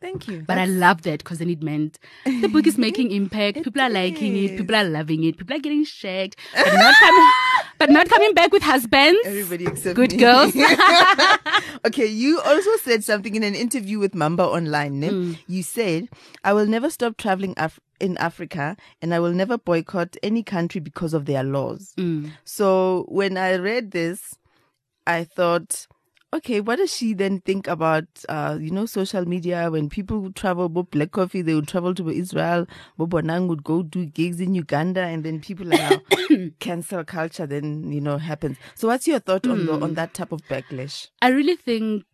Thank 0.00 0.28
you. 0.28 0.44
but 0.46 0.58
I 0.58 0.66
love 0.66 1.02
that 1.02 1.20
because 1.20 1.38
then 1.38 1.48
it 1.50 1.62
meant 1.62 1.98
the 2.24 2.48
book 2.48 2.66
is 2.66 2.76
making 2.86 3.10
impact. 3.12 3.62
People 3.64 3.80
are 3.82 3.88
liking 3.90 4.36
it. 4.36 4.56
People 4.58 4.76
are 4.76 4.84
loving 4.84 5.24
it. 5.24 5.38
People 5.38 5.56
are 5.56 5.60
getting 5.60 5.84
shagged, 5.84 6.36
but 6.54 6.72
not 6.74 6.94
coming, 6.96 7.30
but 7.78 7.90
not 7.90 8.08
coming 8.08 8.34
back 8.34 8.52
with 8.52 8.62
husbands. 8.62 9.18
Everybody 9.24 9.66
except 9.66 9.96
Good 9.96 10.12
me. 10.12 10.18
girls. 10.18 10.54
okay, 11.86 12.06
you 12.06 12.40
also 12.40 12.70
said 12.82 13.04
something 13.04 13.34
in 13.34 13.42
an 13.42 13.54
interview 13.54 13.98
with 13.98 14.14
Mamba 14.14 14.44
Online. 14.44 15.00
ne? 15.00 15.08
Hmm. 15.08 15.32
You 15.46 15.62
said, 15.62 16.08
I 16.44 16.52
will 16.52 16.66
never 16.66 16.90
stop 16.90 17.16
traveling 17.16 17.54
Af- 17.56 17.80
in 18.00 18.16
Africa 18.18 18.76
and 19.00 19.14
I 19.14 19.20
will 19.20 19.32
never 19.32 19.56
boycott 19.58 20.16
any 20.22 20.42
country 20.42 20.80
because 20.80 21.14
of 21.14 21.24
their 21.26 21.42
laws. 21.42 21.92
Hmm. 21.96 22.28
So 22.44 23.06
when 23.08 23.36
I 23.36 23.56
read 23.56 23.92
this, 23.92 24.34
I 25.06 25.24
thought, 25.24 25.86
okay, 26.36 26.60
what 26.60 26.76
does 26.76 26.94
she 26.94 27.14
then 27.14 27.40
think 27.40 27.66
about, 27.66 28.04
uh, 28.28 28.56
you 28.60 28.70
know, 28.70 28.86
social 28.86 29.26
media? 29.26 29.70
When 29.70 29.88
people 29.88 30.20
would 30.20 30.36
travel, 30.36 30.68
Bob 30.68 30.90
Black 30.90 31.10
Coffee, 31.10 31.42
they 31.42 31.54
would 31.54 31.68
travel 31.68 31.94
to 31.94 32.08
Israel, 32.08 32.66
Bob 32.96 33.10
Bonang 33.10 33.48
would 33.48 33.64
go 33.64 33.82
do 33.82 34.06
gigs 34.06 34.40
in 34.40 34.54
Uganda, 34.54 35.02
and 35.02 35.24
then 35.24 35.40
people 35.40 35.72
are 35.72 35.76
now 35.76 36.00
cancel 36.60 37.04
culture 37.04 37.46
then, 37.46 37.90
you 37.92 38.00
know, 38.00 38.18
happens. 38.18 38.56
So 38.74 38.88
what's 38.88 39.06
your 39.06 39.20
thought 39.20 39.46
on, 39.46 39.66
the, 39.66 39.72
on 39.72 39.94
that 39.94 40.14
type 40.14 40.32
of 40.32 40.42
backlash? 40.42 41.08
I 41.20 41.28
really 41.28 41.56
think 41.56 42.04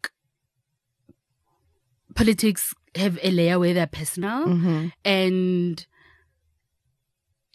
politics 2.15 2.75
have 2.95 3.19
a 3.23 3.31
layer 3.31 3.59
where 3.59 3.75
they're 3.75 3.87
personal 3.87 4.47
Mm-hmm. 4.47 4.89
and 5.05 5.87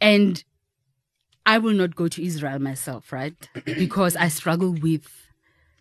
and 0.01 0.43
I 1.45 1.60
will 1.60 1.73
not 1.73 1.95
go 1.95 2.08
to 2.08 2.23
Israel 2.23 2.60
myself, 2.60 3.12
right? 3.12 3.36
because 3.65 4.15
I 4.15 4.27
struggle 4.27 4.73
with 4.73 5.26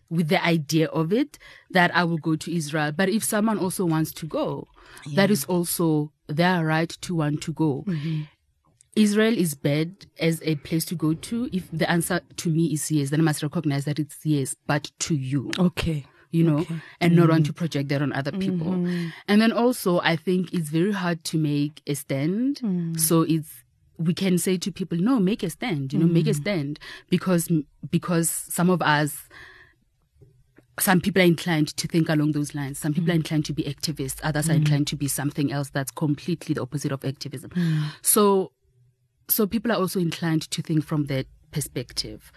with 0.09 0.29
the 0.29 0.45
idea 0.45 0.87
of 0.89 1.13
it 1.13 1.39
that 1.71 1.95
I 1.95 2.05
will 2.05 2.19
go 2.19 2.37
to 2.37 2.55
Israel. 2.55 2.93
But 2.93 3.09
if 3.09 3.25
someone 3.25 3.59
also 3.59 3.85
wants 3.85 4.13
to 4.13 4.27
go, 4.27 4.69
that 5.15 5.31
is 5.31 5.45
also 5.45 6.13
their 6.29 6.65
right 6.65 6.91
to 7.03 7.15
want 7.15 7.43
to 7.43 7.53
go. 7.53 7.85
Mm-hmm. 7.87 8.23
Israel 8.95 9.37
is 9.37 9.55
bad 9.55 10.07
as 10.19 10.41
a 10.43 10.57
place 10.57 10.85
to 10.87 10.95
go 10.95 11.13
to. 11.13 11.51
If 11.53 11.69
the 11.71 11.89
answer 11.91 12.21
to 12.37 12.49
me 12.49 12.73
is 12.73 12.91
yes, 12.91 13.11
then 13.11 13.21
I 13.21 13.25
must 13.25 13.43
recognize 13.43 13.85
that 13.85 13.99
it's 13.99 14.17
yes, 14.25 14.57
but 14.67 14.91
to 15.01 15.15
you 15.15 15.51
Okay. 15.59 16.07
you 16.31 16.45
know, 16.45 16.67
and 17.01 17.15
not 17.15 17.29
want 17.29 17.45
to 17.47 17.53
mm-hmm. 17.53 17.59
project 17.59 17.89
that 17.91 18.03
on 18.03 18.13
other 18.13 18.33
people. 18.33 18.69
Mm-hmm. 18.69 19.09
And 19.29 19.41
then 19.41 19.53
also, 19.53 20.01
I 20.01 20.17
think 20.17 20.53
it's 20.53 20.71
very 20.71 20.93
hard 20.93 21.25
to 21.25 21.39
make 21.39 21.83
a 21.87 21.95
stand. 21.95 22.61
Mm. 22.63 22.99
So 22.99 23.23
it's 23.23 23.65
we 23.99 24.13
can 24.13 24.37
say 24.37 24.59
to 24.59 24.73
people, 24.73 24.99
no, 24.99 25.19
make 25.19 25.43
a 25.43 25.49
stand, 25.51 25.93
you 25.93 25.99
know, 25.99 26.07
make 26.07 26.27
a 26.27 26.31
mm. 26.31 26.37
stand 26.37 26.79
because 27.11 27.51
because 27.91 28.29
some 28.31 28.71
of 28.71 28.83
us. 28.83 29.29
Some 30.79 31.01
people 31.01 31.23
are 31.23 31.27
inclined 31.27 31.69
to 31.77 31.89
think 31.89 32.09
along 32.09 32.33
those 32.33 32.55
lines. 32.55 32.79
Some 32.79 32.93
people 32.93 33.11
are 33.11 33.15
mm. 33.15 33.19
inclined 33.19 33.47
to 33.47 33.53
be 33.55 33.63
activists. 33.65 34.21
Others 34.23 34.51
are 34.51 34.55
mm. 34.55 34.57
inclined 34.57 34.87
to 34.89 34.97
be 34.97 35.09
something 35.09 35.51
else 35.51 35.71
that's 35.71 35.91
completely 35.91 36.55
the 36.55 36.61
opposite 36.61 36.93
of 36.93 37.05
activism. 37.05 37.51
Mm. 37.51 37.85
So 38.03 38.53
so 39.29 39.47
people 39.47 39.73
are 39.73 39.79
also 39.79 39.99
inclined 40.01 40.51
to 40.51 40.63
think 40.63 40.85
from 40.85 41.07
that 41.07 41.27
perspective. 41.51 42.31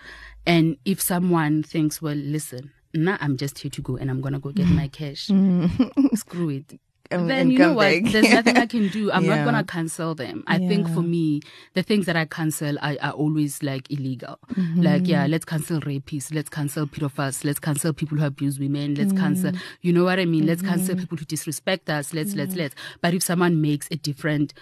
And 0.46 0.78
if 0.86 1.02
someone 1.02 1.64
thinks, 1.64 2.02
well, 2.02 2.16
listen, 2.16 2.72
nah, 2.94 3.18
I'm 3.20 3.38
just 3.38 3.60
here 3.60 3.72
to 3.72 3.82
go 3.82 3.98
and 3.98 4.10
I'm 4.10 4.22
gonna 4.22 4.40
go 4.40 4.52
get 4.52 4.68
my 4.68 4.88
cash, 4.88 5.26
screw 6.16 6.50
it. 6.50 6.80
And- 7.12 7.30
then 7.30 7.40
and 7.42 7.52
you 7.54 7.60
know 7.60 7.74
what? 7.74 8.04
There's 8.12 8.30
nothing 8.30 8.58
I 8.58 8.66
can 8.68 8.88
do. 8.90 9.12
I'm 9.16 9.24
Yeah. 9.26 9.38
not 9.38 9.46
gonna 9.46 9.64
cancel 9.64 10.14
them. 10.16 10.44
I 10.48 10.58
think 10.60 10.88
for 10.94 11.02
me, 11.02 11.42
the 11.74 11.82
things 11.84 12.06
that 12.06 12.16
I 12.16 12.26
cancel 12.26 12.78
are, 12.80 12.96
are 13.02 13.12
always 13.14 13.64
like 13.64 13.90
illegal. 13.92 14.38
Mm-hmm. 14.54 14.82
Like, 14.82 15.08
yeah, 15.08 15.26
let's 15.26 15.46
cancel 15.46 15.80
rapists, 15.82 16.34
let's 16.34 16.50
cancel 16.50 16.86
pedophiles, 16.88 17.44
let's 17.44 17.60
cancel 17.60 17.94
people 17.94 18.18
who 18.20 18.26
abuse 18.26 18.60
women, 18.60 18.96
let's 18.96 19.12
Mm-hmm. 19.14 19.24
cancel, 19.24 19.52
you 19.82 19.92
know 19.92 20.04
what 20.04 20.20
I 20.20 20.26
mean? 20.26 20.46
Let's 20.46 20.62
cancel 20.62 20.96
people 20.96 21.18
who 21.18 21.26
disrespect 21.26 21.90
us. 21.90 22.14
Let's, 22.14 22.36
let's, 22.36 22.56
let's. 22.56 22.76
But 23.02 23.14
if 23.16 23.24
someone 23.24 23.60
makes 23.62 23.88
a 23.92 23.96
different 23.96 24.54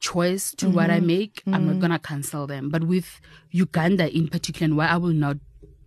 choice 0.00 0.52
to 0.56 0.68
what 0.68 0.90
I 0.90 1.00
make, 1.00 1.42
I'm 1.46 1.66
not 1.66 1.80
gonna 1.80 1.98
cancel 1.98 2.46
them. 2.46 2.70
But 2.70 2.84
with 2.84 3.20
Uganda 3.50 4.08
in 4.16 4.28
particular, 4.28 4.64
and 4.66 4.76
why 4.76 4.86
I 4.86 4.96
will 4.96 5.12
not 5.12 5.36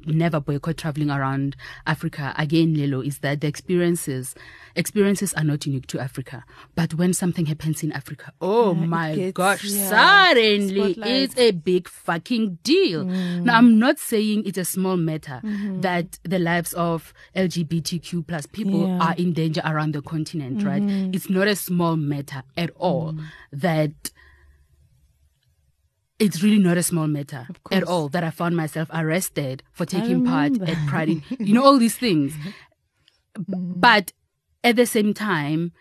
never 0.07 0.39
boycott 0.39 0.77
traveling 0.77 1.09
around 1.09 1.55
Africa 1.85 2.33
again, 2.37 2.75
Lelo, 2.75 3.05
is 3.05 3.19
that 3.19 3.41
the 3.41 3.47
experiences 3.47 4.35
experiences 4.77 5.33
are 5.35 5.43
not 5.43 5.65
unique 5.65 5.87
to 5.87 5.99
Africa. 5.99 6.43
But 6.75 6.93
when 6.95 7.13
something 7.13 7.45
happens 7.45 7.81
in 7.81 7.93
Africa, 7.93 8.33
oh 8.41 8.73
Yeah, 8.75 8.83
it 8.83 8.87
my 8.87 9.15
gets- 9.15 9.33
gosh, 9.33 9.63
yeah, 9.63 9.89
suddenly 9.89 10.93
spotlight. 10.93 11.11
it's 11.11 11.37
a 11.37 11.51
big 11.51 11.87
fucking 11.87 12.59
deal. 12.63 13.05
Mm. 13.05 13.43
Now 13.43 13.57
I'm 13.57 13.79
not 13.79 13.99
saying 13.99 14.43
it's 14.45 14.57
a 14.57 14.65
small 14.65 14.97
matter 14.97 15.39
mm-hmm. 15.43 15.79
that 15.81 16.19
the 16.23 16.39
lives 16.39 16.73
of 16.73 17.13
LGBTQ 17.35 18.27
plus 18.27 18.45
people 18.47 18.87
Yeah. 18.87 18.99
are 18.99 19.15
in 19.15 19.33
danger 19.33 19.61
around 19.63 19.93
the 19.93 20.01
continent, 20.01 20.63
right? 20.63 20.81
Mm-hmm. 20.83 21.13
It's 21.13 21.29
not 21.29 21.47
a 21.47 21.55
small 21.55 21.95
matter 21.95 22.43
at 22.57 22.71
all 22.75 23.13
mm. 23.13 23.23
that 23.53 24.11
it's 26.19 26.41
really 26.41 26.59
not 26.59 26.77
a 26.77 26.83
small 26.83 27.07
matter 27.07 27.47
at 27.71 27.83
all 27.83 28.07
that 28.09 28.23
I 28.23 28.29
found 28.29 28.55
myself 28.55 28.89
arrested 28.93 29.63
for 29.71 29.85
taking 29.85 30.23
part 30.23 30.57
at 30.61 30.85
Pride. 30.87 31.09
In, 31.09 31.21
you 31.39 31.53
know, 31.53 31.63
all 31.63 31.77
these 31.77 31.97
things. 31.97 32.33
But 33.47 34.13
at 34.63 34.77
the 34.77 34.85
same 34.85 35.13
time, 35.13 35.73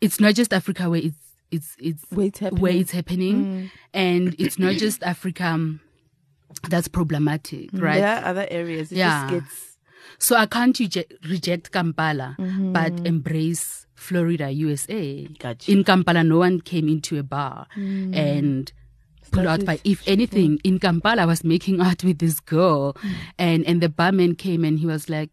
it's 0.00 0.20
not 0.20 0.34
just 0.34 0.52
Africa 0.52 0.88
where 0.88 1.00
it's 1.00 1.18
it's 1.50 1.76
it's 1.78 2.04
Where 2.10 2.26
it's 2.26 2.38
happening. 2.38 2.62
where 2.62 2.72
it's 2.72 2.90
happening, 2.92 3.70
and 3.92 4.34
it's 4.38 4.58
not 4.58 4.74
just 4.74 5.02
Africa 5.02 5.44
um, 5.44 5.80
that's 6.68 6.88
problematic, 6.88 7.70
right? 7.74 7.98
There 8.00 8.06
are 8.16 8.24
other 8.26 8.46
areas. 8.50 8.92
It 8.92 8.98
Yeah. 8.98 9.26
just 9.28 9.28
gets 9.28 9.78
So 10.18 10.36
I 10.36 10.46
can't 10.46 10.78
reject, 10.78 11.12
reject 11.28 11.72
Kampala, 11.72 12.36
Mm-hmm. 12.38 12.72
but 12.72 12.92
embrace 13.04 13.85
Florida, 13.96 14.50
USA. 14.50 15.26
Gotcha. 15.38 15.72
In 15.72 15.82
Kampala, 15.82 16.22
no 16.22 16.38
one 16.38 16.60
came 16.60 16.88
into 16.88 17.18
a 17.18 17.22
bar 17.22 17.66
and 17.74 18.72
pulled 19.32 19.46
out 19.46 19.60
Mm. 19.60 19.66
By. 19.66 19.80
If 19.84 20.06
anything, 20.06 20.60
in 20.62 20.78
Kampala, 20.78 21.22
I 21.22 21.26
was 21.26 21.42
making 21.42 21.80
out 21.80 22.04
with 22.04 22.18
this 22.18 22.38
girl, 22.38 22.94
Mm. 22.94 23.10
and 23.38 23.66
and 23.66 23.80
the 23.82 23.88
barman 23.88 24.34
came 24.36 24.64
and 24.64 24.78
he 24.78 24.86
was 24.86 25.08
like. 25.08 25.30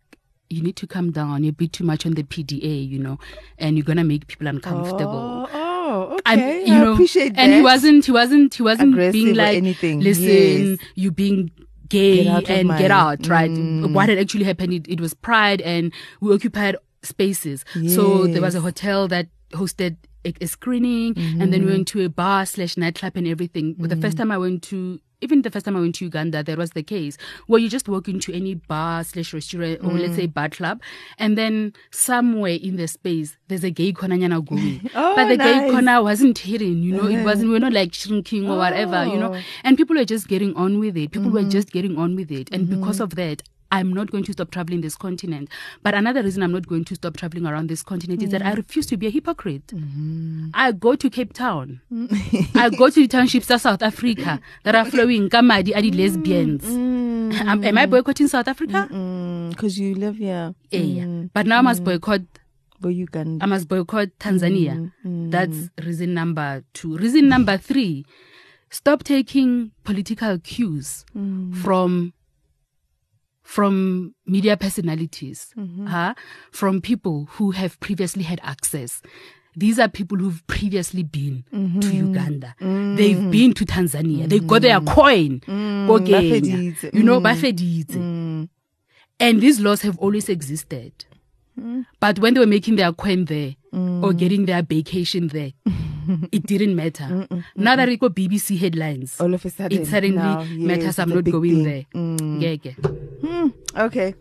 You 0.49 0.61
need 0.61 0.76
to 0.76 0.86
come 0.86 1.09
down. 1.09 1.43
You're 1.43 1.49
a 1.49 1.53
bit 1.53 1.74
too 1.74 1.84
much 1.84 2.05
on 2.05 2.11
the 2.14 2.22
PDA, 2.22 2.88
you 2.88 2.99
know, 2.99 3.18
and 3.57 3.76
you're 3.76 3.84
gonna 3.86 4.03
make 4.03 4.28
people 4.28 4.45
uncomfortable. 4.45 5.47
Oh, 5.49 5.49
oh 5.51 6.18
okay. 6.30 6.64
you 6.68 6.74
I 6.76 6.80
know, 6.80 6.93
appreciate 6.93 7.34
that. 7.34 7.41
And 7.41 7.53
he 7.55 7.61
wasn't, 7.61 8.05
he 8.05 8.11
wasn't, 8.11 8.53
he 8.53 8.61
wasn't 8.61 8.93
Aggressive 8.93 9.14
being 9.14 9.34
like, 9.34 9.57
anything. 9.57 10.01
listen, 10.01 10.24
Yes. 10.28 10.78
you 10.93 11.09
being 11.09 11.49
gay 11.89 12.26
Get 12.26 12.49
and 12.51 12.68
my- 12.68 12.78
get 12.78 12.91
out, 12.91 13.26
right? 13.28 13.49
Mm. 13.49 13.93
What 13.93 14.09
had 14.09 14.20
actually 14.20 14.43
happened, 14.43 14.74
it, 14.74 14.88
it 14.88 15.01
was 15.01 15.16
Pride 15.16 15.59
and 15.61 15.91
we 16.22 16.32
occupied 16.36 16.76
spaces. 17.03 17.65
So 17.87 18.27
there 18.27 18.41
was 18.41 18.55
a 18.55 18.61
hotel 18.61 19.07
that 19.09 19.27
hosted 19.51 19.97
a, 20.25 20.33
a 20.41 20.47
screening 20.47 21.17
and 21.17 21.41
then 21.41 21.51
we 21.51 21.57
mm-hmm. 21.59 21.69
went 21.69 21.87
to 21.89 22.03
a 22.03 22.09
bar 22.09 22.45
slash 22.45 22.77
nightclub 22.77 23.15
and 23.15 23.27
everything. 23.27 23.75
But 23.77 23.89
the 23.89 23.97
first 23.97 24.15
mm. 24.15 24.19
time 24.19 24.31
I 24.31 24.37
went 24.37 24.63
to 24.63 24.99
even 25.21 25.41
the 25.41 25.49
first 25.49 25.63
time 25.65 25.77
I 25.77 25.79
went 25.79 25.95
to 25.95 26.05
Uganda, 26.05 26.43
that 26.43 26.57
was 26.57 26.71
the 26.71 26.83
case. 26.83 27.17
Where 27.47 27.59
you 27.59 27.69
just 27.69 27.87
walk 27.87 28.09
into 28.09 28.33
any 28.33 28.55
bar 28.55 29.05
slash 29.05 29.33
restaurant 29.33 29.79
or 29.81 29.93
let's 29.93 30.15
say 30.15 30.27
mm. 30.27 30.33
bar 30.33 30.49
club, 30.49 30.81
and 31.17 31.37
then 31.37 31.71
somewhere 31.91 32.57
in 32.61 32.75
the 32.75 32.89
space 32.89 33.37
there's 33.47 33.63
a 33.63 33.71
gay 33.71 33.93
corner 33.93 34.17
nyana 34.17 34.45
going. 34.45 34.89
Oh, 34.95 35.15
but 35.15 35.29
the 35.29 35.37
gay 35.37 35.69
corner 35.71 36.03
wasn't 36.03 36.37
hidden, 36.37 36.83
you 36.83 36.93
know, 36.93 37.07
it 37.07 37.15
uh-huh. 37.15 37.23
wasn't 37.23 37.49
we 37.49 37.55
are 37.55 37.59
not 37.59 37.73
like 37.73 37.93
shrinking 37.93 38.49
or 38.49 38.57
whatever, 38.57 39.05
you 39.05 39.17
know. 39.17 39.33
Oh. 39.33 39.41
And 39.63 39.77
people 39.77 39.95
were 39.95 40.05
just 40.05 40.27
getting 40.27 40.53
on 40.55 40.79
with 40.79 40.97
it. 40.97 41.11
People 41.11 41.31
were 41.31 41.39
mm-hmm. 41.39 41.49
just 41.49 41.71
getting 41.71 41.97
on 41.97 42.15
with 42.15 42.31
it. 42.31 42.49
And 42.51 42.63
Mm-hmm. 42.63 42.79
because 42.79 42.99
of 42.99 43.15
that, 43.15 43.43
I'm 43.78 43.91
not 43.93 44.11
going 44.11 44.24
to 44.26 44.34
stop 44.34 44.51
traveling 44.51 44.82
this 44.82 44.95
continent. 44.95 45.49
But 45.82 45.93
another 45.95 46.21
reason 46.21 46.43
I'm 46.43 46.51
not 46.51 46.67
going 46.67 46.86
to 46.86 46.95
stop 46.95 47.17
traveling 47.17 47.45
around 47.47 47.69
this 47.69 47.82
continent 47.84 48.21
is 48.21 48.30
that 48.30 48.45
I 48.45 48.53
refuse 48.53 48.86
to 48.88 48.97
be 48.97 49.07
a 49.07 49.09
hypocrite. 49.09 49.67
Mm-hmm. 49.67 50.49
I 50.53 50.71
go 50.74 50.95
to 50.95 51.09
Cape 51.09 51.34
Town. 51.34 51.82
I 52.55 52.69
go 52.69 52.89
to 52.89 52.99
the 53.01 53.07
townships 53.07 53.49
of 53.49 53.61
South 53.61 53.82
Africa 53.82 54.39
that 54.63 54.76
are 54.76 54.86
flowing 54.93 55.30
Kamadi 55.30 55.76
Adi 55.76 55.91
lesbians. 55.91 56.63
Am, 56.65 57.63
am 57.63 57.78
I 57.78 57.86
boycotting 57.88 58.28
South 58.28 58.47
Africa? 58.47 58.88
because 59.49 59.80
you 59.80 59.95
live 59.95 60.17
here. 60.17 60.53
Yeah. 60.71 61.24
But 61.34 61.45
now 61.47 61.59
I 61.59 61.61
must 61.61 61.84
boycott 61.84 62.21
But 62.80 62.89
Uganda. 62.89 63.43
I 63.43 63.47
must 63.47 63.67
boycott 63.67 64.09
Tanzania. 64.19 64.91
Mm, 65.05 65.32
That's 65.32 65.69
reason 65.86 66.13
number 66.13 66.63
two. 66.74 66.97
Reason 66.97 67.28
number 67.28 67.57
three, 67.57 68.05
stop 68.69 69.03
taking 69.03 69.71
political 69.84 70.38
cues 70.39 71.05
Mm. 71.15 71.55
from 71.55 72.13
from 73.53 74.15
media 74.25 74.57
personalities, 74.57 75.53
Mm-hmm. 75.57 76.11
from 76.51 76.81
people 76.81 77.27
who 77.33 77.51
have 77.51 77.79
previously 77.79 78.23
had 78.23 78.39
access. 78.43 79.01
These 79.55 79.77
are 79.77 79.87
people 79.87 80.17
who've 80.17 80.41
previously 80.47 81.03
been 81.03 81.43
Mm-hmm. 81.53 81.79
to 81.81 81.95
Uganda. 81.95 82.55
They've 82.97 83.29
been 83.31 83.53
to 83.53 83.65
Tanzania. 83.65 84.27
They 84.27 84.39
got 84.39 84.63
their 84.63 84.79
coin. 84.81 85.39
Go 85.45 85.51
Mm. 85.99 86.05
Kenya. 86.07 86.41
bafeditse. 86.41 86.93
You 86.93 87.03
know, 87.03 87.19
Mm. 87.21 88.49
And 89.19 89.41
these 89.41 89.59
laws 89.59 89.81
have 89.83 89.97
always 89.99 90.29
existed. 90.29 90.93
But 91.99 92.17
when 92.17 92.33
they 92.33 92.39
were 92.39 92.47
making 92.47 92.77
their 92.77 92.91
coin 92.93 93.25
there 93.25 93.55
or 93.71 94.13
getting 94.13 94.45
their 94.47 94.63
vacation 94.63 95.27
there, 95.27 95.51
it 96.31 96.43
didn't 96.45 96.75
matter. 96.75 97.03
Mm, 97.05 97.27
mm, 97.27 97.37
mm, 97.37 97.43
now 97.55 97.75
that 97.75 97.87
we 97.87 97.97
got 97.97 98.15
BBC 98.15 98.57
headlines, 98.57 99.19
All 99.19 99.33
of 99.33 99.43
a 99.45 99.49
sudden. 99.49 99.81
it 99.81 99.87
suddenly 99.87 100.17
now, 100.17 100.43
matters 100.43 100.99
I'm 100.99 101.09
not 101.09 101.23
going 101.23 101.63
thing. 101.63 101.63
there. 101.63 101.85
Mm. 101.93 102.41
Yeah, 102.41 102.55
yeah. 102.63 102.73
Hmm, 103.23 103.47
okay. 103.77 104.15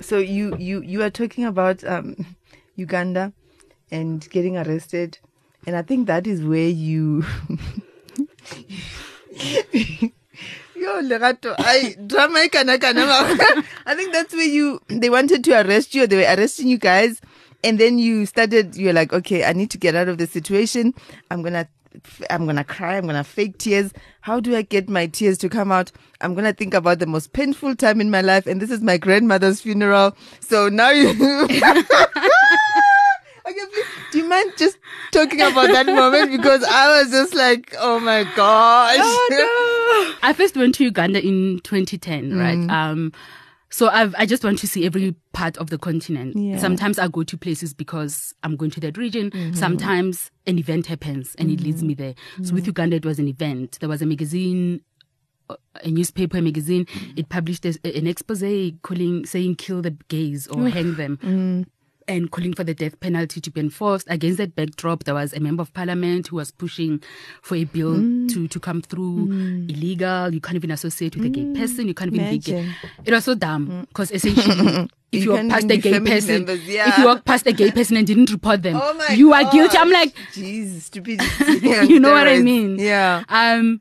So 0.00 0.18
you 0.18 0.56
you 0.58 0.80
you 0.82 1.02
are 1.02 1.10
talking 1.10 1.44
about 1.44 1.82
um, 1.84 2.16
Uganda 2.76 3.32
and 3.90 4.28
getting 4.30 4.56
arrested, 4.56 5.18
and 5.66 5.74
I 5.76 5.82
think 5.82 6.06
that 6.06 6.26
is 6.26 6.42
where 6.42 6.68
you. 6.68 7.24
Yo, 10.78 11.02
Lerato, 11.02 11.54
I 11.58 11.96
drama. 12.06 12.38
I 13.86 13.94
think 13.96 14.12
that's 14.12 14.32
where 14.32 14.46
you 14.46 14.80
they 14.88 15.10
wanted 15.10 15.42
to 15.44 15.60
arrest 15.60 15.94
you. 15.94 16.06
They 16.06 16.16
were 16.16 16.34
arresting 16.38 16.68
you 16.68 16.78
guys, 16.78 17.20
and 17.64 17.78
then 17.78 17.98
you 17.98 18.26
started. 18.26 18.76
You're 18.76 18.92
like, 18.92 19.12
okay, 19.12 19.44
I 19.44 19.52
need 19.52 19.70
to 19.70 19.78
get 19.78 19.94
out 19.94 20.08
of 20.08 20.18
the 20.18 20.26
situation. 20.26 20.94
I'm 21.30 21.42
gonna. 21.42 21.68
I'm 22.30 22.46
gonna 22.46 22.62
cry. 22.64 22.96
I'm 22.96 23.06
gonna 23.06 23.24
fake 23.24 23.58
tears. 23.58 23.92
How 24.20 24.38
do 24.40 24.54
I 24.54 24.62
get 24.62 24.88
my 24.88 25.06
tears 25.06 25.36
to 25.38 25.48
come 25.48 25.72
out? 25.72 25.90
I'm 26.20 26.34
gonna 26.34 26.52
think 26.52 26.74
about 26.74 26.98
the 27.00 27.06
most 27.06 27.32
painful 27.32 27.74
time 27.74 28.00
in 28.00 28.10
my 28.10 28.20
life, 28.20 28.46
and 28.46 28.60
this 28.62 28.70
is 28.70 28.82
my 28.82 28.98
grandmother's 28.98 29.60
funeral. 29.62 30.16
So 30.40 30.68
now 30.68 30.90
you. 30.90 31.14
Okay, 33.48 33.60
please, 33.72 33.86
do 34.12 34.18
you 34.18 34.28
mind 34.28 34.52
just 34.58 34.76
talking 35.10 35.40
about 35.40 35.68
that 35.68 35.86
moment? 35.86 36.30
Because 36.32 36.62
I 36.64 37.00
was 37.00 37.10
just 37.10 37.34
like, 37.34 37.74
oh 37.78 37.98
my 37.98 38.24
gosh. 38.36 38.98
I 40.22 40.34
first 40.36 40.54
went 40.54 40.74
to 40.74 40.84
Uganda 40.84 41.24
in 41.26 41.60
2010, 41.64 42.32
Mm. 42.32 42.38
right? 42.38 42.70
Um, 42.90 43.10
so 43.70 43.88
I've, 43.88 44.14
I 44.18 44.24
just 44.26 44.44
want 44.44 44.58
to 44.60 44.66
see 44.66 44.86
every 44.86 45.14
part 45.32 45.56
of 45.58 45.70
the 45.70 45.78
continent. 45.78 46.36
Yeah. 46.36 46.58
Sometimes 46.58 46.98
I 46.98 47.08
go 47.08 47.22
to 47.22 47.36
places 47.36 47.74
because 47.74 48.34
I'm 48.42 48.56
going 48.56 48.70
to 48.72 48.80
that 48.80 48.96
region. 48.96 49.30
Mm-hmm. 49.30 49.54
Sometimes 49.54 50.30
an 50.46 50.58
event 50.58 50.86
happens 50.86 51.34
and 51.38 51.50
it 51.50 51.60
leads 51.60 51.82
me 51.82 51.94
there. 51.94 52.14
So 52.36 52.42
Mm-hmm. 52.42 52.54
with 52.54 52.66
Uganda, 52.66 52.96
it 52.96 53.04
was 53.04 53.18
an 53.18 53.28
event. 53.28 53.78
There 53.80 53.88
was 53.88 54.00
a 54.00 54.06
magazine, 54.06 54.80
uh, 55.50 55.56
a 55.84 55.90
newspaper 55.90 56.38
a 56.38 56.42
magazine. 56.42 56.86
It 57.16 57.28
published 57.28 57.64
a, 57.66 57.78
an 57.84 58.06
expose 58.06 58.72
calling, 58.82 59.26
saying 59.26 59.56
kill 59.56 59.82
the 59.82 59.90
gays 60.08 60.46
or 60.46 60.68
hang 60.70 60.94
them. 60.94 61.66
Mm. 62.08 62.14
And 62.16 62.30
calling 62.30 62.54
for 62.54 62.64
the 62.64 62.74
death 62.74 62.98
penalty 63.00 63.40
to 63.40 63.50
be 63.50 63.60
enforced. 63.60 64.06
Against 64.10 64.38
that 64.38 64.56
backdrop, 64.56 65.04
there 65.04 65.14
was 65.14 65.32
a 65.34 65.40
member 65.40 65.62
of 65.62 65.72
parliament 65.74 66.28
who 66.28 66.36
was 66.36 66.50
pushing 66.50 67.02
for 67.42 67.54
a 67.56 67.64
bill 67.64 67.94
Mm. 67.94 68.28
to, 68.32 68.48
to 68.48 68.60
come 68.60 68.82
through 68.82 69.28
illegal. 69.68 70.32
You 70.32 70.40
can't 70.40 70.56
even 70.56 70.70
associate 70.70 71.16
with 71.16 71.26
a 71.26 71.28
gay 71.28 71.44
person. 71.54 71.86
You 71.88 71.94
can't 71.94 72.12
even 72.14 72.30
be 72.30 72.38
gay. 72.38 72.64
Mm. 72.64 72.72
It 73.06 73.12
was 73.12 73.24
so 73.24 73.34
dumb 73.34 73.86
because 73.88 74.10
essentially, 74.10 74.88
if 75.12 75.24
You 75.24 75.32
you, 75.32 75.32
walk 75.32 75.48
past 75.48 75.70
a 75.70 75.76
gay 75.76 76.00
person, 76.00 76.34
members, 76.44 76.60
if 76.66 76.98
you 76.98 77.04
walk 77.04 77.24
past 77.24 77.46
a 77.46 77.52
gay 77.52 77.70
person 77.70 77.96
and 77.96 78.06
didn't 78.06 78.30
report 78.30 78.62
them, 78.62 78.76
Oh 78.80 79.06
you 79.14 79.32
are 79.32 79.50
guilty. 79.50 79.76
I'm 79.78 79.90
like, 79.90 80.14
jeez, 80.32 80.82
stupid. 80.82 81.20
you 81.90 81.98
know 82.00 82.12
what 82.12 82.26
I 82.28 82.38
mean? 82.40 82.78
Yeah. 82.78 83.24
Um, 83.28 83.80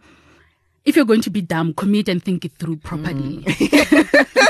if 0.87 0.95
you're 0.95 1.05
going 1.05 1.21
to 1.21 1.29
be 1.29 1.41
dumb, 1.41 1.73
commit 1.73 2.07
and 2.07 2.23
think 2.23 2.45
it 2.45 2.53
through 2.57 2.77
properly. 2.77 3.43
Mm. 3.43 4.23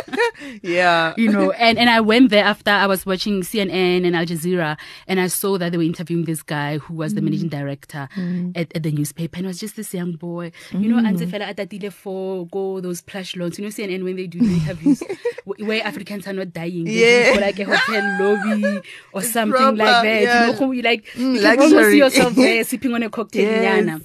Yeah. 0.62 1.14
you 1.18 1.32
know, 1.32 1.52
and, 1.52 1.78
and 1.78 1.90
I 1.90 2.00
went 2.00 2.30
there 2.30 2.44
after 2.44 2.72
I 2.72 2.86
was 2.88 3.06
watching 3.06 3.42
CNN 3.42 4.06
and 4.06 4.16
Al 4.16 4.26
Jazeera 4.26 4.78
and 5.08 5.20
I 5.20 5.28
saw 5.28 5.58
that 5.58 5.72
they 5.72 5.78
were 5.78 5.84
interviewing 5.84 6.26
this 6.26 6.42
guy 6.44 6.78
who 6.78 6.94
was 6.94 7.14
the 7.16 7.22
managing 7.22 7.50
mm. 7.50 7.52
director 7.52 8.08
mm. 8.16 8.56
at, 8.56 8.76
at 8.76 8.84
the 8.84 8.92
newspaper 8.92 9.38
and 9.38 9.46
it 9.46 9.50
was 9.50 9.60
just 9.60 9.76
this 9.76 9.94
young 9.94 10.14
boy. 10.14 10.52
You 10.72 10.90
know, 10.90 10.98
Anze 10.98 11.28
fela 11.28 11.54
atatile 11.54 11.92
for 11.92 12.48
go 12.48 12.80
those 12.82 13.02
plush 13.02 13.36
loans. 13.36 13.58
You 13.58 13.66
know, 13.66 13.72
CNN 13.72 14.04
when 14.04 14.16
they 14.16 14.28
do 14.28 14.40
the 14.40 14.54
interviews 14.54 15.04
where 15.46 15.84
Africans 15.86 16.28
are 16.28 16.34
not 16.34 16.54
dying. 16.54 16.86
They 16.86 17.26
Yeah. 17.26 17.34
for 17.34 17.42
like 17.42 17.60
a 17.60 17.66
hotel 17.66 18.18
lobby 18.22 18.82
or 19.14 19.22
something 19.22 19.58
proper, 19.58 19.76
like 19.78 20.04
that. 20.04 20.22
yeah. 20.22 20.46
You 20.46 20.52
know, 20.52 20.58
who 20.58 20.72
you 20.72 20.82
like 20.84 21.06
Mm, 21.08 21.36
you 21.36 21.42
can 21.42 21.60
almost 21.60 21.90
see 21.90 21.98
yourself 21.98 22.36
there 22.36 22.64
sipping 22.64 22.94
on 22.94 23.04
a 23.04 23.10
cocktail 23.10 23.44
Yes. 23.44 24.02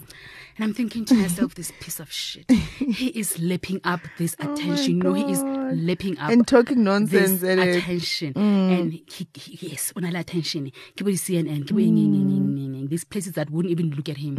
And 0.57 0.65
I'm 0.65 0.75
thinking 0.75 1.05
to 1.07 1.15
myself, 1.15 1.55
this 1.55 1.73
piece 1.81 1.99
of 2.01 2.13
shit. 2.13 2.51
He 2.51 3.09
is 3.09 3.39
lapping 3.41 3.81
up 3.85 4.01
this 4.19 4.37
Oh 4.43 4.53
attention. 4.53 4.99
no, 4.99 5.13
he 5.13 5.25
is 5.31 5.43
lapping 5.43 6.19
up 6.19 6.31
and 6.31 6.47
talking 6.47 6.85
nonsense 6.85 7.41
this 7.41 7.59
attention. 7.59 8.35
Mm. 8.35 8.79
And 8.81 8.93
he, 8.93 9.27
he 9.35 9.69
yes, 9.69 9.91
when 9.95 10.05
I 10.05 10.21
attention, 10.21 10.71
keep 10.97 11.07
with 11.07 11.17
CNN, 11.17 11.67
keep 11.67 11.77
mm. 11.77 11.93
ning. 11.93 12.89
these 12.89 13.05
places 13.05 13.33
that 13.35 13.51
wouldn't 13.51 13.71
even 13.73 13.91
look 13.91 14.09
at 14.09 14.19
him 14.19 14.37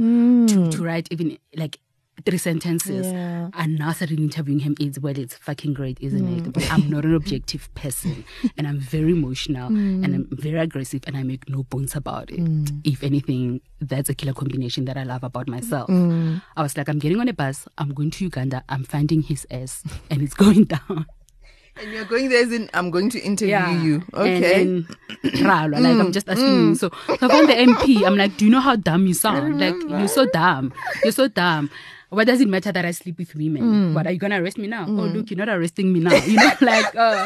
to, 0.47 0.55
mm. 0.55 0.72
to 0.72 0.84
write 0.84 1.07
even 1.11 1.38
like 1.55 1.80
three 2.26 2.38
sentences. 2.38 3.07
Yeah. 3.07 3.49
And 3.53 3.80
now 3.80 3.91
started 3.91 4.20
interviewing 4.20 4.59
him 4.59 4.76
is 4.80 4.99
well, 4.99 5.18
it's 5.18 5.36
fucking 5.36 5.74
great, 5.74 5.97
isn't 6.01 6.38
it? 6.38 6.43
Mm. 6.43 6.53
But 6.53 6.72
I'm 6.72 6.89
not 6.89 7.05
an 7.05 7.16
objective 7.16 7.74
person 7.76 8.24
and 8.57 8.68
I'm 8.68 8.80
very 8.80 9.11
emotional 9.11 9.68
and 9.68 10.05
I'm 10.05 10.26
mm. 10.26 10.39
very 10.39 10.59
aggressive 10.59 11.03
and 11.07 11.18
I 11.18 11.24
make 11.24 11.49
no 11.49 11.64
bones 11.64 11.95
about 11.95 12.32
it. 12.32 12.39
Mm. 12.39 12.82
If 12.84 13.03
anything, 13.03 13.61
that's 13.82 14.09
a 14.09 14.14
killer 14.14 14.34
combination 14.34 14.86
that 14.86 14.97
I 14.97 15.03
love 15.03 15.24
about 15.24 15.47
myself. 15.47 15.89
I 15.89 16.61
was 16.61 16.78
like, 16.78 16.88
I'm 16.88 16.99
getting 16.99 17.20
on 17.20 17.28
a 17.28 17.34
bus, 17.34 17.68
I'm 17.78 17.93
going 17.93 18.11
to 18.11 18.24
Uganda, 18.26 18.64
I'm 18.70 18.84
finding 18.84 19.22
his 19.22 19.45
ass 19.51 19.84
and 20.09 20.22
it's 20.22 20.34
going 20.43 20.66
down. 20.66 21.05
And 21.76 21.91
you're 21.91 22.05
going 22.05 22.30
there 22.30 22.43
as 22.43 22.51
in, 22.51 22.70
I'm 22.76 22.91
going 22.91 23.09
to 23.09 23.20
interview 23.20 23.57
you. 23.82 24.03
Okay. 24.14 24.61
And 24.61 24.86
then, 25.24 25.32
ralwa, 25.43 25.82
like 25.82 25.97
I'm 25.97 26.11
just 26.11 26.30
asking 26.30 26.68
you. 26.70 26.76
So, 26.76 26.91
so 27.07 27.14
I 27.14 27.28
found 27.28 27.49
the 27.49 27.53
MP. 27.53 28.05
I'm 28.05 28.16
like, 28.16 28.38
do 28.38 28.45
you 28.45 28.51
know 28.51 28.59
how 28.59 28.76
dumb 28.76 29.07
you 29.07 29.16
sound? 29.16 29.59
Like 29.59 29.76
you're 29.89 30.07
so 30.07 30.28
dumb. 30.28 30.72
You're 31.03 31.11
so 31.11 31.28
dumb. 31.28 31.72
What 32.14 32.28
does 32.28 32.41
it 32.41 32.47
matter 32.47 32.72
that 32.72 32.86
I 32.86 32.91
sleep 32.91 33.18
with 33.18 33.36
women? 33.36 33.61
Mm. 33.64 33.93
What 33.93 34.07
are 34.07 34.11
you 34.11 34.20
gonna 34.20 34.41
arrest 34.41 34.57
me 34.57 34.68
now? 34.68 34.84
Oh, 34.84 34.91
mm. 34.91 35.14
look, 35.14 35.32
you're 35.32 35.38
not 35.38 35.49
arresting 35.49 35.91
me 35.91 35.99
now. 35.99 36.16
You 36.16 36.38
know, 36.38 36.51
like. 36.61 36.95
Uh, 36.95 37.26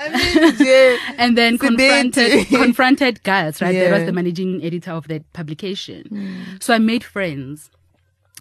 I 0.00 0.08
mean, 0.08 0.54
yeah. 0.58 0.96
and 1.18 1.38
then 1.38 1.54
It's 1.54 1.64
a 1.64 1.70
bit- 1.70 2.12
confronted 2.12 2.46
confronted 2.48 3.22
Gus, 3.22 3.62
right? 3.62 3.72
There 3.72 3.92
was 3.92 4.04
the 4.04 4.12
managing 4.12 4.62
editor 4.64 4.92
of 4.92 5.08
that 5.08 5.30
publication. 5.32 6.04
Mm. 6.10 6.62
So 6.62 6.74
I 6.74 6.78
made 6.78 7.04
friends, 7.04 7.70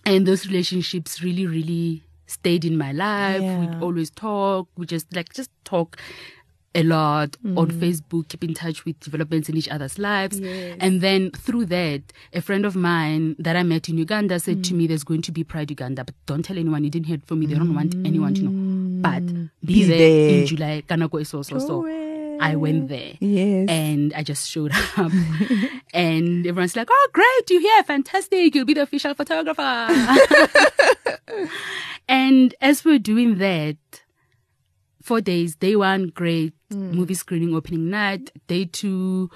and 0.06 0.26
those 0.26 0.48
relationships 0.48 1.22
really, 1.22 1.46
really 1.46 2.04
stayed 2.26 2.66
in 2.66 2.78
my 2.78 2.92
life. 2.92 3.42
Yeah. 3.42 3.60
We'd 3.60 3.82
always 3.82 4.10
talk. 4.10 4.68
We 4.78 4.86
just 4.86 5.16
like 5.16 5.34
just 5.34 5.52
talk 5.64 5.98
a 6.76 6.84
lot 6.84 7.38
on 7.44 7.70
mm. 7.70 7.80
Facebook, 7.80 8.28
keep 8.30 8.44
in 8.44 8.54
touch 8.54 8.86
with 8.86 9.00
developments 9.00 9.50
in 9.50 9.58
each 9.58 9.70
other's 9.70 10.00
lives. 10.00 10.40
Yes. 10.40 10.78
And 10.80 11.02
then 11.02 11.32
through 11.32 11.66
that, 11.68 12.02
a 12.34 12.42
friend 12.42 12.66
of 12.66 12.76
mine 12.76 13.36
that 13.40 13.56
I 13.56 13.64
met 13.64 13.90
in 13.90 13.98
Uganda 13.98 14.40
said 14.40 14.64
to 14.66 14.74
mm. 14.74 14.78
me, 14.78 14.88
There's 14.88 15.04
going 15.04 15.22
to 15.24 15.32
be 15.32 15.44
Pride 15.44 15.70
Uganda, 15.70 16.04
but 16.04 16.16
don't 16.26 16.44
tell 16.44 16.58
anyone 16.58 16.84
you 16.84 16.90
didn't 16.90 17.08
hear 17.08 17.16
it 17.16 17.26
from 17.26 17.40
me. 17.40 17.46
They 17.46 17.56
don't 17.56 17.76
want 17.76 17.96
mm. 17.96 18.08
anyone 18.08 18.34
to 18.36 18.42
know. 18.44 19.02
But 19.02 19.26
be, 19.26 19.50
Be 19.66 19.84
there, 19.84 19.98
there. 19.98 20.40
in 20.40 20.46
July. 20.48 20.84
Kanako 20.88 21.26
so 21.26 21.42
so 21.42 21.60
so. 21.60 21.86
I 22.40 22.56
went 22.56 22.90
there. 22.90 23.14
Yes. 23.20 23.70
And 23.70 24.14
I 24.14 24.24
just 24.24 24.50
showed 24.50 24.72
up. 24.98 25.12
and 25.94 26.46
everyone's 26.46 26.76
like, 26.76 26.88
oh, 26.92 27.10
great, 27.14 27.50
you're 27.50 27.62
here. 27.62 27.84
Fantastic. 27.84 28.56
You'll 28.56 28.66
be 28.66 28.74
the 28.74 28.82
official 28.82 29.14
photographer. 29.14 29.62
and 32.08 32.56
as 32.60 32.84
we're 32.84 33.00
doing 33.00 33.38
that, 33.38 33.78
four 35.04 35.20
days, 35.22 35.56
day 35.56 35.76
one, 35.76 36.08
great 36.08 36.54
mm. 36.72 36.94
movie 36.94 37.14
screening 37.14 37.54
opening 37.54 37.90
night. 37.90 38.32
Day 38.48 38.66
two, 38.66 39.30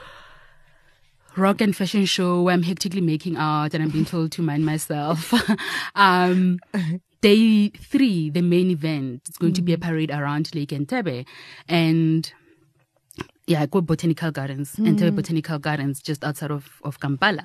rock 1.36 1.62
and 1.62 1.76
fashion 1.76 2.06
show 2.06 2.42
where 2.42 2.54
I'm 2.54 2.64
hectically 2.64 3.02
making 3.02 3.36
out 3.36 3.74
and 3.74 3.84
I'm 3.84 3.90
being 3.90 4.06
told 4.06 4.32
to 4.32 4.42
mind 4.42 4.66
myself. 4.66 5.34
um, 5.96 6.60
day 7.22 7.70
three, 7.70 8.30
the 8.30 8.42
main 8.42 8.72
event, 8.72 9.24
it's 9.28 9.38
going 9.38 9.54
to 9.54 9.62
be 9.62 9.74
a 9.74 9.78
mm. 9.78 9.82
parade 9.82 10.10
around 10.10 10.56
Lake 10.56 10.70
Entebbe. 10.70 11.26
And 11.68 12.32
yeah, 13.46 13.62
I 13.62 13.66
go 13.66 13.82
Botanical 13.82 14.32
Gardens, 14.32 14.78
Entebbe 14.78 15.12
mm. 15.12 15.16
Botanical 15.16 15.60
Gardens, 15.60 16.02
just 16.02 16.24
outside 16.24 16.52
of, 16.52 16.70
of 16.84 17.02
Kampala. 17.02 17.44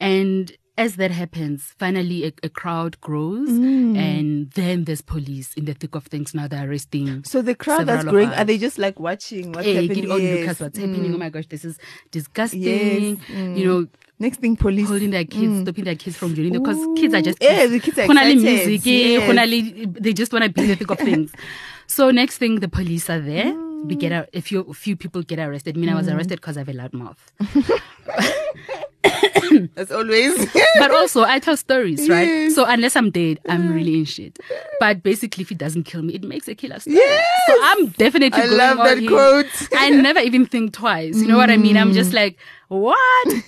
And 0.00 0.52
as 0.78 0.96
that 0.96 1.10
happens, 1.10 1.74
finally 1.78 2.24
a, 2.26 2.32
a 2.42 2.48
crowd 2.48 3.00
grows, 3.00 3.48
and 3.50 4.50
then 4.52 4.84
there's 4.84 5.02
police 5.02 5.52
in 5.54 5.64
the 5.66 5.74
thick 5.74 5.94
of 5.94 6.06
things. 6.06 6.32
Now 6.34 6.48
they're 6.48 6.68
arresting. 6.70 7.24
So 7.24 7.42
the 7.42 7.54
crowd 7.54 7.86
that's 7.86 8.04
growing, 8.04 8.30
are 8.30 8.44
they 8.44 8.56
just 8.58 8.78
like 8.78 8.98
watching 8.98 9.52
what's 9.52 9.66
Hey, 9.66 9.74
happening? 9.86 10.02
get 10.04 10.10
on 10.10 10.22
Yes. 10.22 10.38
Lucas, 10.40 10.60
what's 10.60 10.78
happening? 10.78 11.14
Oh 11.14 11.18
my 11.18 11.28
gosh, 11.28 11.46
this 11.48 11.64
is 11.64 11.78
disgusting. 12.10 12.62
Yes. 12.62 13.18
Mm. 13.28 13.58
You 13.58 13.64
know, 13.66 13.86
Next 14.18 14.40
thing, 14.40 14.54
police. 14.54 14.86
holding 14.86 15.10
their 15.10 15.24
kids, 15.24 15.62
stopping 15.62 15.84
their 15.84 15.94
kids 15.96 16.14
from 16.16 16.34
joining 16.34 16.52
because 16.52 16.76
kids 16.98 17.14
are 17.14 17.22
just 17.22 17.38
Mm. 17.38 17.44
Yeah, 17.46 17.66
the 17.66 17.80
kids 17.80 17.98
are 17.98 18.06
Go 18.06 18.12
na 18.12 18.22
le 18.22 18.30
excited. 18.32 18.66
music, 18.68 18.86
eh, 18.86 19.18
Yes. 19.18 19.98
they 20.00 20.12
just 20.12 20.30
want 20.32 20.44
to 20.44 20.50
be 20.50 20.62
in 20.62 20.68
the 20.68 20.76
thick 20.76 20.90
of 20.90 20.98
things. 20.98 21.32
So 21.86 22.10
next 22.12 22.38
thing, 22.38 22.60
the 22.60 22.68
police 22.68 23.10
are 23.10 23.18
there. 23.18 23.52
We 23.84 23.96
get 23.96 24.12
a, 24.12 24.28
a 24.32 24.40
few 24.42 24.60
a 24.60 24.74
few 24.74 24.94
people 24.94 25.22
get 25.22 25.38
arrested. 25.40 25.76
I 25.76 25.80
mean, 25.80 25.88
I 25.90 25.94
was 25.94 26.06
Mm. 26.06 26.16
arrested 26.16 26.36
because 26.40 26.56
I 26.56 26.60
have 26.60 26.68
a 26.68 26.72
loud 26.74 26.92
mouth. 26.92 27.32
As 29.76 29.90
always. 29.90 30.52
but 30.78 30.90
also 30.90 31.22
I 31.22 31.38
tell 31.38 31.56
stories, 31.56 32.08
right? 32.08 32.26
Yes. 32.26 32.54
So 32.54 32.64
unless 32.64 32.96
I'm 32.96 33.10
dead, 33.10 33.40
I'm 33.48 33.72
really 33.72 33.98
in 33.98 34.04
shit. 34.04 34.38
But 34.78 35.02
basically, 35.02 35.42
if 35.42 35.50
it 35.52 35.58
doesn't 35.58 35.84
kill 35.84 36.02
me, 36.02 36.14
it 36.14 36.22
makes 36.22 36.48
a 36.48 36.54
killer 36.54 36.78
story. 36.78 36.96
Yes. 36.96 37.26
So 37.46 37.54
I'm 37.60 37.86
definitely. 37.88 38.42
I 38.42 38.46
love 38.46 38.78
that 38.78 38.98
quote. 39.08 39.46
Mm. 39.46 39.76
I 39.78 39.90
never 39.90 40.20
even 40.20 40.46
think 40.46 40.72
twice. 40.74 41.16
You 41.16 41.26
know 41.26 41.36
what 41.36 41.50
I 41.50 41.56
mean? 41.56 41.76
I'm 41.76 41.92
just 41.92 42.12
like, 42.12 42.38
what 42.68 42.98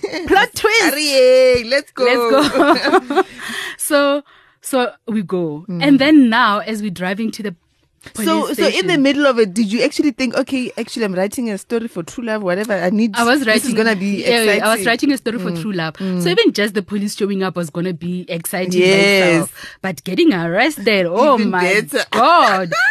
plot 0.27 0.49
twist? 0.55 1.65
Let's 1.67 1.91
go. 1.91 2.03
Let's 2.03 3.07
go. 3.07 3.23
so 3.77 4.23
so 4.61 4.93
we 5.07 5.21
go, 5.21 5.65
and 5.67 5.99
then 5.99 6.29
now 6.29 6.59
as 6.59 6.81
we're 6.81 6.91
driving 6.91 7.31
to 7.31 7.43
the 7.43 7.55
So, 8.15 8.53
so 8.53 8.67
in 8.67 8.87
the 8.87 8.97
middle 8.97 9.25
of 9.25 9.39
it, 9.39 9.53
did 9.53 9.71
you 9.71 9.81
actually 9.81 10.11
think, 10.11 10.35
okay, 10.35 10.71
actually, 10.77 11.05
I'm 11.05 11.13
writing 11.13 11.49
a 11.49 11.57
story 11.57 11.87
for 11.87 12.03
True 12.03 12.23
Love, 12.25 12.43
whatever. 12.43 12.73
I 12.73 12.89
need. 12.89 13.15
I 13.15 13.23
was 13.23 13.45
writing. 13.45 13.53
This 13.53 13.65
is 13.65 13.73
gonna 13.73 13.95
be 13.95 14.21
yeah, 14.21 14.41
exciting. 14.41 14.61
Mm. 14.61 14.65
I 14.65 14.75
was 14.75 14.85
writing 14.85 15.11
a 15.11 15.17
story 15.17 15.39
for 15.39 15.51
True 15.51 15.71
Love. 15.71 15.95
So 15.97 16.29
even 16.29 16.51
just 16.51 16.73
the 16.73 16.83
police 16.83 17.15
showing 17.15 17.43
up 17.43 17.55
was 17.55 17.69
gonna 17.69 17.93
be 17.93 18.25
exciting. 18.29 18.79
Yes. 18.81 19.49
But 19.81 20.03
getting 20.03 20.33
arrested, 20.33 21.05
oh 21.05 21.35
Even 21.39 21.51
my 21.51 21.61
better. 21.61 22.03
god. 22.11 22.71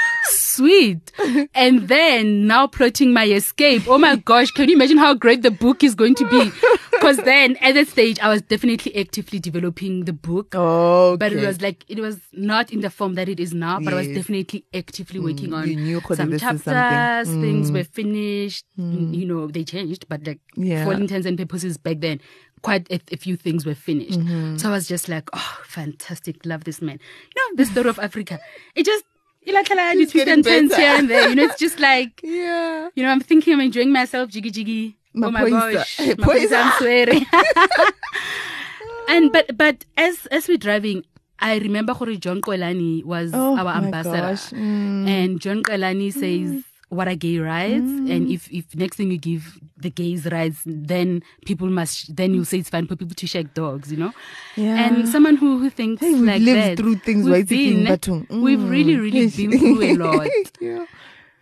Sweet. 0.55 1.12
And 1.55 1.88
then 1.88 2.46
now 2.46 2.66
plotting 2.66 3.12
my 3.12 3.24
escape. 3.26 3.82
Oh 3.88 3.98
my 3.98 4.16
gosh, 4.16 4.50
can 4.50 4.68
you 4.68 4.74
imagine 4.74 4.98
how 4.98 5.14
great 5.14 5.42
the 5.42 5.50
book 5.50 5.82
is 5.82 5.94
going 5.94 6.14
to 6.16 6.28
be? 6.28 6.50
Because 6.90 7.16
then 7.18 7.57
at 7.57 7.74
that 7.74 7.88
stage, 7.88 8.18
I 8.20 8.28
was 8.28 8.42
definitely 8.42 8.94
actively 8.96 9.38
developing 9.38 10.05
the 10.05 10.12
book. 10.12 10.55
Oh, 10.55 11.12
okay. 11.12 11.16
But 11.18 11.32
it 11.32 11.46
was 11.46 11.61
like 11.62 11.84
it 11.88 11.98
was 12.00 12.20
not 12.32 12.70
in 12.72 12.80
the 12.80 12.90
form 12.90 13.14
that 13.14 13.28
it 13.28 13.40
is 13.40 13.53
now, 13.55 13.80
but 13.80 13.92
I 13.92 13.96
was 13.96 14.09
definitely 14.09 14.64
actively 14.74 15.18
working 15.20 15.53
on 15.55 15.68
you 15.68 15.76
knew 15.76 16.00
some 16.14 16.36
chapters. 16.38 17.28
Mm. 17.28 17.40
Things 17.40 17.72
were 17.72 17.84
finished. 17.84 18.66
You 18.76 19.26
know, 19.26 19.46
they 19.46 19.64
changed, 19.64 20.07
but 20.09 20.26
like 20.26 20.40
Yeah. 20.55 20.84
for 20.84 20.92
intents 20.92 21.26
and 21.26 21.38
purposes 21.38 21.76
back 21.78 22.00
then, 22.00 22.20
quite 22.62 22.90
a, 22.90 23.00
a 23.11 23.16
few 23.16 23.36
things 23.36 23.66
were 23.66 23.74
finished. 23.74 24.20
Mm-hmm. 24.20 24.57
So 24.59 24.68
I 24.68 24.72
was 24.72 24.86
just 24.86 25.09
like, 25.09 25.28
oh, 25.32 25.59
fantastic, 25.64 26.44
love 26.46 26.64
this 26.64 26.80
man. 26.80 26.98
You 27.34 27.42
know, 27.50 27.57
the 27.57 27.70
story 27.70 27.88
of 27.88 27.98
Africa. 27.98 28.38
It 28.74 28.86
just 28.86 29.05
twist 29.45 30.12
getting 30.12 30.34
and 30.34 30.45
turns 30.45 30.74
here 30.76 30.95
and 30.97 31.11
there. 31.11 31.28
You 31.28 31.34
know, 31.34 31.45
it's 31.45 31.59
just 31.59 31.78
like 31.80 32.20
yeah. 32.24 32.88
you 32.95 33.03
know, 33.03 33.11
I'm 33.11 33.20
thinking 33.20 33.55
I'm 33.55 33.61
enjoying 33.61 33.93
myself, 33.93 34.30
jiggy 34.30 34.51
jiggy. 34.51 34.97
Oh 35.16 35.30
my 35.30 35.49
gosh, 35.51 35.97
Hey, 35.97 36.14
Mapoisa, 36.14 36.62
I'm 36.62 36.72
Poisa. 36.72 36.78
swearing. 36.78 37.26
and 39.09 39.32
but 39.32 39.57
but 39.57 39.84
as 39.97 40.26
as 40.26 40.49
we're 40.49 40.57
driving, 40.59 41.05
I 41.38 41.59
remember 41.59 41.93
Hori 41.93 42.16
John 42.16 42.40
Kolani 42.40 43.05
was 43.05 43.32
Oh 43.34 43.57
our 43.59 43.76
ambassador. 43.76 44.34
Mm. 44.57 45.09
and 45.09 45.40
John 45.40 45.62
Kolani 45.62 46.12
says. 46.12 46.64
What 46.93 47.09
are 47.09 47.14
gay 47.14 47.38
rights? 47.38 47.88
And 47.88 48.28
if, 48.30 48.53
if 48.53 48.76
next 48.76 48.97
thing 48.99 49.11
you 49.11 49.16
give 49.16 49.59
the 49.83 49.91
gays 49.91 50.24
rights, 50.26 50.62
then 50.66 51.22
people 51.45 51.68
must, 51.68 52.14
then 52.16 52.33
you 52.35 52.45
say 52.45 52.59
it's 52.59 52.70
fine 52.70 52.87
for 52.87 52.97
people 52.97 53.14
to 53.14 53.26
shake 53.26 53.53
dogs, 53.55 53.91
you 53.93 53.99
know? 53.99 54.12
Yeah. 54.57 54.85
And 54.87 55.09
someone 55.09 55.37
who, 55.37 55.59
who 55.59 55.68
thinks 55.70 56.01
Hey, 56.01 56.14
we've 56.14 56.22
like 56.22 56.41
lived 56.43 56.59
that. 56.70 56.76
through 56.78 56.97
things, 56.97 57.24
we've 57.24 57.33
why 57.33 57.39
is 57.39 57.51
it 57.53 57.59
in 57.59 57.85
been- 57.85 57.87
Batung? 57.99 58.43
We've 58.43 58.59
Mm. 58.59 58.70
really, 58.70 58.97
really 58.97 59.20
Yes. 59.22 59.37
been 59.37 59.51
through 59.59 59.83
a 59.83 59.95
lot 59.97 60.28
yeah. 60.61 60.87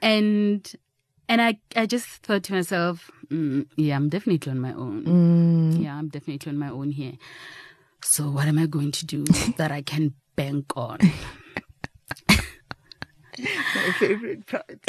and 0.02 0.72
and 1.28 1.40
I 1.40 1.58
I 1.76 1.86
just 1.86 2.08
thought 2.24 2.42
to 2.44 2.52
myself, 2.54 3.10
mm, 3.30 3.64
yeah, 3.76 3.94
I'm 3.96 4.08
definitely 4.08 4.50
on 4.50 4.58
my 4.58 4.72
own. 4.72 5.04
Mm. 5.04 5.82
Yeah, 5.84 5.94
I'm 5.96 6.08
definitely 6.08 6.50
on 6.50 6.58
my 6.58 6.70
own 6.70 6.90
here. 6.90 7.12
So 8.02 8.30
what 8.30 8.48
am 8.48 8.58
I 8.58 8.66
going 8.66 8.90
to 8.92 9.06
do 9.06 9.24
that 9.56 9.70
I 9.70 9.82
can 9.82 10.14
bank 10.34 10.76
on? 10.76 10.98
My 13.38 13.92
favorite 13.98 14.44
part. 14.46 14.80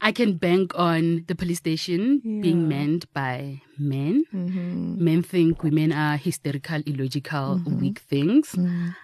I 0.00 0.12
can 0.12 0.36
bank 0.36 0.72
on 0.78 1.24
the 1.26 1.34
police 1.34 1.58
station 1.58 2.20
being 2.42 2.68
manned 2.68 3.06
by 3.12 3.62
men. 3.78 4.24
Mm-hmm. 4.32 5.02
Men 5.02 5.22
think 5.22 5.62
women 5.62 5.92
are 5.92 6.16
hysterical, 6.16 6.82
illogical, 6.86 7.60
weak 7.66 8.00
things. 8.00 8.52
Mm. 8.52 8.94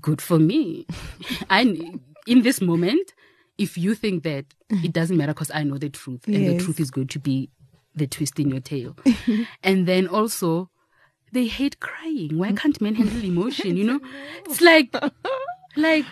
Good 0.00 0.22
for 0.22 0.38
me. 0.38 0.86
I 1.50 1.62
in 2.26 2.42
this 2.42 2.60
moment, 2.60 3.12
if 3.58 3.76
you 3.76 3.94
think 3.94 4.22
that 4.22 4.46
it 4.70 4.92
doesn't 4.92 5.16
matter 5.16 5.34
because 5.34 5.50
I 5.52 5.64
know 5.64 5.78
the 5.78 5.90
truth, 5.90 6.26
and 6.26 6.46
the 6.46 6.58
truth 6.58 6.80
is 6.80 6.90
going 6.90 7.08
to 7.08 7.18
be 7.18 7.50
the 7.94 8.06
twist 8.06 8.38
in 8.38 8.48
your 8.48 8.60
tail, 8.60 8.96
and 9.62 9.86
then 9.86 10.06
also 10.06 10.70
they 11.32 11.46
hate 11.46 11.80
crying. 11.80 12.38
Why 12.38 12.52
can't 12.52 12.80
men 12.80 12.94
handle 12.94 13.22
emotion? 13.24 13.76
You 13.76 13.84
know, 13.84 14.00
it's 14.46 14.60
like 14.60 14.94
like 15.76 16.06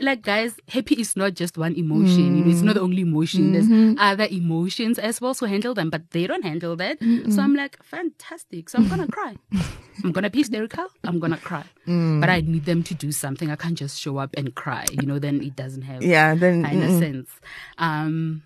like 0.00 0.22
guys, 0.22 0.54
happy 0.68 1.00
is 1.00 1.16
not 1.16 1.34
just 1.34 1.58
one 1.58 1.74
emotion. 1.76 2.36
You 2.38 2.44
know, 2.44 2.50
it's 2.50 2.62
not 2.62 2.74
the 2.74 2.80
only 2.80 3.02
emotion. 3.02 3.52
Mm-hmm. 3.52 3.94
There's 3.94 3.96
other 3.98 4.28
emotions 4.30 4.98
as 4.98 5.20
well. 5.20 5.34
So 5.34 5.46
handle 5.46 5.74
them, 5.74 5.90
but 5.90 6.10
they 6.10 6.26
don't 6.26 6.42
handle 6.44 6.76
that. 6.76 6.98
So 7.30 7.42
I'm 7.42 7.54
like, 7.54 7.82
fantastic. 7.82 8.68
So 8.68 8.78
I'm 8.78 8.88
gonna 8.88 9.08
cry. 9.08 9.36
I'm 10.04 10.12
gonna 10.12 10.30
be 10.30 10.38
hysterical. 10.38 10.86
I'm 11.04 11.18
gonna 11.18 11.38
cry. 11.38 11.64
Mm. 11.86 12.20
But 12.20 12.28
I 12.30 12.40
need 12.40 12.64
them 12.64 12.82
to 12.84 12.94
do 12.94 13.12
something. 13.12 13.50
I 13.50 13.56
can't 13.56 13.76
just 13.76 13.98
show 14.00 14.18
up 14.18 14.30
and 14.36 14.54
cry. 14.54 14.84
You 14.92 15.06
know, 15.06 15.18
then 15.18 15.40
it 15.42 15.56
doesn't 15.56 15.82
have 15.82 16.02
Yeah, 16.02 16.34
then 16.34 16.64
kind 16.64 16.82
of 16.82 16.90
sense. 16.98 17.30
Um, 17.78 18.42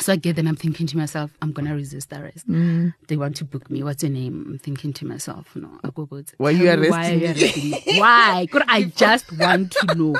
so 0.00 0.12
I 0.12 0.16
get 0.16 0.36
then 0.36 0.46
I'm 0.46 0.56
thinking 0.56 0.86
to 0.86 0.96
myself, 0.96 1.30
I'm 1.42 1.52
gonna 1.52 1.74
resist 1.74 2.12
arrest. 2.12 2.48
Mm. 2.48 2.94
They 3.08 3.16
want 3.16 3.36
to 3.36 3.44
book 3.44 3.70
me. 3.70 3.82
What's 3.82 4.02
your 4.02 4.12
name? 4.12 4.44
I'm 4.48 4.58
thinking 4.58 4.92
to 4.94 5.06
myself, 5.06 5.54
no, 5.56 5.68
I 5.84 5.90
go 5.90 6.06
but 6.06 6.32
Why 6.38 6.50
you 6.50 6.64
me 6.64 6.64
Why 6.66 6.72
are 6.72 6.80
arresting 6.80 7.14
you 7.14 7.20
me? 7.20 7.26
arresting 7.28 7.70
me? 7.94 8.00
Why? 8.00 8.46
Could 8.50 8.62
I 8.68 8.82
just 8.96 9.36
want 9.38 9.72
to 9.72 9.94
know? 9.94 10.14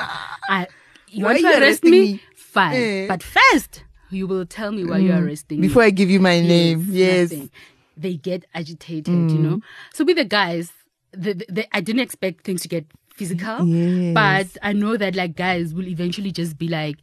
I 0.49 0.67
you 1.07 1.23
Why 1.25 1.29
want 1.33 1.37
to 1.37 1.41
you 1.43 1.49
arrest 1.53 1.61
arresting 1.63 1.91
me? 1.91 1.99
me? 2.13 2.21
Fine. 2.35 2.75
Eh. 2.75 3.07
But 3.07 3.23
first 3.23 3.83
you 4.09 4.27
will 4.27 4.45
tell 4.45 4.71
me 4.71 4.83
why 4.85 4.97
you're 4.97 5.23
arresting 5.23 5.61
me. 5.61 5.67
before 5.67 5.83
I 5.83 5.91
give 5.91 6.09
you 6.09 6.19
my 6.19 6.39
name. 6.41 6.85
Yes. 6.89 7.31
nothing. 7.31 7.49
They 7.95 8.15
get 8.15 8.45
agitated, 8.55 9.13
you 9.31 9.37
know. 9.37 9.61
So 9.93 10.03
with 10.05 10.15
the 10.17 10.25
guys, 10.25 10.71
the, 11.11 11.33
the, 11.33 11.45
the- 11.49 11.75
I 11.75 11.81
didn't 11.81 12.01
expect 12.01 12.43
things 12.43 12.61
to 12.63 12.67
get 12.67 12.85
physical, 13.13 13.65
Yes. 13.67 14.13
but 14.13 14.57
I 14.63 14.73
know 14.73 14.95
that 14.97 15.15
like 15.15 15.35
guys 15.35 15.73
will 15.73 15.87
eventually 15.87 16.31
just 16.31 16.57
be 16.57 16.67
like, 16.69 16.95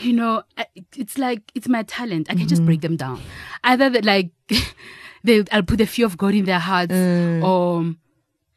you 0.00 0.12
know, 0.12 0.42
it's 0.96 1.18
like 1.18 1.42
it's 1.54 1.68
my 1.68 1.82
talent. 1.84 2.28
I 2.30 2.34
can 2.34 2.48
just 2.48 2.60
mm-hmm. 2.62 2.66
break 2.66 2.80
them 2.80 2.96
down. 2.96 3.20
Either 3.62 3.90
that 3.90 4.04
like 4.04 4.30
they, 5.24 5.44
I'll 5.52 5.62
put 5.62 5.78
the 5.78 5.86
fear 5.86 6.06
of 6.06 6.16
God 6.16 6.34
in 6.34 6.44
their 6.44 6.58
hearts, 6.58 6.92
mm. 6.92 7.42
or 7.42 7.94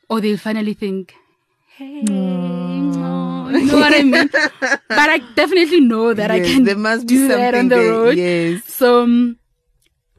or 0.10 0.22
they'll 0.22 0.38
finally 0.38 0.74
think, 0.74 1.14
hey, 1.78 2.04
mm. 2.04 2.96
no, 2.96 3.50
you 3.50 3.66
know 3.66 3.78
what 3.78 3.94
I 3.94 4.04
mean. 4.04 4.30
but 4.32 5.10
I 5.10 5.20
definitely 5.36 5.82
know 5.82 6.14
that 6.14 6.32
I 6.32 6.38
Yes, 6.38 6.52
can 6.54 6.64
there 6.64 6.78
must 6.78 7.08
do 7.08 7.28
that 7.28 7.54
on 7.54 7.70
something 7.70 7.70
the 7.70 7.76
there, 7.76 7.92
road. 7.92 8.18
yes. 8.18 8.66
So, 8.66 9.04
um, 9.04 9.38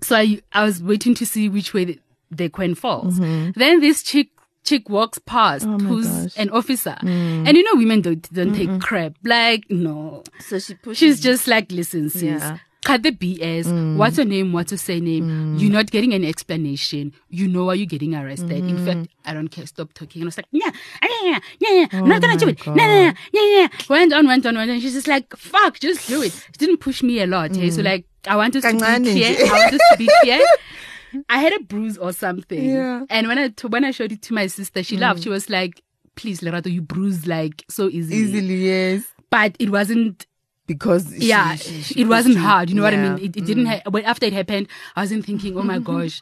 so 0.02 0.16
I, 0.16 0.40
I 0.52 0.64
was 0.64 0.82
waiting 0.82 1.14
to 1.16 1.26
see 1.26 1.48
which 1.48 1.74
way 1.74 1.84
the, 1.84 1.98
the 2.30 2.48
coin 2.48 2.74
falls. 2.74 3.18
Mm-hmm. 3.18 3.58
Then 3.58 3.80
this 3.80 4.02
chick 4.02 4.28
chick 4.68 4.88
walks 4.88 5.18
past. 5.18 5.64
Oh 5.66 5.78
who's 5.78 6.06
gosh. 6.06 6.34
Mm. 6.34 6.42
an 6.42 6.50
officer, 6.50 6.96
and 7.02 7.56
you 7.56 7.62
know 7.64 7.76
women 7.82 8.00
don't 8.02 8.32
don't 8.32 8.54
take 8.54 8.80
crap. 8.80 9.14
Like 9.24 9.64
no, 9.70 10.22
So 10.40 10.58
she 10.58 10.74
pushes. 10.74 10.98
she's 10.98 11.20
just 11.20 11.46
like, 11.48 11.72
listen, 11.72 12.10
sis. 12.10 12.22
Yeah. 12.22 12.52
Mm. 12.52 12.60
Cut 12.84 13.02
the 13.02 13.10
BS. 13.10 13.96
What's 13.96 14.16
your 14.18 14.24
name? 14.24 14.52
What's 14.52 14.70
your 14.70 14.78
surname? 14.78 15.56
You're 15.58 15.72
not 15.72 15.90
getting 15.90 16.14
any 16.14 16.28
explanation. 16.28 17.12
You 17.28 17.48
know 17.48 17.64
why 17.64 17.74
you're 17.74 17.86
getting 17.90 18.14
arrested. 18.14 18.52
In 18.52 18.78
fact, 18.86 19.08
I 19.26 19.34
don't 19.34 19.48
care. 19.48 19.66
Stop 19.66 19.92
talking. 19.94 20.22
And 20.22 20.26
I 20.26 20.30
was 20.30 20.36
like, 20.38 20.46
yeah, 20.52 20.70
yeah, 21.02 21.08
yeah, 21.30 21.38
yeah, 21.58 21.72
yeah. 21.80 21.86
I'm 21.98 22.08
not 22.08 22.22
gonna 22.22 22.34
Oh 22.34 22.38
do 22.38 22.48
it. 22.48 22.64
No, 22.66 22.74
no, 22.74 22.86
no, 23.10 23.12
yeah, 23.32 23.42
yeah. 23.62 23.68
Went 23.90 24.12
on, 24.12 24.26
went 24.28 24.46
on, 24.46 24.54
went 24.56 24.70
on. 24.70 24.78
She's 24.80 24.94
just 24.94 25.08
like, 25.08 25.36
fuck, 25.36 25.80
just 25.80 26.06
do 26.08 26.22
it. 26.22 26.32
She 26.32 26.58
didn't 26.66 26.78
push 26.78 27.02
me 27.02 27.20
a 27.20 27.26
lot. 27.26 27.56
eh? 27.58 27.70
So 27.70 27.82
like, 27.82 28.06
I 28.26 28.36
want 28.36 28.54
us 28.56 28.62
to 28.62 28.72
be 28.72 28.78
Kancane 28.78 29.02
clear. 29.12 29.36
I 29.36 29.52
want 29.58 29.74
us 29.74 29.80
to 29.90 29.96
be 29.98 30.08
clear. 30.22 30.40
I 31.28 31.38
had 31.38 31.52
a 31.54 31.60
bruise 31.60 31.96
or 31.98 32.12
something. 32.12 32.64
Yeah. 32.64 33.04
And 33.10 33.28
when 33.28 33.38
I 33.38 33.52
when 33.66 33.84
I 33.84 33.90
showed 33.90 34.12
it 34.12 34.22
to 34.22 34.34
my 34.34 34.46
sister, 34.46 34.82
she 34.82 34.96
laughed. 34.96 35.20
Mm. 35.20 35.24
She 35.24 35.28
was 35.30 35.48
like, 35.50 35.82
"Please, 36.16 36.40
Lerato, 36.40 36.70
you 36.70 36.82
bruise 36.82 37.26
like 37.26 37.64
so 37.68 37.88
easily." 37.88 38.16
easily. 38.18 38.66
Yes. 38.66 39.04
But 39.30 39.56
it 39.58 39.70
wasn't 39.70 40.26
Because 40.66 41.10
she- 41.18 41.28
yeah, 41.28 41.54
she- 41.56 41.82
she 41.82 42.00
it 42.02 42.08
wasn't 42.08 42.36
hard. 42.36 42.68
You 42.68 42.76
know 42.76 42.82
what 42.82 42.92
I 42.94 42.98
mean? 42.98 43.18
It, 43.18 43.36
it 43.36 43.44
didn't. 43.46 43.64
Mm. 43.66 43.82
Ha- 43.84 43.90
but 43.90 44.04
after 44.04 44.26
it 44.26 44.32
happened, 44.34 44.68
I 44.96 45.00
wasn't 45.02 45.24
thinking, 45.24 45.56
oh 45.56 45.62
my 45.62 45.78
gosh, 45.90 46.20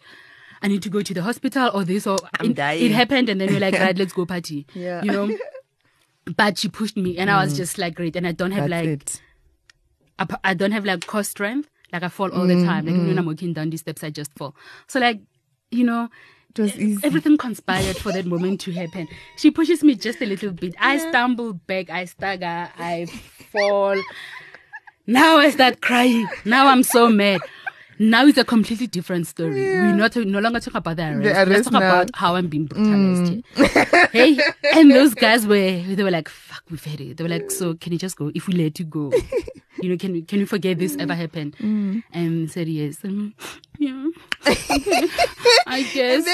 I 0.62 0.68
need 0.68 0.82
to 0.82 0.88
go 0.88 1.02
to 1.02 1.12
the 1.14 1.22
hospital 1.22 1.70
or 1.74 1.84
this 1.84 2.06
or 2.06 2.18
it, 2.40 2.56
it 2.58 2.90
happened, 2.92 3.28
and 3.28 3.40
then 3.40 3.48
we're 3.52 3.60
like, 3.60 3.74
right, 3.86 3.96
let's 3.98 4.12
go 4.12 4.24
party. 4.26 4.66
Yeah. 4.74 5.02
you 5.02 5.10
know. 5.12 5.36
But 6.36 6.58
she 6.58 6.68
pushed 6.68 6.96
me, 6.96 7.18
and 7.18 7.30
I 7.30 7.42
was 7.44 7.54
mm. 7.54 7.58
just 7.58 7.78
like, 7.78 7.94
great. 7.94 8.16
And 8.16 8.26
I 8.26 8.32
don't 8.32 8.50
have 8.50 8.68
That's 8.68 8.84
like, 8.86 8.88
it. 8.88 9.22
I, 10.18 10.50
I 10.50 10.54
don't 10.54 10.72
have 10.72 10.84
like 10.84 11.06
core 11.06 11.22
strength. 11.22 11.68
Like 11.92 12.02
I 12.02 12.08
fall 12.08 12.30
all 12.32 12.46
the 12.46 12.64
time. 12.64 12.86
Like 12.86 12.94
Mm-hmm. 12.94 13.08
when 13.08 13.18
I'm 13.18 13.26
walking 13.26 13.52
down 13.52 13.70
these 13.70 13.80
steps, 13.80 14.02
I 14.04 14.10
just 14.10 14.32
fall. 14.36 14.54
So 14.88 14.98
like, 15.00 15.20
you 15.70 15.84
know, 15.84 16.08
It 16.50 16.58
was 16.60 16.76
easy. 16.78 17.00
everything 17.06 17.36
conspired 17.36 17.96
for 17.96 18.12
that 18.12 18.26
moment 18.26 18.60
to 18.62 18.72
happen. 18.72 19.08
She 19.36 19.50
pushes 19.50 19.82
me 19.84 19.94
just 19.94 20.20
a 20.22 20.26
little 20.26 20.52
bit. 20.52 20.74
I 20.80 20.98
stumble 20.98 21.52
back, 21.54 21.90
I 21.90 22.04
stagger, 22.06 22.68
I 22.78 23.06
fall. 23.52 23.96
Now 25.06 25.36
I 25.38 25.50
start 25.50 25.80
crying. 25.80 26.28
Now 26.44 26.66
I'm 26.68 26.82
so 26.82 27.08
mad. 27.08 27.40
Now 27.98 28.26
it's 28.26 28.38
a 28.38 28.44
completely 28.44 28.86
different 28.86 29.26
story. 29.26 29.54
We're 29.60 29.94
not 29.94 30.14
no 30.16 30.38
longer 30.40 30.60
talking 30.60 30.76
about 30.78 30.96
the 30.96 31.04
arrest. 31.04 31.22
The 31.46 31.46
Let's 31.46 31.64
talk 31.64 31.72
now. 31.72 31.80
Mm. 31.80 31.88
about 31.88 32.10
how 32.14 32.34
I'm 32.36 32.48
being 32.48 32.66
brutalized. 32.66 33.32
here. 33.56 34.08
hey, 34.12 34.38
and 34.74 34.90
those 34.90 35.14
guys 35.14 35.46
were 35.46 35.80
they 35.82 36.02
were 36.02 36.10
like, 36.10 36.28
"Fuck, 36.28 36.62
we've 36.70 36.84
had 36.84 37.00
it." 37.00 37.16
They 37.16 37.24
were 37.24 37.30
like, 37.30 37.50
"So 37.50 37.74
can 37.74 37.92
you 37.92 37.98
just 37.98 38.16
go? 38.16 38.30
If 38.34 38.46
we 38.48 38.54
let 38.54 38.78
you 38.78 38.84
go, 38.84 39.12
you 39.82 39.88
know, 39.88 39.96
can 39.96 40.12
we 40.12 40.22
can 40.22 40.40
you 40.40 40.46
forget 40.46 40.78
this 40.78 40.96
ever 40.98 41.14
happened?" 41.14 41.56
Mm. 41.58 42.02
And 42.12 42.50
said 42.50 42.68
yes. 42.68 42.98
And, 43.02 43.32
yeah, 43.78 44.08
I 45.66 45.82
guess 45.92 46.24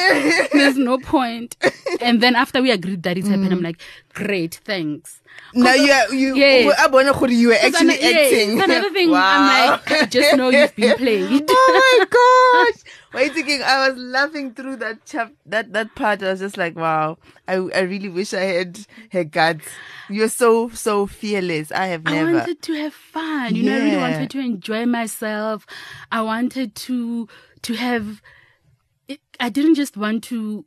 there's 0.52 0.76
no 0.76 0.98
point. 0.98 1.56
And 2.00 2.20
then 2.20 2.34
after 2.36 2.60
we 2.62 2.70
agreed 2.70 3.02
that 3.04 3.16
it's 3.18 3.28
happened, 3.28 3.52
I'm 3.52 3.62
like, 3.62 3.80
"Great, 4.14 4.60
thanks." 4.64 5.21
Now 5.54 5.74
you 5.74 5.92
are, 5.92 6.14
you, 6.14 6.34
Yes. 6.34 6.78
I 6.78 6.86
wanna 6.86 7.12
go 7.12 7.26
to 7.26 7.34
you 7.34 7.48
were 7.48 7.54
actually 7.54 8.00
yes, 8.00 8.32
acting. 8.32 8.56
that's 8.56 8.70
another 8.70 8.90
thing. 8.90 9.10
Wow. 9.12 9.20
I'm 9.20 9.70
like, 9.72 9.92
I 9.92 10.06
just 10.06 10.36
know 10.36 10.48
you've 10.48 10.74
been 10.74 10.96
played. 10.96 11.44
oh 11.50 12.06
my 12.10 12.72
gosh! 13.22 13.32
Thinking? 13.34 13.62
I 13.62 13.88
was 13.90 13.98
laughing 13.98 14.54
through 14.54 14.76
that 14.76 15.04
chap, 15.04 15.32
that 15.44 15.74
that 15.74 15.94
part. 15.94 16.22
I 16.22 16.30
was 16.30 16.40
just 16.40 16.56
like, 16.56 16.74
wow. 16.74 17.18
I 17.46 17.56
I 17.56 17.80
really 17.80 18.08
wish 18.08 18.32
I 18.32 18.40
had 18.40 18.86
her 19.12 19.24
guts. 19.24 19.66
You're 20.08 20.30
so 20.30 20.70
so 20.70 21.06
fearless. 21.06 21.70
I 21.70 21.86
have 21.88 22.02
I 22.06 22.22
wanted 22.24 22.62
to 22.62 22.72
have 22.74 22.94
fun. 22.94 23.54
You 23.54 23.64
know, 23.64 23.76
I 23.76 23.80
really 23.80 23.96
wanted 23.98 24.30
to 24.30 24.40
enjoy 24.40 24.86
myself. 24.86 25.66
I 26.10 26.22
wanted 26.22 26.74
to 26.88 27.28
to 27.62 27.74
have. 27.74 28.22
I 29.38 29.50
didn't 29.50 29.74
just 29.74 29.96
want 29.98 30.24
to. 30.24 30.64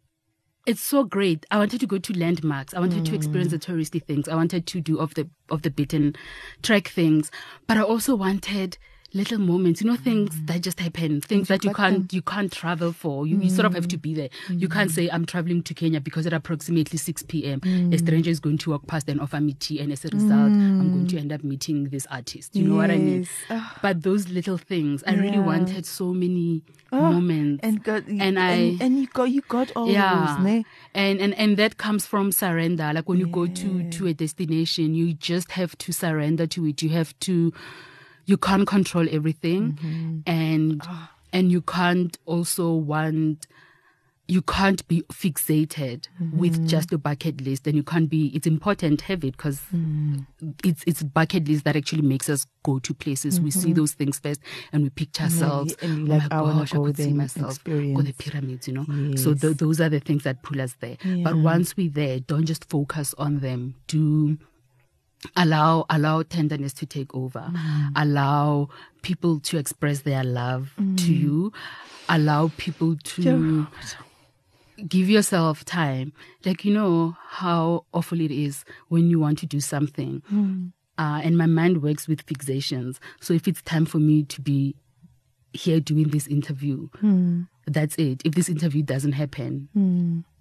It's 0.65 0.81
so 0.81 1.03
great. 1.03 1.45
I 1.51 1.59
wanted 1.59 1.79
to 1.81 1.87
go 1.87 1.99
to 1.99 2.17
landmarks. 2.17 2.73
I 2.73 2.79
wanted 2.79 3.05
to 3.05 3.11
mm. 3.11 3.15
experience 3.15 3.51
the 3.51 3.59
touristy 3.59 4.03
things. 4.03 4.27
I 4.27 4.33
wanted 4.33 4.65
to 4.65 4.81
do 4.81 4.99
of 4.99 5.13
the 5.13 5.29
of 5.49 5.61
the 5.61 5.69
beaten 5.69 6.15
track 6.63 6.87
things, 6.87 7.29
but 7.67 7.77
I 7.77 7.81
also 7.81 8.15
wanted 8.15 8.79
little 9.15 9.39
moments. 9.39 9.81
You 9.81 9.89
know, 9.89 9.95
things 9.95 10.39
that 10.43 10.61
just 10.61 10.79
happen. 10.79 11.21
Things 11.21 11.47
that 11.47 11.63
you 11.63 11.73
can't 11.73 12.11
you 12.13 12.21
can't 12.21 12.51
travel 12.51 12.91
for. 12.91 13.25
You, 13.25 13.39
you 13.39 13.49
sort 13.49 13.65
of 13.65 13.73
have 13.73 13.87
to 13.87 13.97
be 13.97 14.13
there. 14.13 14.29
You 14.49 14.69
can't 14.69 14.91
mm. 14.91 14.93
say 14.93 15.09
I'm 15.09 15.25
traveling 15.25 15.63
to 15.63 15.73
Kenya 15.73 15.99
because 15.99 16.27
at 16.27 16.33
approximately 16.33 16.97
six 16.97 17.23
p.m. 17.23 17.59
a 17.63 17.67
mm. 17.67 17.99
stranger 17.99 18.29
is 18.29 18.39
going 18.39 18.57
to 18.59 18.71
walk 18.71 18.85
past 18.87 19.09
and 19.09 19.19
offer 19.19 19.39
me 19.39 19.53
tea, 19.53 19.79
and 19.79 19.91
as 19.91 20.05
a 20.05 20.09
result, 20.09 20.51
I'm 20.51 20.91
going 20.91 21.07
to 21.07 21.15
mm. 21.15 21.19
end 21.19 21.33
up 21.33 21.43
meeting 21.43 21.85
this 21.89 22.05
artist. 22.11 22.55
You 22.55 22.67
know 22.67 22.75
what 22.75 22.91
I 22.91 22.97
mean? 22.97 23.27
Yes. 23.49 23.63
But 23.81 24.03
those 24.03 24.29
little 24.29 24.57
things, 24.57 25.03
I 25.07 25.15
really 25.15 25.39
wanted 25.39 25.85
so 25.85 26.13
many 26.13 26.63
moments. 26.91 27.61
and 27.63 27.83
got 27.83 28.05
and 28.07 28.39
I 28.39 28.51
and, 28.51 28.81
and 28.81 28.99
you 28.99 29.07
got 29.07 29.25
you 29.25 29.41
got 29.41 29.71
all 29.75 29.89
yeah 29.89 30.35
those, 30.37 30.45
ne? 30.45 30.65
and, 30.93 31.19
and 31.19 31.33
and 31.35 31.57
that 31.57 31.77
comes 31.77 32.05
from 32.05 32.31
surrender 32.31 32.91
like 32.93 33.09
when 33.09 33.19
you 33.19 33.27
go 33.27 33.47
to 33.47 33.89
to 33.89 34.07
a 34.07 34.13
destination 34.13 34.93
you 34.95 35.13
just 35.13 35.51
have 35.51 35.77
to 35.79 35.91
surrender 35.91 36.47
to 36.47 36.65
it 36.67 36.81
you 36.81 36.89
have 36.89 37.17
to 37.21 37.53
you 38.25 38.37
can't 38.37 38.67
control 38.67 39.07
everything 39.11 39.73
Mm-hmm. 39.73 40.19
and 40.25 40.81
Ah. 40.85 41.11
and 41.33 41.51
you 41.51 41.61
can't 41.61 42.17
also 42.25 42.73
want 42.73 43.47
you 44.27 44.41
can't 44.41 44.87
be 44.87 45.03
fixated 45.13 46.07
Mm-hmm. 46.19 46.39
with 46.39 46.67
just 46.67 46.91
a 46.91 46.97
bucket 46.97 47.41
list 47.41 47.67
and 47.67 47.75
you 47.75 47.83
can't 47.83 48.09
be 48.09 48.27
it's 48.35 48.47
important 48.47 48.99
to 48.99 49.05
have 49.05 49.23
it 49.23 49.37
because 49.37 49.61
Mm. 49.71 50.25
it's 50.63 50.83
it's 50.87 51.03
bucket 51.03 51.47
list 51.47 51.63
that 51.65 51.75
actually 51.75 52.01
makes 52.01 52.27
us 52.29 52.47
go 52.63 52.79
to 52.79 52.93
places 52.95 53.39
we 53.39 53.51
see 53.51 53.71
those 53.73 53.93
things 53.93 54.17
first 54.17 54.41
and 54.73 54.81
we 54.83 54.89
picture 54.89 55.23
ourselves 55.25 55.75
Mm-hmm. 55.75 55.85
and 55.85 56.11
oh 56.11 56.15
like, 56.15 56.29
my 56.31 56.37
I 56.37 56.59
gosh 56.59 56.73
i 56.73 56.77
go 56.77 56.85
could 56.85 56.97
see 56.97 57.13
myself 57.13 57.63
go 57.63 58.01
the 58.01 58.13
pyramids 58.17 58.67
you 58.67 58.73
know 58.73 59.15
so 59.15 59.35
th- 59.35 59.57
those 59.57 59.79
are 59.79 59.89
the 59.89 59.99
things 59.99 60.23
that 60.23 60.41
pull 60.41 60.59
us 60.59 60.75
there 60.79 60.97
but 61.23 61.35
once 61.35 61.77
we're 61.77 61.91
there 61.91 62.19
don't 62.19 62.45
just 62.45 62.67
focus 62.67 63.13
on 63.19 63.39
them 63.41 63.75
do 63.87 64.37
allow 65.35 65.85
allow 65.89 66.23
tenderness 66.23 66.73
to 66.73 66.85
take 66.85 67.13
over. 67.15 67.45
Mm. 67.51 67.91
allow 67.95 68.69
people 69.01 69.39
to 69.41 69.57
express 69.57 70.01
their 70.01 70.23
love 70.23 70.73
to 70.77 70.83
Mm. 70.83 71.19
you. 71.19 71.53
Allow 72.09 72.51
people 72.57 72.95
to 72.97 73.67
give 74.87 75.09
yourself 75.09 75.63
time. 75.65 76.11
Like 76.45 76.65
you 76.65 76.73
know 76.73 77.15
how 77.29 77.85
awful 77.93 78.19
it 78.21 78.31
is 78.31 78.63
when 78.89 79.09
you 79.09 79.19
want 79.19 79.39
to 79.39 79.45
do 79.45 79.59
something 79.59 80.21
uh, 80.97 81.19
and 81.23 81.37
my 81.37 81.45
mind 81.45 81.81
works 81.81 82.07
with 82.07 82.25
fixations. 82.25 82.97
So 83.21 83.33
if 83.33 83.47
it's 83.47 83.61
time 83.61 83.85
for 83.85 83.97
me 83.99 84.23
to 84.23 84.41
be 84.41 84.75
here 85.53 85.79
doing 85.79 86.09
this 86.09 86.27
interview 86.27 86.89
that's 87.67 87.95
it. 87.95 88.21
If 88.25 88.35
this 88.35 88.49
interview 88.49 88.83
doesn't 88.83 89.13
happen 89.13 89.69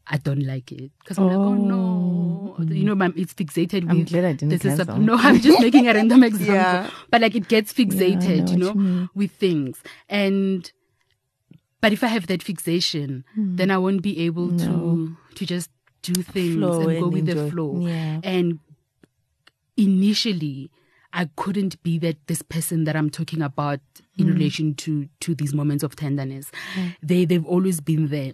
I 0.07 0.19
don't 0.19 0.43
like 0.45 0.71
it 0.71 0.93
because 0.99 1.17
I'm 1.19 1.27
like, 1.29 1.37
oh 1.37 1.55
no, 1.55 2.57
you 2.69 2.85
know, 2.85 3.13
it's 3.17 3.33
fixated. 3.35 3.89
I'm 3.89 4.01
with, 4.01 4.09
glad 4.11 4.25
I 4.27 4.33
didn't 4.33 4.51
this 4.51 4.65
is 4.65 4.79
a- 4.79 4.85
cancel. 4.85 4.99
no, 5.09 5.15
I'm 5.17 5.41
just 5.41 5.61
making 5.61 5.89
a 5.89 5.95
random 5.95 6.23
example, 6.31 6.55
Yeah. 6.55 6.91
but 7.11 7.23
like 7.23 7.35
it 7.35 7.49
gets 7.49 7.73
fixated, 7.73 8.51
you 8.51 8.57
know, 8.59 8.75
you 8.75 9.09
with 9.15 9.31
things. 9.33 9.81
And 10.11 10.71
but 11.81 11.93
if 11.93 12.05
I 12.05 12.09
have 12.09 12.27
that 12.27 12.43
fixation, 12.43 13.25
then 13.37 13.71
I 13.71 13.79
won't 13.79 14.03
be 14.03 14.21
able 14.27 14.57
to 14.59 15.17
to 15.37 15.47
just 15.47 15.71
do 16.03 16.13
things 16.23 16.57
Flow 16.57 16.81
and 16.89 16.99
go 17.01 17.05
and 17.07 17.13
with 17.15 17.27
the 17.27 17.51
flow. 17.51 17.87
Yeah. 17.87 18.21
And 18.23 18.59
initially 19.77 20.71
I 21.13 21.29
couldn't 21.37 21.81
be 21.83 21.99
that 21.99 22.17
this 22.27 22.43
person 22.43 22.85
that 22.85 22.97
I'm 22.97 23.09
talking 23.09 23.41
about 23.41 23.81
in 24.19 24.27
Mm. 24.27 24.33
relation 24.35 24.75
to 24.75 25.09
to 25.21 25.35
these 25.35 25.55
moments 25.55 25.83
of 25.85 25.97
tenderness. 25.97 26.51
They 27.03 27.25
they've 27.25 27.45
always 27.47 27.81
been 27.81 28.09
there. 28.09 28.33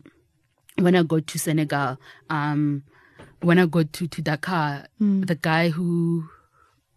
When 0.79 0.95
I 0.97 1.03
go 1.03 1.21
to 1.21 1.39
Senegal, 1.39 1.99
um, 2.31 2.85
when 3.43 3.59
I 3.59 3.67
go 3.67 3.83
to 3.83 4.07
to 4.09 4.23
Dakar, 4.23 4.87
Mm. 5.01 5.27
the 5.27 5.35
guy 5.35 5.69
who 5.71 6.29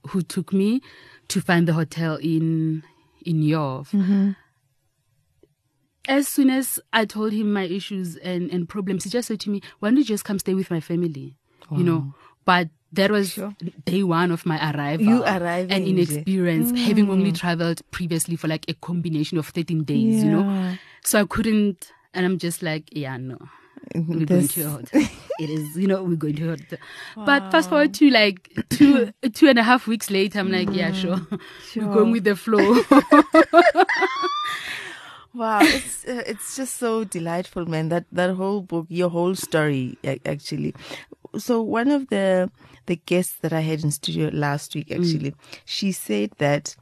who 0.07 0.21
took 0.21 0.51
me 0.53 0.81
to 1.29 1.39
find 1.41 1.67
the 1.67 1.73
hotel 1.73 2.15
in 2.17 2.83
in 3.25 3.41
York. 3.41 3.87
Mm-hmm. 3.89 4.31
As 6.07 6.27
soon 6.27 6.49
as 6.49 6.79
I 6.91 7.05
told 7.05 7.31
him 7.31 7.53
my 7.53 7.63
issues 7.63 8.17
and, 8.17 8.51
and 8.51 8.67
problems, 8.67 9.05
he 9.05 9.09
just 9.09 9.29
said 9.29 9.39
to 9.41 9.49
me, 9.49 9.61
Why 9.79 9.89
don't 9.89 9.97
you 9.97 10.03
just 10.03 10.25
come 10.25 10.37
stay 10.39 10.53
with 10.53 10.69
my 10.69 10.81
family? 10.81 11.37
You 11.71 11.83
know. 11.83 12.13
But 12.45 12.67
that 12.91 13.09
was 13.09 13.31
Sure. 13.31 13.55
day 13.85 14.03
one 14.03 14.29
of 14.31 14.45
my 14.45 14.59
arrival. 14.71 15.05
You 15.05 15.23
arriving 15.23 15.71
and 15.71 15.85
inexperience, 15.85 16.77
having 16.77 17.09
only 17.09 17.31
traveled 17.31 17.81
previously 17.91 18.35
for 18.35 18.49
like 18.49 18.65
a 18.67 18.73
combination 18.73 19.37
of 19.37 19.47
13 19.47 19.83
days, 19.85 20.23
you 20.23 20.29
know. 20.31 20.75
So 21.05 21.21
I 21.21 21.25
couldn't 21.25 21.91
and 22.13 22.25
I'm 22.25 22.37
just 22.37 22.61
like, 22.61 22.89
yeah, 22.91 23.15
no. 23.17 23.37
Mm-hmm. 23.93 24.19
We're 24.19 24.25
going 24.25 24.47
to 24.47 24.69
hotel. 24.69 25.01
it 25.39 25.49
is, 25.49 25.75
you 25.75 25.87
know, 25.87 26.03
we're 26.03 26.15
going 26.15 26.35
to 26.37 26.45
a 26.45 26.49
hotel. 26.49 26.79
But 27.15 27.51
fast 27.51 27.69
forward 27.69 27.93
to 27.95 28.09
like 28.09 28.49
two 28.69 29.13
two 29.33 29.47
and 29.47 29.59
a 29.59 29.63
half 29.63 29.87
weeks 29.87 30.09
later, 30.09 30.39
I'm 30.39 30.51
like, 30.51 30.69
yeah, 30.71 30.91
sure. 30.91 31.17
Mm-hmm. 31.17 31.35
Sure. 31.71 31.83
We're 31.87 31.93
going 31.93 32.11
with 32.11 32.23
the 32.23 32.35
flow. 32.35 32.81
Wow, 35.35 35.61
it's 35.63 36.05
uh, 36.05 36.21
it's 36.27 36.55
just 36.55 36.77
so 36.77 37.03
delightful, 37.03 37.65
man. 37.65 37.89
That 37.89 38.05
that 38.11 38.35
whole 38.35 38.61
book, 38.61 38.85
your 38.89 39.09
whole 39.09 39.33
story, 39.33 39.97
actually. 40.27 40.75
So 41.39 41.59
one 41.59 41.89
of 41.89 42.09
the 42.09 42.51
the 42.85 42.97
guests 42.97 43.37
that 43.41 43.51
I 43.51 43.61
had 43.61 43.83
in 43.83 43.89
studio 43.89 44.29
last 44.31 44.75
week, 44.75 44.89
mm. 44.89 44.99
actually, 44.99 45.33
she 45.65 45.91
said 45.91 46.33
that 46.37 46.75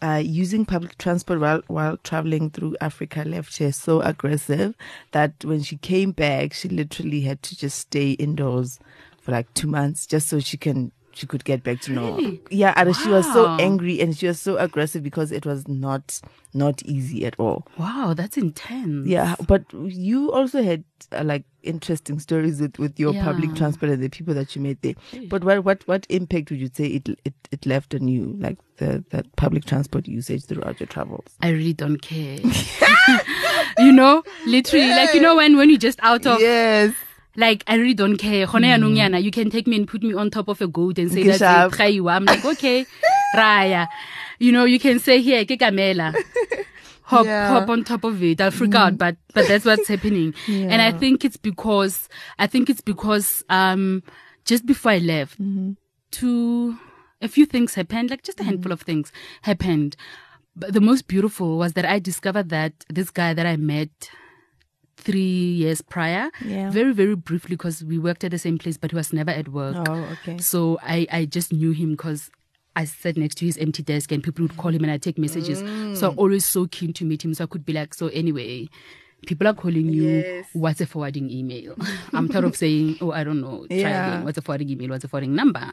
uh, 0.00 0.22
using 0.24 0.64
public 0.64 0.96
transport 0.98 1.40
while 1.40 1.62
while 1.66 1.96
traveling 1.98 2.50
through 2.50 2.76
Africa 2.80 3.24
left 3.26 3.58
her 3.58 3.72
so 3.72 4.00
aggressive 4.00 4.74
that 5.12 5.44
when 5.44 5.62
she 5.62 5.76
came 5.76 6.12
back, 6.12 6.52
she 6.52 6.68
literally 6.68 7.22
had 7.22 7.42
to 7.42 7.56
just 7.56 7.78
stay 7.78 8.12
indoors 8.12 8.78
for 9.20 9.32
like 9.32 9.52
two 9.54 9.66
months 9.66 10.06
just 10.06 10.28
so 10.28 10.38
she 10.38 10.56
can 10.56 10.92
she 11.18 11.26
could 11.26 11.44
get 11.44 11.62
back 11.62 11.80
to 11.82 11.92
normal. 11.92 12.16
Really? 12.16 12.40
Yeah, 12.50 12.72
and 12.76 12.94
she 12.94 13.08
was 13.08 13.26
so 13.32 13.48
angry 13.58 14.00
and 14.00 14.16
she 14.16 14.26
was 14.26 14.40
so 14.40 14.56
aggressive 14.56 15.02
because 15.02 15.32
it 15.32 15.44
was 15.44 15.66
not 15.66 16.20
not 16.54 16.82
easy 16.84 17.26
at 17.26 17.34
all. 17.38 17.66
wow, 17.76 18.14
that's 18.16 18.36
intense. 18.36 19.06
Yeah, 19.06 19.34
but 19.46 19.64
you 19.72 20.32
also 20.32 20.62
had 20.62 20.84
uh, 21.12 21.22
like 21.24 21.44
interesting 21.62 22.18
stories 22.18 22.60
with, 22.60 22.78
with 22.78 22.98
your 22.98 23.12
public 23.14 23.54
transport 23.54 23.92
and 23.92 24.02
the 24.02 24.08
people 24.08 24.32
that 24.34 24.54
you 24.54 24.62
met 24.62 24.80
there. 24.82 24.94
But 25.28 25.44
what 25.44 25.64
what 25.64 25.86
what 25.86 26.06
impact 26.08 26.50
would 26.50 26.60
you 26.60 26.70
say 26.72 26.86
it 26.86 27.08
it, 27.24 27.34
it 27.50 27.66
left 27.66 27.94
on 27.94 28.08
you, 28.08 28.36
like 28.38 28.58
the 28.76 29.04
that 29.10 29.34
public 29.36 29.64
transport 29.64 30.06
usage 30.06 30.44
throughout 30.44 30.78
your 30.80 30.86
travels? 30.86 31.26
I 31.42 31.50
really 31.50 31.72
don't 31.74 32.00
care. 32.00 32.38
you 33.78 33.92
know, 33.92 34.22
literally, 34.46 34.88
like 34.90 35.14
you 35.14 35.20
know 35.20 35.36
when 35.36 35.56
when 35.56 35.68
you're 35.68 35.78
just 35.78 35.98
out 36.02 36.26
of 36.26 36.40
yes, 36.40 36.94
like 37.38 37.62
I 37.66 37.76
really 37.76 37.94
don't 37.94 38.16
care. 38.16 38.46
Hmm. 38.46 38.56
Yana, 38.64 39.22
You 39.22 39.30
can 39.30 39.48
take 39.48 39.66
me 39.66 39.76
and 39.76 39.88
put 39.88 40.02
me 40.02 40.12
on 40.12 40.28
top 40.28 40.48
of 40.48 40.60
a 40.60 40.66
goat 40.66 40.98
and 40.98 41.10
say 41.10 41.22
that's 41.22 41.40
it. 41.40 42.02
I'm 42.06 42.24
like, 42.24 42.44
okay, 42.44 42.84
raya. 43.34 43.86
You 44.38 44.52
know, 44.52 44.64
you 44.64 44.78
can 44.78 44.98
say 44.98 45.22
here, 45.22 45.44
ke 45.44 45.58
kamela. 45.58 46.14
Hop, 47.04 47.24
Yeah. 47.24 47.48
hop 47.48 47.70
on 47.70 47.84
top 47.84 48.04
of 48.04 48.22
it. 48.22 48.38
I'll 48.38 48.50
freak 48.50 48.74
out, 48.74 48.92
hmm. 48.92 48.96
but 48.96 49.16
but 49.32 49.48
that's 49.48 49.64
what's 49.64 49.88
happening. 49.94 50.34
And 50.46 50.82
I 50.82 50.92
think 50.92 51.24
it's 51.24 51.38
because 51.38 52.08
I 52.38 52.46
think 52.46 52.68
it's 52.68 52.82
because 52.82 53.44
um 53.48 54.02
just 54.44 54.66
before 54.66 54.92
I 54.92 54.98
left, 54.98 55.40
mm-hmm. 55.40 55.72
two 56.10 56.76
a 57.22 57.28
few 57.28 57.46
things 57.46 57.74
happened, 57.74 58.10
like 58.10 58.22
just 58.22 58.40
a 58.40 58.44
handful 58.44 58.64
mm-hmm. 58.64 58.72
of 58.72 58.82
things 58.82 59.12
happened. 59.42 59.96
But 60.54 60.74
the 60.74 60.80
most 60.82 61.08
beautiful 61.08 61.56
was 61.56 61.72
that 61.74 61.86
I 61.86 61.98
discovered 61.98 62.50
that 62.50 62.72
this 62.90 63.10
guy 63.10 63.32
that 63.32 63.46
I 63.46 63.56
met 63.56 64.10
three 65.04 65.52
years 65.62 65.80
prior, 65.82 66.30
Yeah. 66.44 66.70
very 66.70 66.92
very 66.92 67.14
briefly 67.16 67.54
because 67.56 67.84
we 67.84 67.98
worked 67.98 68.24
at 68.24 68.30
the 68.32 68.38
same 68.38 68.58
place, 68.58 68.76
but 68.76 68.90
he 68.90 68.96
was 68.96 69.12
never 69.12 69.30
at 69.30 69.48
work. 69.48 69.76
Oh, 69.88 70.04
okay. 70.22 70.38
So 70.38 70.78
I 70.82 71.06
I 71.10 71.24
just 71.24 71.52
knew 71.52 71.72
him 71.72 71.92
because. 71.92 72.30
I 72.76 72.84
sat 72.84 73.16
next 73.16 73.38
to 73.38 73.44
his 73.44 73.58
empty 73.58 73.82
desk 73.82 74.12
and 74.12 74.22
people 74.22 74.42
would 74.44 74.56
call 74.56 74.70
him 74.72 74.84
and 74.84 74.92
I 74.92 74.98
take 74.98 75.18
messages. 75.18 75.58
So 75.98 76.10
I'm 76.10 76.18
always 76.18 76.44
so 76.44 76.68
keen 76.68 76.92
to 76.92 77.04
meet 77.04 77.24
him. 77.24 77.34
So 77.34 77.42
I 77.42 77.48
could 77.48 77.66
be 77.66 77.72
like, 77.72 77.92
so 77.92 78.06
anyway, 78.06 78.68
people 79.26 79.48
are 79.48 79.54
calling 79.54 79.88
you. 79.88 80.04
Yes. 80.04 80.46
What's 80.52 80.80
a 80.80 80.86
forwarding 80.86 81.28
email? 81.28 81.74
I'm 82.12 82.28
tired 82.28 82.44
of 82.44 82.54
saying, 82.54 82.98
oh, 83.00 83.10
I 83.10 83.24
don't 83.24 83.40
know. 83.40 83.66
Try 83.66 83.78
Yeah. 83.78 84.06
again. 84.12 84.24
What's 84.24 84.38
a 84.38 84.42
forwarding 84.42 84.70
email? 84.70 84.90
What's 84.90 85.02
a 85.02 85.08
forwarding 85.08 85.34
number? 85.34 85.72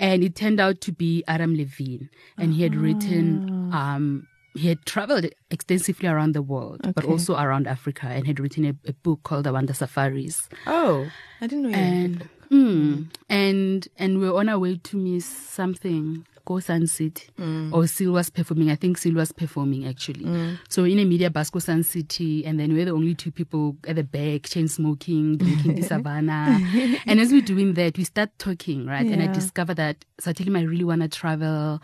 And 0.00 0.24
it 0.24 0.34
turned 0.34 0.58
out 0.58 0.80
to 0.80 0.90
be 0.90 1.22
Adam 1.28 1.54
Levin. 1.54 2.10
And 2.36 2.54
he 2.54 2.64
had 2.64 2.74
written, 2.74 3.70
Ah. 3.72 3.94
um, 3.94 4.26
he 4.54 4.68
had 4.68 4.84
traveled 4.84 5.26
extensively 5.50 6.08
around 6.08 6.32
the 6.34 6.42
world, 6.42 6.80
but 6.94 7.04
also 7.04 7.36
around 7.36 7.66
Africa 7.66 8.06
and 8.06 8.26
had 8.26 8.38
written 8.40 8.64
a, 8.64 8.74
a 8.88 8.92
book 8.92 9.22
called 9.22 9.44
The 9.44 9.52
Wonder 9.52 9.72
Safaris. 9.74 10.48
Oh, 10.66 11.08
I 11.40 11.46
didn't 11.46 11.62
know 11.64 11.68
you. 11.70 11.74
And, 11.76 12.28
hmm, 12.48 12.54
mm, 12.56 13.06
and, 13.28 13.88
and 13.98 14.20
we're 14.20 14.34
on 14.34 14.48
our 14.48 14.58
way 14.58 14.76
to 14.76 14.96
miss 14.96 15.24
something. 15.26 16.26
Go 16.44 16.58
Sun 16.58 16.88
City. 16.88 17.28
Mm. 17.38 17.72
Or 17.72 17.86
Sil 17.86 18.10
was 18.10 18.28
performing. 18.28 18.68
I 18.68 18.74
think 18.74 18.98
Sil 18.98 19.14
was 19.14 19.30
performing 19.30 19.86
actually. 19.86 20.24
Mm. 20.24 20.58
So 20.68 20.82
in 20.82 20.98
a 20.98 21.04
media 21.04 21.30
bus, 21.30 21.50
go 21.50 21.60
Sun 21.60 21.84
City. 21.84 22.44
And 22.44 22.58
then 22.58 22.74
we're 22.74 22.84
the 22.84 22.90
only 22.90 23.14
two 23.14 23.30
people 23.30 23.76
at 23.86 23.94
the 23.94 24.02
back, 24.02 24.42
chain 24.48 24.66
smoking, 24.66 25.36
drinking 25.38 25.76
the 25.76 25.82
Savanna. 25.82 26.58
and 27.06 27.20
as 27.20 27.30
we're 27.30 27.42
doing 27.42 27.74
that, 27.74 27.96
we 27.96 28.02
start 28.02 28.30
talking, 28.38 28.86
right? 28.86 29.06
And 29.06 29.22
I 29.22 29.26
Yeah. 29.26 29.32
discover 29.34 29.72
that, 29.74 30.04
so 30.18 30.30
I 30.30 30.32
tell 30.32 30.46
him 30.48 30.56
I 30.56 30.62
really 30.62 30.82
want 30.84 31.02
to 31.02 31.08
travel. 31.08 31.80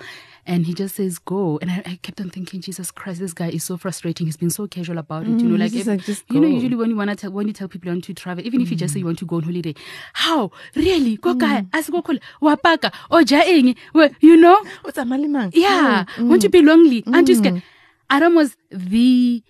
And 0.49 0.64
he 0.66 0.72
just 0.72 0.96
says, 0.96 1.18
go. 1.18 1.59
And 1.61 1.70
I, 1.70 1.82
I 1.84 1.99
kept 2.03 2.20
on 2.22 2.30
thinking, 2.30 2.62
Jesus 2.62 2.90
Christ, 2.90 3.20
this 3.20 3.34
guy 3.34 3.51
is 3.51 3.62
so 3.64 3.76
frustrating. 3.76 4.26
He's 4.26 4.38
been 4.38 4.49
so 4.49 4.66
casual 4.66 4.96
about 4.96 5.24
it. 5.24 5.28
you 5.28 5.36
know, 5.46 5.57
Mm, 5.57 5.61
like, 5.61 5.74
if- 5.74 5.86
like, 5.86 6.01
just 6.05 6.24
you 6.30 6.40
know, 6.40 6.49
usually 6.49 6.74
when 6.74 6.88
you 6.88 6.96
want 6.96 7.11
to 7.11 7.16
tell, 7.16 7.30
when 7.30 7.46
you 7.46 7.53
tell 7.53 7.68
people 7.68 7.88
you 7.88 7.92
want 7.94 8.05
to 8.05 8.14
travel, 8.14 8.44
even 8.46 8.62
if 8.62 8.70
you 8.70 8.76
just 8.76 8.94
say 8.94 9.01
you 9.01 9.05
want 9.05 9.18
to 9.18 9.26
go 9.26 9.36
on 9.36 9.42
holiday, 9.42 9.74
how? 10.14 10.51
Really? 10.74 11.16
Go 11.18 11.34
guy, 11.34 11.66
as 11.74 11.90
go 11.90 12.01
call, 12.01 12.16
wapaka, 12.40 12.90
oja 13.11 13.42
eng, 13.46 13.76
well, 13.92 14.09
you 14.20 14.36
know? 14.38 14.59
What's 14.82 14.96
a 14.99 15.03
malimang? 15.03 15.51
Yeah. 15.53 16.07
mm. 16.16 16.28
won't 16.28 16.42
you 16.42 16.49
be 16.49 16.62
lonely? 16.62 17.05
Aren't 17.12 17.28
you 17.28 17.34
scared? 17.36 17.62
Adam 18.09 18.34
was 18.34 18.57
the 18.70 19.42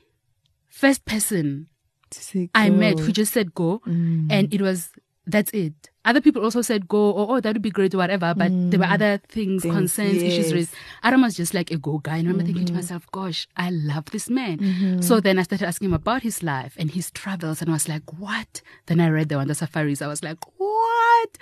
first 0.69 1.05
person 1.05 1.69
to 2.11 2.21
say 2.21 2.51
I 2.55 2.71
met 2.71 2.99
who 2.99 3.13
just 3.13 3.33
said 3.33 3.55
go, 3.55 3.81
Mm. 3.87 4.27
and 4.31 4.53
it 4.53 4.61
was 4.61 4.91
that's 5.27 5.51
it. 5.53 5.75
Other 6.09 6.23
people 6.23 6.43
also 6.43 6.63
said 6.63 6.89
go, 6.89 7.11
or 7.11 7.37
oh, 7.37 7.41
that 7.41 7.53
would 7.53 7.61
be 7.61 7.71
great, 7.71 7.95
or 7.95 7.99
whatever. 7.99 8.33
But 8.35 8.51
there 8.71 8.81
were 8.81 8.87
mm. 8.87 8.93
other 8.93 9.21
things, 9.29 9.63
Things, 9.63 9.75
concerns, 9.75 10.23
issues 10.23 10.55
raised. 10.55 10.75
Adam 11.03 11.21
was 11.21 11.37
just 11.37 11.53
like 11.53 11.71
a 11.71 11.77
go 11.77 11.99
guy, 11.99 12.17
and 12.17 12.27
I 12.27 12.31
remember 12.31 12.45
thinking 12.47 12.65
to 12.65 12.73
mm-hmm. 12.73 12.79
myself, 12.79 13.07
"Gosh, 13.13 13.47
I 13.59 13.69
love 13.69 14.07
this 14.07 14.31
man." 14.31 14.57
Mm-hmm. 14.57 15.01
So 15.03 15.21
then 15.21 15.39
I 15.39 15.43
started 15.43 15.67
asking 15.67 15.89
him 15.91 15.93
about 15.93 16.23
his 16.23 16.43
life 16.43 16.75
and 16.79 16.91
his 16.91 17.11
travels, 17.11 17.61
and 17.61 17.69
I 17.69 17.75
was 17.75 17.91
like, 17.91 18.11
"What?" 18.19 18.63
Then 18.87 19.01
I 19.01 19.11
read 19.11 19.29
the 19.29 19.37
one 19.37 19.49
the 19.49 19.55
Safaris. 19.55 20.01
I 20.01 20.07
was 20.07 20.23
like, 20.23 20.39
"What? 20.57 21.37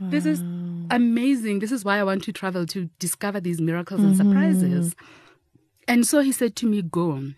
This 0.00 0.24
is 0.24 0.38
amazing. 0.90 1.58
This 1.58 1.72
is 1.72 1.84
why 1.84 1.98
I 1.98 2.04
want 2.04 2.22
to 2.22 2.32
travel 2.32 2.64
to 2.66 2.88
discover 3.00 3.40
these 3.40 3.60
miracles 3.60 4.02
and 4.02 4.14
mm-hmm. 4.14 4.30
surprises." 4.30 4.94
And 5.88 6.06
so 6.06 6.20
he 6.20 6.30
said 6.30 6.54
to 6.62 6.66
me, 6.66 6.80
"Go," 6.82 7.32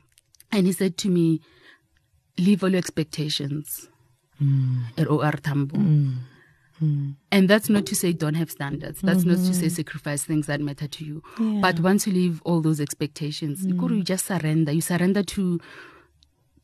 and 0.53 0.67
he 0.67 0.73
said 0.73 0.99
to 0.99 1.09
me, 1.09 1.41
"Leave 2.37 2.63
all 2.63 2.69
your 2.69 2.79
expectations." 2.79 3.89
Mm. 4.43 4.91
at 4.99 5.09
OR 5.09 5.33
Tambo. 5.41 5.79
Mm. 5.79 6.34
Mm. 6.83 7.17
And 7.31 7.49
that's 7.49 7.69
not 7.69 7.87
to 7.87 7.95
say 7.95 8.13
don't 8.13 8.35
have 8.35 8.51
standards. 8.51 9.01
That's 9.01 9.25
not 9.25 9.37
to 9.37 9.55
say 9.55 9.69
sacrifice 9.69 10.25
things 10.25 10.47
that 10.47 10.61
matter 10.61 10.89
to 10.89 11.05
you. 11.05 11.23
But 11.61 11.81
once 11.81 12.07
you 12.07 12.13
leave 12.13 12.43
all 12.45 12.61
those 12.61 12.81
expectations, 12.81 13.65
Ikuru, 13.67 13.91
mm. 13.91 13.97
you 13.99 14.03
just 14.03 14.27
surrender. 14.27 14.73
You 14.73 14.81
surrender 14.81 15.23
to 15.23 15.61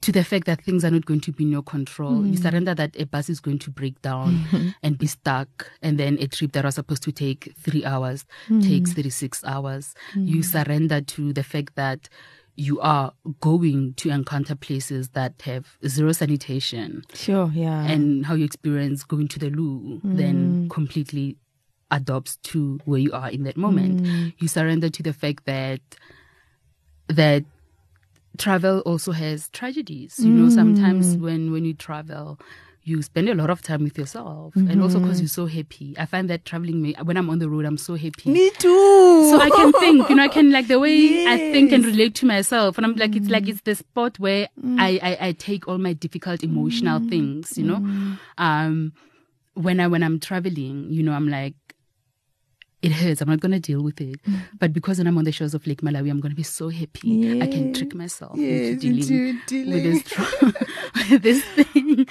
to 0.02 0.12
the 0.12 0.24
fact 0.24 0.46
that 0.46 0.62
things 0.62 0.82
are 0.82 0.90
not 0.90 1.04
going 1.04 1.20
to 1.20 1.30
be 1.30 1.44
in 1.44 1.52
your 1.52 1.62
control. 1.62 2.24
You 2.24 2.38
mm. 2.38 2.42
surrender 2.42 2.74
that 2.74 2.98
a 2.98 3.04
bus 3.04 3.28
is 3.28 3.38
going 3.38 3.58
to 3.60 3.70
break 3.70 4.00
down 4.00 4.74
and 4.82 4.96
be 4.96 5.06
stuck, 5.06 5.70
and 5.82 5.98
then 5.98 6.16
a 6.20 6.26
trip 6.26 6.52
that 6.52 6.64
was 6.64 6.76
supposed 6.76 7.02
to 7.02 7.12
take 7.12 7.52
three 7.58 7.84
hours 7.84 8.24
takes 8.62 8.92
36 8.94 9.44
hours. 9.44 9.94
You 10.14 10.42
surrender 10.42 11.02
to 11.02 11.32
the 11.32 11.42
fact 11.42 11.76
that 11.76 12.08
you 12.56 12.80
are 12.80 13.12
going 13.40 13.94
to 13.94 14.10
encounter 14.10 14.54
places 14.54 15.10
that 15.10 15.40
have 15.42 15.78
zero 15.86 16.12
sanitation 16.12 17.02
Sure, 17.14 17.50
yeah. 17.54 17.84
and 17.84 18.26
how 18.26 18.34
you 18.34 18.44
experience 18.44 19.04
going 19.04 19.28
to 19.28 19.38
the 19.38 19.50
loo 19.50 20.00
then 20.04 20.66
mm. 20.66 20.70
completely 20.70 21.36
adopts 21.90 22.36
to 22.36 22.78
where 22.84 23.00
you 23.00 23.12
are 23.12 23.30
in 23.30 23.42
that 23.44 23.56
moment. 23.56 24.02
Mm. 24.02 24.34
You 24.38 24.48
surrender 24.48 24.88
to 24.90 25.02
the 25.02 25.12
fact 25.12 25.44
that 25.46 25.80
that 27.08 27.44
travel 28.38 28.80
also 28.80 29.12
has 29.12 29.48
tragedies. 29.50 30.18
You 30.18 30.30
know, 30.30 30.48
sometimes 30.50 31.16
mm. 31.16 31.20
when 31.20 31.52
when 31.52 31.64
you 31.64 31.74
travel, 31.74 32.38
you 32.82 33.02
spend 33.02 33.28
a 33.28 33.34
lot 33.34 33.50
of 33.50 33.62
time 33.62 33.84
with 33.84 33.98
yourself, 33.98 34.56
and 34.56 34.82
also 34.82 34.96
mm-hmm. 34.96 35.04
because 35.04 35.20
you're 35.20 35.28
so 35.28 35.46
happy. 35.46 35.94
I 35.98 36.06
find 36.06 36.30
that 36.30 36.44
traveling, 36.44 36.80
me 36.80 36.94
when 37.02 37.16
I'm 37.16 37.28
on 37.28 37.38
the 37.38 37.48
road, 37.48 37.64
I'm 37.64 37.76
so 37.76 37.94
happy. 37.94 38.30
Me 38.30 38.50
too. 38.50 39.30
So 39.30 39.38
I 39.38 39.50
can 39.50 39.72
think, 39.72 40.08
you 40.08 40.16
know, 40.16 40.22
I 40.22 40.28
can 40.28 40.50
like 40.50 40.68
the 40.68 40.78
way 40.78 41.26
I 41.26 41.36
think 41.36 41.72
and 41.72 41.84
relate 41.84 42.14
to 42.16 42.26
myself, 42.26 42.78
and 42.78 42.86
I'm 42.86 42.94
like, 42.94 43.14
it's 43.14 43.28
like 43.28 43.44
mm. 43.44 43.50
it's 43.50 43.60
the 43.62 43.74
spot 43.74 44.18
where 44.18 44.48
mm. 44.62 44.80
I, 44.80 44.98
I 45.02 45.28
I 45.28 45.32
take 45.32 45.68
all 45.68 45.78
my 45.78 45.92
difficult 45.92 46.42
emotional 46.42 47.00
mm. 47.00 47.10
things, 47.10 47.58
you 47.58 47.64
know. 47.64 48.16
Um, 48.38 48.92
when 49.54 49.80
I 49.80 49.86
when 49.86 50.02
I'm 50.02 50.18
traveling, 50.18 50.86
you 50.90 51.02
know, 51.02 51.12
I'm 51.12 51.28
like, 51.28 51.54
it 52.82 52.92
hurts. 52.92 53.20
I'm 53.20 53.28
not 53.28 53.40
going 53.40 53.52
to 53.52 53.60
deal 53.60 53.82
with 53.82 54.00
it. 54.00 54.22
Mm. 54.24 54.40
But 54.58 54.72
because 54.72 54.98
when 54.98 55.06
I'm 55.06 55.18
on 55.18 55.24
the 55.24 55.32
shores 55.32 55.54
of 55.54 55.66
Lake 55.66 55.82
Malawi, 55.82 56.10
I'm 56.10 56.20
going 56.20 56.32
to 56.32 56.36
be 56.36 56.42
so 56.42 56.68
happy. 56.70 57.40
I 57.42 57.46
can 57.46 57.74
trick 57.74 57.94
myself 57.94 58.38
into 58.38 58.76
dealing, 58.80 58.98
into 59.00 59.40
dealing. 59.46 59.72
with 59.72 59.82
this, 59.84 60.02
tra- 60.12 60.52
with 61.10 61.22
this 61.22 61.44
thing 61.44 62.06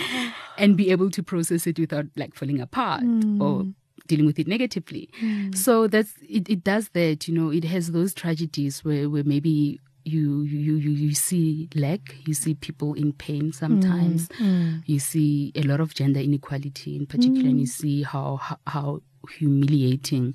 and 0.57 0.78
be 0.78 0.91
able 0.91 1.09
to 1.11 1.24
process 1.24 1.65
it 1.67 1.80
without 1.80 2.05
like 2.15 2.36
falling 2.36 2.59
apart 2.61 3.01
Mm. 3.03 3.41
or 3.41 3.65
dealing 4.07 4.26
with 4.26 4.39
it 4.39 4.47
negatively. 4.47 5.09
So 5.55 5.88
that's 5.88 6.13
it, 6.28 6.49
it 6.49 6.63
does 6.63 6.89
that, 6.89 7.28
you 7.28 7.34
know, 7.34 7.49
it 7.51 7.63
has 7.63 7.91
those 7.91 8.13
tragedies 8.13 8.84
where, 8.84 9.09
where 9.09 9.24
maybe 9.24 9.80
you 10.05 10.41
you 10.43 10.76
you 10.76 10.91
you 10.91 11.13
see 11.13 11.67
lack, 11.76 12.15
you 12.26 12.34
see 12.34 12.55
people 12.55 12.93
in 12.95 13.13
pain 13.13 13.51
sometimes, 13.53 14.28
Mm. 14.39 14.82
you 14.88 14.97
see 14.99 15.51
a 15.55 15.61
lot 15.63 15.80
of 15.80 15.93
gender 15.93 16.20
inequality 16.20 16.95
in 16.95 17.05
particular, 17.05 17.47
and 17.49 17.59
you 17.59 17.67
see 17.67 18.01
how 18.03 18.38
how, 18.38 18.57
how 18.65 19.01
humiliating 19.38 20.34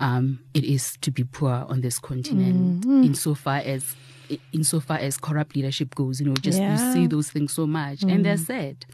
um, 0.00 0.40
it 0.54 0.64
is 0.64 0.96
to 1.02 1.10
be 1.10 1.24
poor 1.24 1.66
on 1.68 1.82
this 1.82 1.98
continent, 1.98 2.80
Mm-hmm. 2.86 3.04
insofar 3.04 3.58
as 3.58 3.94
insofar 4.52 4.96
as 4.98 5.18
corrupt 5.18 5.54
leadership 5.54 5.94
goes. 5.94 6.20
You 6.20 6.26
know, 6.28 6.34
just 6.34 6.58
Yeah. 6.58 6.72
you 6.72 6.92
see 6.94 7.06
those 7.06 7.30
things 7.30 7.52
so 7.52 7.66
much, 7.66 8.02
and 8.02 8.24
they're 8.24 8.38
sad. 8.38 8.86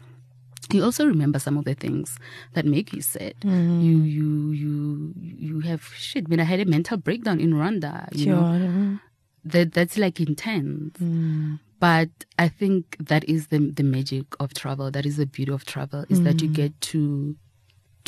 You 0.73 0.83
also 0.83 1.05
remember 1.05 1.39
some 1.39 1.57
of 1.57 1.63
the 1.63 1.75
things 1.75 2.19
that 2.55 2.65
make 2.65 2.91
you 2.91 3.01
sad. 3.01 3.35
Mm. 3.39 3.81
You 3.85 3.97
you 3.99 4.51
you 4.51 5.13
you 5.17 5.59
have 5.61 5.81
shit. 5.95 6.27
When 6.27 6.41
I 6.41 6.43
had 6.43 6.59
a 6.59 6.65
mental 6.65 6.97
breakdown 6.97 7.39
in 7.39 7.53
Rwanda, 7.53 8.09
you 8.13 8.25
know, 8.25 8.99
that 9.45 9.71
that's 9.71 9.97
like 9.97 10.19
intense. 10.19 10.97
Mm. 10.99 11.59
But 11.79 12.09
I 12.37 12.49
think 12.49 12.97
that 12.99 13.23
is 13.29 13.47
the 13.47 13.59
the 13.71 13.83
magic 13.83 14.25
of 14.41 14.53
travel. 14.53 14.91
That 14.91 15.05
is 15.05 15.15
the 15.15 15.25
beauty 15.25 15.53
of 15.53 15.63
travel 15.63 16.03
is 16.09 16.21
that 16.23 16.41
you 16.41 16.49
get 16.49 16.73
to 16.91 17.37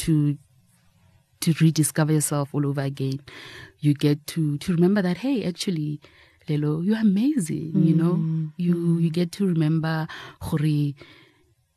to 0.03 0.37
to 1.41 1.53
rediscover 1.59 2.13
yourself 2.13 2.49
all 2.53 2.65
over 2.65 2.81
again. 2.81 3.19
You 3.79 3.93
get 3.93 4.25
to 4.27 4.57
to 4.57 4.73
remember 4.73 5.01
that 5.01 5.17
hey, 5.17 5.43
actually, 5.43 6.01
Lelo, 6.47 6.83
you're 6.85 6.99
amazing. 6.99 7.71
You 7.75 7.95
know, 7.95 8.13
mm-hmm. 8.13 8.47
you 8.57 8.73
you 8.73 8.75
mm-hmm. 8.75 9.07
get 9.09 9.31
to 9.33 9.47
remember, 9.47 10.07
Hori. 10.41 10.95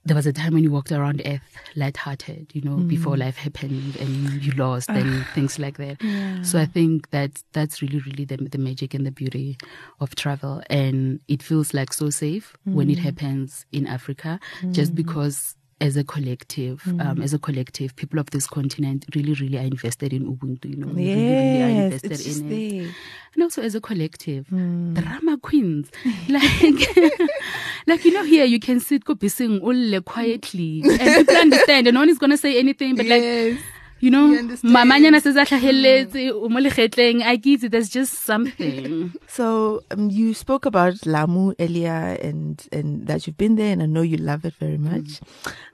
There 0.04 0.16
was 0.16 0.26
a 0.26 0.32
time 0.32 0.54
when 0.54 0.64
you 0.64 0.72
walked 0.72 0.90
around 0.90 1.22
Earth 1.24 1.56
lighthearted, 1.76 2.50
you 2.54 2.60
know, 2.62 2.74
before 2.74 3.14
mm. 3.14 3.20
life 3.20 3.36
happened 3.36 3.94
and 3.98 4.42
you, 4.42 4.50
lost 4.54 4.88
and 4.88 5.22
ah. 5.22 5.30
things 5.32 5.60
like 5.60 5.76
that. 5.76 5.98
So 6.42 6.58
I 6.58 6.66
think 6.66 7.10
that 7.10 7.40
that's 7.52 7.80
really, 7.80 8.00
really 8.00 8.24
the, 8.24 8.36
the 8.36 8.58
magic 8.58 8.94
and 8.94 9.06
the 9.06 9.12
beauty 9.12 9.58
of 10.00 10.16
travel. 10.16 10.60
And 10.68 11.20
it 11.28 11.40
feels 11.40 11.72
like 11.72 11.92
so 11.92 12.10
safe 12.10 12.56
when 12.64 12.90
it 12.90 12.98
mm. 12.98 13.02
happens 13.02 13.64
in 13.70 13.86
Africa, 13.86 14.40
just 14.72 14.90
mm. 14.90 14.96
because 14.96 15.54
as 15.82 15.96
a 15.96 16.04
collective, 16.04 16.80
um, 16.86 17.20
as 17.20 17.34
a 17.34 17.38
collective, 17.38 17.94
people 17.96 18.18
of 18.18 18.30
this 18.30 18.46
continent 18.46 19.04
really, 19.14 19.34
really 19.34 19.58
are 19.58 19.62
invested 19.62 20.12
in 20.12 20.24
Ubuntu, 20.24 20.70
you 20.70 20.76
know, 20.76 20.86
we 20.86 21.12
really, 21.12 21.28
really 21.28 21.62
are 21.62 21.84
invested 21.84 22.12
it's 22.12 22.38
in 22.38 22.52
it 22.52 22.82
there. 22.82 22.94
and 23.34 23.42
also 23.42 23.62
as 23.62 23.74
a 23.74 23.80
collective, 23.80 24.46
drama 24.48 25.38
queens, 25.42 25.90
like, 26.28 26.96
like 27.86 28.04
you 28.04 28.12
know, 28.12 28.24
here 28.24 28.44
you 28.44 28.60
can 28.60 28.78
sit 28.78 29.04
go 29.04 29.14
bissing 29.14 29.60
all 29.60 30.00
quietly, 30.02 30.82
and 30.84 31.26
people 31.26 31.36
understand, 31.46 31.88
and 31.88 31.94
no 31.94 32.00
one 32.00 32.08
is 32.08 32.18
gonna 32.18 32.36
say 32.36 32.58
anything, 32.58 32.94
but 32.94 33.06
like. 33.06 33.58
You 34.02 34.10
know, 34.10 34.32
You 34.32 34.38
understand. 34.40 34.74
mamanyana 34.74 35.22
says 35.22 35.36
o 35.36 36.48
mo 36.48 36.58
legetleng, 36.58 37.22
I 37.22 37.36
get 37.36 37.62
it. 37.62 37.70
There's 37.70 37.88
just 37.88 38.14
something. 38.24 39.12
So 39.28 39.80
um, 39.92 40.10
you 40.10 40.34
spoke 40.34 40.66
about 40.66 41.06
Lamu 41.06 41.54
earlier, 41.60 42.18
and 42.20 42.60
and 42.72 43.06
that 43.06 43.26
you've 43.26 43.38
been 43.38 43.54
there, 43.54 43.72
and 43.72 43.80
I 43.80 43.86
know 43.86 44.02
you 44.02 44.16
love 44.16 44.44
it 44.44 44.54
very 44.58 44.76
much. 44.76 45.20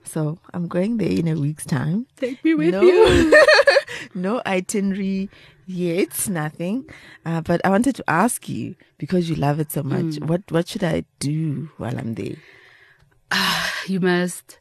So 0.03 0.37
I'm 0.53 0.67
going 0.67 0.97
there 0.97 1.09
in 1.09 1.27
a 1.27 1.33
week's 1.33 1.65
time. 1.65 2.05
Take 2.17 2.45
me 2.45 2.53
with 2.53 2.75
no, 2.75 2.81
you. 2.83 3.33
no 4.13 4.41
itinerary 4.45 5.29
yet, 5.65 6.29
nothing. 6.29 6.85
Uh, 7.25 7.41
but 7.41 7.59
I 7.65 7.69
wanted 7.69 7.95
to 7.95 8.03
ask 8.07 8.47
you 8.47 8.75
because 8.99 9.27
you 9.27 9.35
love 9.35 9.59
it 9.59 9.71
so 9.71 9.81
much. 9.81 10.19
What 10.21 10.43
what 10.51 10.67
should 10.69 10.83
I 10.83 11.03
do 11.17 11.71
while 11.77 11.97
I'm 11.97 12.13
there? 12.13 12.37
You 13.87 13.99
must 13.99 14.59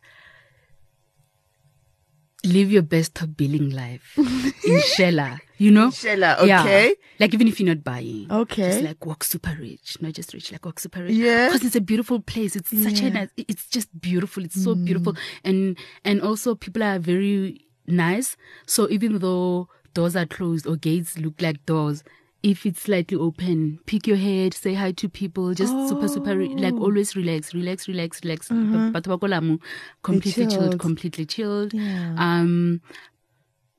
live 2.45 2.71
your 2.71 2.83
best 2.83 3.15
top 3.15 3.31
billing 3.37 3.71
life 3.71 4.17
in 4.17 4.79
Shella. 4.97 5.41
You 5.59 5.73
know, 5.73 5.89
Shella, 5.89 6.47
Yeah. 6.47 6.63
okay. 6.63 6.95
Like 7.19 7.35
even 7.35 7.49
if 7.49 7.59
you're 7.59 7.75
not 7.75 7.83
buying, 7.83 8.31
Okay. 8.31 8.71
just 8.71 8.83
like 8.83 9.05
walk 9.05 9.25
super 9.25 9.57
rich, 9.61 9.97
not 10.01 10.13
just 10.13 10.33
rich, 10.33 10.53
like 10.53 10.65
walk 10.65 10.79
super 10.79 11.03
rich. 11.03 11.15
Yeah. 11.17 11.49
because 11.49 11.65
it's 11.67 11.75
a 11.77 11.81
beautiful 11.81 12.21
place. 12.21 12.55
It's 12.55 12.71
such 12.71 13.01
a 13.01 13.11
Mm. 13.11 13.13
nice. 13.15 13.29
It's 13.37 13.67
just 13.69 13.89
beautiful. 14.01 14.45
It's 14.45 14.63
so 14.63 14.75
beautiful, 14.77 15.17
and 15.45 15.77
and 16.05 16.21
also 16.23 16.55
people 16.55 16.83
are 16.85 16.99
very 17.01 17.67
nice. 17.89 18.37
So 18.67 18.89
even 18.89 19.19
though 19.19 19.69
doors 19.95 20.15
are 20.15 20.27
closed 20.27 20.67
or 20.67 20.77
gates 20.77 21.19
look 21.19 21.43
like 21.43 21.65
doors. 21.67 22.05
If 22.43 22.65
it's 22.67 22.83
slightly 22.83 23.17
open, 23.19 23.81
pick 23.85 24.07
your 24.07 24.17
head, 24.17 24.55
say 24.55 24.75
hi 24.75 24.93
to 24.93 25.09
people, 25.09 25.55
just 25.55 25.73
super, 25.89 26.07
super, 26.07 26.39
re- 26.39 26.55
like 26.55 26.75
Oh. 26.75 26.85
always 26.85 27.17
relax, 27.17 27.53
relax, 27.53 27.89
relax, 27.89 28.23
relax. 28.23 28.49
Ba 28.49 29.01
ko 29.03 29.27
Lamu, 29.27 29.59
completely 30.05 30.47
chilled, 30.47 30.53
Mm-hmm. 30.53 30.69
chilled. 30.71 30.79
completely 30.81 31.27
chilled. 31.27 31.75
Yeah. 31.75 32.15
Um, 32.17 32.81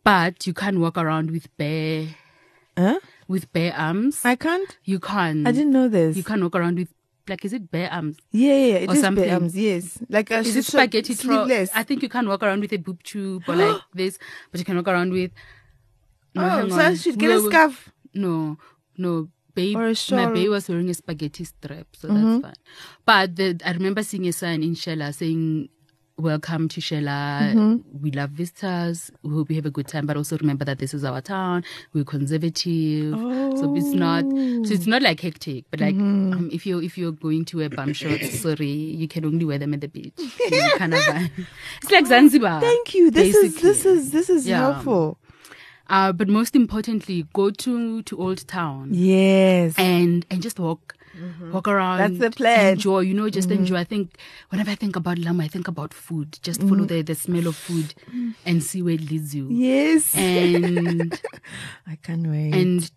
but 0.03 0.45
you 0.45 0.53
can't 0.53 0.79
walk 0.79 0.97
around 0.97 1.31
with 1.31 1.47
bare 1.57 2.07
Huh? 2.77 2.99
with 3.29 3.51
bare 3.53 3.73
arms. 3.77 4.25
I 4.25 4.35
can't. 4.35 4.77
you 4.83 4.99
can't. 4.99 5.47
I 5.47 5.51
didn't 5.53 5.71
know 5.71 5.87
this. 5.87 6.17
You 6.17 6.23
can't 6.23 6.41
walk 6.41 6.55
around 6.55 6.77
with 6.79 6.89
like 7.29 7.45
is 7.45 7.53
it 7.53 7.71
bare 7.71 7.89
arms? 7.91 8.17
Yeah, 8.31 8.55
yeah, 8.55 8.75
it 8.83 8.89
Or 8.89 8.93
is 8.95 9.01
something. 9.01 9.23
Beams, 9.39 9.55
yes. 9.55 9.99
Like 10.09 10.31
a 10.31 10.39
Is 10.39 10.55
it 10.55 10.65
spaghetti 10.65 11.13
sleeveless. 11.13 11.69
I 11.75 11.83
think 11.83 12.01
you 12.03 12.09
can't 12.09 12.27
walk 12.27 12.43
around 12.43 12.59
with 12.61 12.73
a 12.73 12.77
boob 12.77 13.03
tube 13.03 13.43
or 13.47 13.55
like 13.55 13.81
this, 13.93 14.17
but 14.51 14.59
you 14.59 14.65
can 14.65 14.75
walk 14.75 14.87
around 14.89 15.13
with. 15.13 15.31
No, 16.35 16.43
oh, 16.43 16.69
so 16.69 16.75
I 16.75 16.85
on. 16.87 16.95
should 16.95 17.15
We 17.15 17.27
get 17.27 17.37
a 17.37 17.41
were- 17.41 17.49
scarf. 17.49 17.89
No, 18.13 18.57
no. 18.97 19.29
Babe, 19.55 19.75
my. 19.75 19.81
Mm-hmm. 19.91 20.33
babe 20.35 20.49
was 20.49 20.69
wearing 20.69 20.89
a 20.89 20.93
spaghetti 20.93 21.43
strap, 21.43 21.87
so 21.93 22.07
that's 22.07 22.41
fine. 22.43 22.53
But 23.05 23.35
the, 23.35 23.59
I 23.65 23.71
remember 23.71 24.03
seeing 24.03 24.27
a 24.27 24.31
sign 24.31 24.63
in 24.63 24.73
Shella 24.75 25.13
saying, 25.13 25.69
Welcome 26.17 26.67
to 26.69 26.81
Shella. 26.81 27.53
Mm-hmm. 27.53 28.01
We 28.01 28.11
love 28.11 28.31
visitors. 28.31 29.09
We 29.23 29.31
hope 29.35 29.49
you 29.49 29.55
have 29.55 29.65
a 29.65 29.71
good 29.71 29.87
time, 29.87 30.05
but 30.05 30.17
also 30.17 30.37
remember 30.37 30.65
that 30.65 30.77
this 30.77 30.93
is 30.93 31.05
our 31.05 31.21
town. 31.21 31.63
We're 31.93 32.03
conservative. 32.03 33.13
So 33.17 33.73
it's 33.75 33.87
not, 33.93 34.23
so 34.25 34.73
it's 34.73 34.85
not 34.87 35.01
like 35.01 35.21
hectic, 35.21 35.65
but 35.71 35.79
like, 35.79 35.95
Mm-hmm. 35.95 36.33
um, 36.33 36.49
if 36.51 36.65
you're, 36.65 36.83
if 36.83 36.97
you're 36.97 37.13
going 37.13 37.45
to 37.45 37.57
wear 37.59 37.69
bum 37.69 37.93
shorts, 37.93 38.39
sorry, 38.41 38.67
you 38.67 39.07
can 39.07 39.23
only 39.25 39.45
wear 39.45 39.57
them 39.59 39.73
at 39.73 39.81
the 39.81 39.87
beach. 39.87 40.13
You 40.17 40.51
know, 40.51 40.77
kind 40.77 40.93
of. 40.93 41.01
It's 41.83 41.91
like 41.91 42.05
Zanzibar. 42.05 42.59
Thank 42.61 42.93
you. 42.95 43.11
This 43.11 43.35
is 43.35 43.61
this 43.61 43.85
is 43.85 44.11
this 44.11 44.29
is 44.29 44.45
Yeah. 44.45 44.59
helpful. 44.59 45.18
Uh, 45.89 46.11
but 46.11 46.27
most 46.27 46.55
importantly, 46.55 47.25
go 47.33 47.49
to, 47.49 48.01
to 48.03 48.17
Old 48.21 48.47
Town 48.47 48.89
Yes. 48.91 49.73
and 49.77 50.25
and 50.29 50.41
just 50.41 50.59
walk 50.59 50.95
mm-hmm. 51.19 51.51
walk 51.51 51.67
around 51.67 51.97
That's 51.99 52.19
the 52.19 52.31
plan. 52.31 52.73
enjoy 52.73 52.99
you 53.01 53.13
know 53.13 53.29
just 53.29 53.49
mm-hmm. 53.49 53.59
enjoy 53.59 53.77
i 53.77 53.83
think 53.83 54.17
whenever 54.49 54.71
i 54.71 54.75
think 54.75 54.95
about 54.95 55.17
Lamu 55.17 55.43
i 55.43 55.47
think 55.47 55.67
about 55.67 55.93
food 55.93 56.37
just 56.41 56.61
follow 56.61 56.85
mm. 56.85 56.87
the, 56.87 57.01
the 57.01 57.15
smell 57.15 57.47
of 57.47 57.55
food 57.55 57.93
and 58.45 58.63
see 58.63 58.81
where 58.81 58.93
it 58.93 59.09
leads 59.09 59.35
you 59.35 59.47
yes. 59.49 60.15
and 60.15 61.21
I 61.87 61.95
can't 61.97 62.25
wait. 62.27 62.53
and 62.53 62.89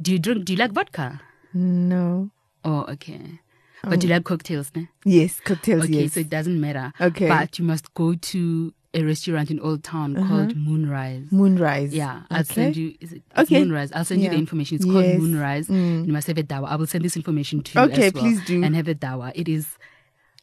do 0.00 0.12
you 0.12 0.18
drink 0.18 0.44
do 0.44 0.52
you 0.52 0.58
like 0.58 0.72
vodka 0.72 1.20
no. 1.54 2.30
oh 2.64 2.84
okay 2.88 3.40
but 3.82 4.00
do 4.00 4.06
oh. 4.06 4.08
you 4.08 4.14
like 4.14 4.24
cocktails 4.24 4.72
ne? 4.74 4.88
Yes, 5.04 5.38
cocktails. 5.40 5.84
okay 5.84 6.02
yes. 6.02 6.14
so 6.14 6.20
it 6.20 6.30
doesn't 6.30 6.60
matter 6.60 6.92
Okay. 7.00 7.28
but 7.28 7.58
you 7.58 7.64
must 7.64 7.92
go 7.94 8.14
to 8.14 8.72
a 8.96 9.02
restaurant 9.04 9.50
in 9.50 9.60
old 9.60 9.84
town 9.84 10.14
called 10.28 10.56
moonrise 10.56 11.26
Moonrise. 11.30 11.94
Yeah, 11.94 12.22
I'll 12.30 12.40
Okay. 12.40 12.54
send 12.54 12.76
you. 12.76 12.94
Is 13.00 13.12
it 13.12 13.22
Okay. 13.36 13.60
Moonrise? 13.62 13.92
I'll 13.92 14.04
send 14.04 14.22
you 14.22 14.30
the 14.30 14.36
information. 14.44 14.76
It's 14.76 14.84
called 14.84 15.04
Yes. 15.04 15.18
Mm. 15.18 15.20
Moonrise. 15.20 15.68
You 15.68 16.12
must 16.12 16.26
have 16.26 16.38
a 16.38 16.42
dawa. 16.42 16.66
I 16.68 16.76
will 16.76 16.86
send 16.86 17.04
this 17.04 17.16
information 17.16 17.62
to 17.62 17.70
you 17.78 17.84
Okay, 17.92 18.06
as 18.08 18.14
well. 18.14 18.22
please 18.24 18.40
do. 18.46 18.64
And 18.64 18.74
have 18.74 18.88
a 18.88 18.94
dawa. 18.94 19.32
It 19.34 19.48
is 19.48 19.66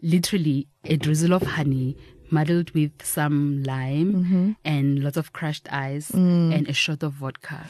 literally 0.02 0.68
a 0.86 0.98
drizzle 0.98 1.34
of 1.34 1.42
honey 1.44 1.98
muddled 2.30 2.72
with 2.72 2.92
some 3.04 3.64
lime 3.64 4.14
Mm-hmm. 4.14 4.52
and 4.66 5.04
lots 5.04 5.18
of 5.18 5.34
crushed 5.34 5.68
ice 5.72 6.10
and 6.12 6.68
a 6.68 6.74
shot 6.74 7.04
of 7.04 7.14
vodka. 7.14 7.62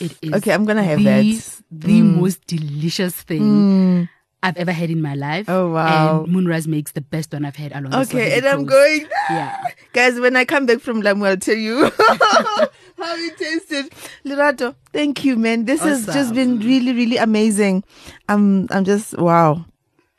It 0.00 0.12
is 0.22 0.30
Mm. 0.30 0.36
Okay, 0.36 0.52
I'm 0.52 0.64
gonna 0.64 0.82
have 0.82 0.98
the, 0.98 1.04
that. 1.04 1.24
Mm. 1.24 1.62
The 1.70 2.02
most 2.02 2.46
delicious 2.46 3.14
thing. 3.22 4.08
I've 4.42 4.56
ever 4.56 4.70
had 4.72 4.88
in 4.90 5.02
my 5.02 5.14
life. 5.14 5.48
Oh, 5.48 5.72
wow. 5.72 6.22
And 6.22 6.32
Moonrise 6.32 6.68
makes 6.68 6.92
the 6.92 7.00
best 7.00 7.32
one 7.32 7.44
I've 7.44 7.56
had 7.56 7.72
along 7.72 7.92
Okay, 7.94 8.36
and 8.38 8.46
I'm 8.46 8.64
going. 8.64 9.06
Yeah. 9.30 9.60
Guys, 9.92 10.20
when 10.20 10.36
I 10.36 10.44
come 10.44 10.64
back 10.66 10.78
from 10.80 11.02
Lamu, 11.02 11.24
I'll 11.26 11.36
tell 11.36 11.56
you 11.56 11.90
how 11.98 12.68
it 12.98 13.36
tasted. 13.36 13.92
Lerato, 14.24 14.74
thank 14.92 15.24
you, 15.24 15.36
man. 15.36 15.64
This 15.64 15.80
has 15.82 16.06
just 16.06 16.34
been 16.34 16.60
really, 16.60 16.92
really 16.92 17.16
amazing. 17.16 17.82
I'm, 18.28 18.68
I'm 18.70 18.84
just 18.84 19.16
wow. 19.18 19.64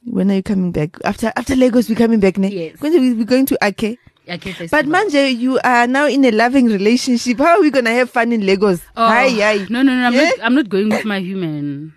When 0.06 0.32
are 0.32 0.36
you 0.36 0.44
coming 0.44 0.72
back? 0.72 0.98
After 1.06 1.32
after 1.36 1.56
Lagos, 1.56 1.88
we're 1.90 1.96
coming 1.96 2.20
back, 2.20 2.38
ne? 2.38 2.50
Yes. 2.50 2.82
When 2.82 2.94
we 2.94 3.14
we're 3.14 3.26
going 3.26 3.46
to 3.48 3.58
Ake? 3.62 4.00
But. 4.26 4.86
Manje, 4.86 5.36
you 5.38 5.60
are 5.64 5.88
now 5.88 6.06
in 6.08 6.24
a 6.24 6.32
loving 6.32 6.68
relationship. 6.68 7.40
How 7.40 7.58
are 7.58 7.62
we 7.62 7.72
gonna 7.72 7.92
have 7.92 8.10
fun 8.12 8.32
in 8.32 8.46
Lagos? 8.46 8.80
Oh, 8.96 9.08
Hi, 9.08 9.30
hi. 9.30 9.66
No, 9.70 9.82
no, 9.82 9.96
no. 9.96 10.06
I'm, 10.08 10.14
Yeah? 10.14 10.22
not, 10.30 10.40
I'm 10.44 10.56
not 10.56 10.70
going 10.70 10.90
with 10.90 11.04
my 11.06 11.20
human. 11.20 11.94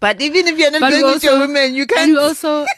But 0.00 0.20
even 0.20 0.46
if 0.48 0.58
you're 0.58 0.70
not 0.70 0.80
But 0.80 0.90
going 0.90 1.04
we 1.04 1.12
with 1.14 1.24
your 1.24 1.32
also- 1.34 1.46
women, 1.46 1.74
you 1.74 1.86
can't. 1.86 2.10
you 2.10 2.18
also, 2.20 2.66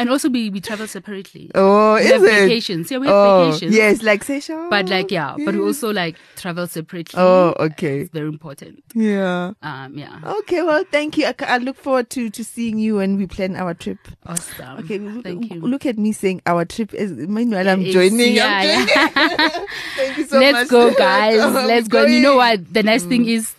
And 0.00 0.10
also 0.10 0.28
we, 0.28 0.48
we 0.48 0.60
travel 0.60 0.86
separately. 0.86 1.50
Oh, 1.56 1.94
we 1.96 2.02
is 2.02 2.12
have 2.12 2.22
it? 2.22 2.30
vacations. 2.46 2.88
Yeah, 2.88 2.98
we 2.98 3.08
have 3.08 3.16
oh, 3.16 3.46
vacations. 3.50 3.74
yes, 3.74 4.00
like 4.04 4.22
Seychelles. 4.22 4.70
But 4.70 4.88
like 4.88 5.10
yeah, 5.10 5.34
but 5.44 5.56
we 5.56 5.60
also 5.60 5.92
like 5.92 6.14
travel 6.36 6.68
separately. 6.68 7.18
Oh, 7.18 7.52
okay. 7.58 8.02
It's 8.02 8.10
very 8.12 8.28
important. 8.28 8.84
Yeah. 8.94 9.54
Um 9.60 9.98
yeah. 9.98 10.20
Okay, 10.24 10.62
well, 10.62 10.84
thank 10.92 11.18
you. 11.18 11.26
I, 11.26 11.34
I 11.48 11.58
look 11.58 11.74
forward 11.76 12.10
to, 12.10 12.30
to 12.30 12.44
seeing 12.44 12.78
you 12.78 12.98
when 12.98 13.16
we 13.16 13.26
plan 13.26 13.56
our 13.56 13.74
trip. 13.74 13.98
Awesome. 14.24 14.78
Okay, 14.84 14.98
Thank 15.20 15.50
you. 15.52 15.60
look 15.62 15.84
at 15.84 15.98
me 15.98 16.12
saying 16.12 16.42
our 16.46 16.64
trip 16.64 16.94
is. 16.94 17.10
Meanwhile, 17.10 17.68
I'm 17.68 17.80
It's- 17.80 17.92
joining. 17.92 18.34
yeah, 18.34 18.46
I'm 18.46 18.86
joining. 18.86 18.88
yeah. 18.94 19.48
thank 19.96 20.18
you 20.18 20.26
so 20.28 20.36
much. 20.38 20.42
Let's 20.52 20.70
much. 20.70 20.70
go, 20.70 20.94
guys. 20.96 21.38
We're 21.38 21.66
Let's 21.66 21.88
go. 21.88 22.04
And 22.04 22.14
you 22.14 22.20
know 22.20 22.36
what? 22.36 22.72
The 22.72 22.84
next 22.84 23.06
thing 23.06 23.24
Mm. 23.24 23.30
is 23.30 23.52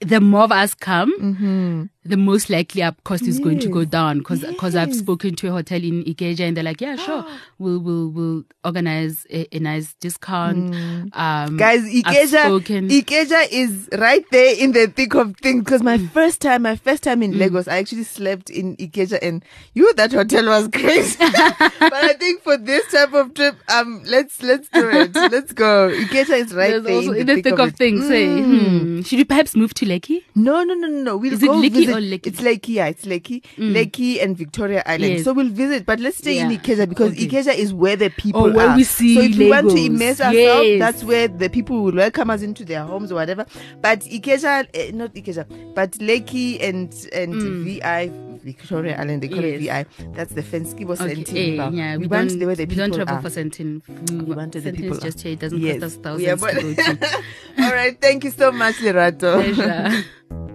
the 0.00 0.20
more 0.20 0.44
of 0.44 0.52
us 0.52 0.74
come, 0.74 1.12
Mm-hmm. 1.20 1.84
The 2.02 2.16
most 2.16 2.48
likely 2.48 2.82
our 2.82 2.94
cost 3.04 3.26
is 3.26 3.38
going 3.38 3.58
to 3.58 3.68
go 3.68 3.84
down 3.84 4.18
because 4.18 4.74
I've 4.74 4.94
spoken 4.94 5.34
to 5.36 5.48
a 5.48 5.52
hotel 5.52 5.82
in 5.84 6.02
Ikeja 6.04 6.40
and 6.40 6.56
they're 6.56 6.64
like, 6.64 6.80
yeah, 6.80 6.96
sure, 6.96 7.24
we'll 7.58 7.78
we'll 7.78 8.08
we'll 8.08 8.44
organize 8.64 9.26
a, 9.30 9.46
a 9.54 9.58
nice 9.58 9.92
discount. 10.00 10.74
Um, 11.14 11.56
Guys, 11.58 11.82
Ikeja, 11.82 12.60
Ikeja 12.88 13.48
is 13.50 13.88
right 13.98 14.24
there 14.30 14.54
in 14.58 14.72
the 14.72 14.86
thick 14.86 15.14
of 15.14 15.36
things. 15.42 15.62
Because 15.64 15.82
my 15.82 15.98
Mm. 15.98 16.10
first 16.12 16.40
time, 16.40 16.62
my 16.62 16.76
first 16.76 17.02
time 17.02 17.22
in 17.22 17.38
Lagos, 17.38 17.68
I 17.68 17.76
actually 17.78 18.04
slept 18.04 18.48
in 18.48 18.76
Ikeja, 18.76 19.18
and 19.20 19.44
you, 19.74 19.92
that 19.94 20.12
hotel 20.12 20.46
was 20.46 20.68
crazy. 20.68 21.16
but 21.20 21.92
I 21.92 22.14
think 22.14 22.42
for 22.42 22.56
this 22.56 22.90
type 22.90 23.12
of 23.12 23.34
trip, 23.34 23.56
um, 23.68 24.02
let's 24.06 24.42
let's 24.42 24.68
do 24.70 24.88
it. 24.88 25.14
Let's 25.30 25.52
go. 25.52 25.90
Ikeja 25.90 26.30
is 26.38 26.54
right 26.54 26.82
There's 26.82 27.06
there 27.06 27.14
in 27.14 27.26
the, 27.26 27.42
thick, 27.42 27.58
of, 27.58 27.68
it. 27.68 27.76
things. 27.76 28.06
Say, 28.08 28.26
Mm. 28.26 28.44
hmm, 28.46 29.00
should 29.02 29.18
we 29.18 29.24
perhaps 29.24 29.54
move 29.54 29.74
to 29.74 29.86
Lekki? 29.86 30.22
No, 30.34 30.62
no, 30.64 30.74
no, 30.74 30.86
no. 30.88 31.16
We'll 31.16 31.32
Is 31.32 31.42
it 31.42 31.50
Lekki 31.50 31.89
or 31.90 32.00
Lekki? 32.00 32.26
It's 32.28 32.40
Lekki, 32.40 32.68
yeah. 32.74 32.86
It's 32.86 33.04
Lekki, 33.04 33.42
Lekki 33.58 34.22
and 34.22 34.36
Victoria 34.36 34.82
Island. 34.86 35.12
Yes. 35.14 35.24
So 35.24 35.32
we'll 35.32 35.48
visit, 35.48 35.86
but 35.86 36.00
let's 36.00 36.18
stay 36.18 36.38
in 36.38 36.48
Ikeja 36.50 36.88
because 36.88 37.12
Okay. 37.12 37.26
Ikeja 37.28 37.54
is 37.54 37.72
where 37.74 37.96
the 37.96 38.10
people 38.10 38.46
Oh, 38.46 38.52
where 38.52 38.68
are. 38.70 38.76
we 38.76 38.84
see 38.84 39.14
so 39.16 39.20
if 39.22 39.36
we 39.36 39.50
want 39.50 39.70
to 39.70 39.76
immerse 39.76 40.20
ourselves, 40.20 40.34
Yes. 40.68 40.78
that's 40.78 41.04
where 41.04 41.28
the 41.28 41.48
people 41.48 41.82
will 41.82 41.94
welcome 41.94 42.30
us 42.30 42.42
into 42.42 42.64
their 42.64 42.82
homes 42.84 43.10
or 43.12 43.16
whatever. 43.16 43.46
But 43.80 44.00
Ikeja, 44.00 44.68
eh, 44.74 44.90
not 44.94 45.14
Ikeja, 45.14 45.46
but 45.74 45.92
Lekki 45.92 46.62
and 46.62 46.92
and 47.12 47.34
VI. 47.64 48.10
Victoria 48.42 48.96
Island, 48.98 49.22
they 49.22 49.28
call 49.28 49.44
it 49.44 49.60
Mm. 49.60 49.64
VI. 49.66 49.84
That's 50.14 50.32
the 50.32 50.40
Fenskibo 50.42 50.92
Okay, 50.98 51.14
Sentin. 51.14 51.36
eh, 51.36 51.70
yeah, 51.76 51.96
we, 51.96 51.98
we 51.98 52.06
want 52.06 52.30
don't, 52.30 52.38
the 52.38 52.46
where 52.46 52.54
the 52.56 52.64
we 52.64 52.74
don't 52.74 52.94
travel 52.94 53.16
are. 53.16 53.20
for 53.20 53.28
Sentin. 53.28 53.82
We, 54.10 54.16
We 54.16 54.34
want 54.34 54.54
where 54.54 54.62
the 54.62 54.70
Sentin 54.72 54.76
people 54.78 54.96
just 54.98 55.20
here. 55.20 55.32
It 55.32 55.40
doesn't 55.40 55.60
Yes. 55.60 55.80
cost 55.80 55.84
us 55.84 56.02
thousands 56.02 56.22
Yeah, 56.26 56.34
to 56.36 56.40
but- 56.40 56.54
go 56.54 56.74
to. 56.74 57.22
All 57.64 57.72
right, 57.72 58.00
thank 58.00 58.24
you 58.24 58.30
so 58.30 58.50
much, 58.50 58.76
Lerato. 58.76 59.42
Pleasure. 59.54 60.04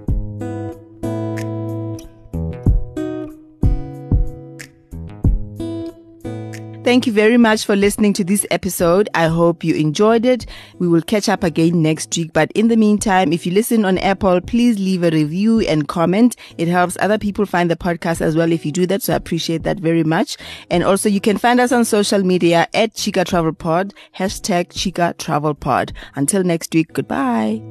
Thank 6.85 7.07
you 7.07 7.13
very 7.13 7.37
much 7.37 7.65
for 7.65 7.75
listening 7.75 8.13
to 8.13 8.23
this 8.23 8.45
episode. 8.51 9.09
I 9.15 9.25
hope 9.25 9.63
you 9.63 9.73
enjoyed 9.73 10.23
it. 10.23 10.45
We 10.77 10.87
will 10.87 11.01
catch 11.01 11.27
up 11.27 11.43
again 11.43 11.81
next 11.81 12.15
week. 12.15 12.31
But 12.31 12.51
in 12.51 12.67
the 12.67 12.77
meantime, 12.77 13.33
if 13.33 13.43
you 13.43 13.53
listen 13.53 13.85
on 13.85 13.97
Apple, 13.97 14.39
please 14.39 14.77
leave 14.77 15.01
a 15.01 15.09
review 15.09 15.61
and 15.61 15.87
comment. 15.87 16.35
It 16.59 16.67
helps 16.67 16.95
other 16.99 17.17
people 17.17 17.47
find 17.47 17.71
the 17.71 17.75
podcast 17.75 18.21
as 18.21 18.35
well 18.35 18.51
if 18.51 18.67
you 18.67 18.71
do 18.71 18.85
that. 18.85 19.01
So 19.01 19.13
I 19.13 19.15
appreciate 19.15 19.63
that 19.63 19.79
very 19.79 20.03
much. 20.03 20.37
And 20.69 20.83
also 20.83 21.09
you 21.09 21.19
can 21.19 21.39
find 21.39 21.59
us 21.59 21.71
on 21.71 21.85
social 21.85 22.21
media 22.21 22.67
at 22.75 22.93
Chica 22.93 23.25
Travel 23.25 23.53
Pod, 23.53 23.95
hashtag 24.15 24.67
Chica 24.69 25.15
Travel 25.17 25.55
Pod. 25.55 25.91
Until 26.13 26.43
next 26.43 26.71
week, 26.71 26.93
goodbye. 26.93 27.63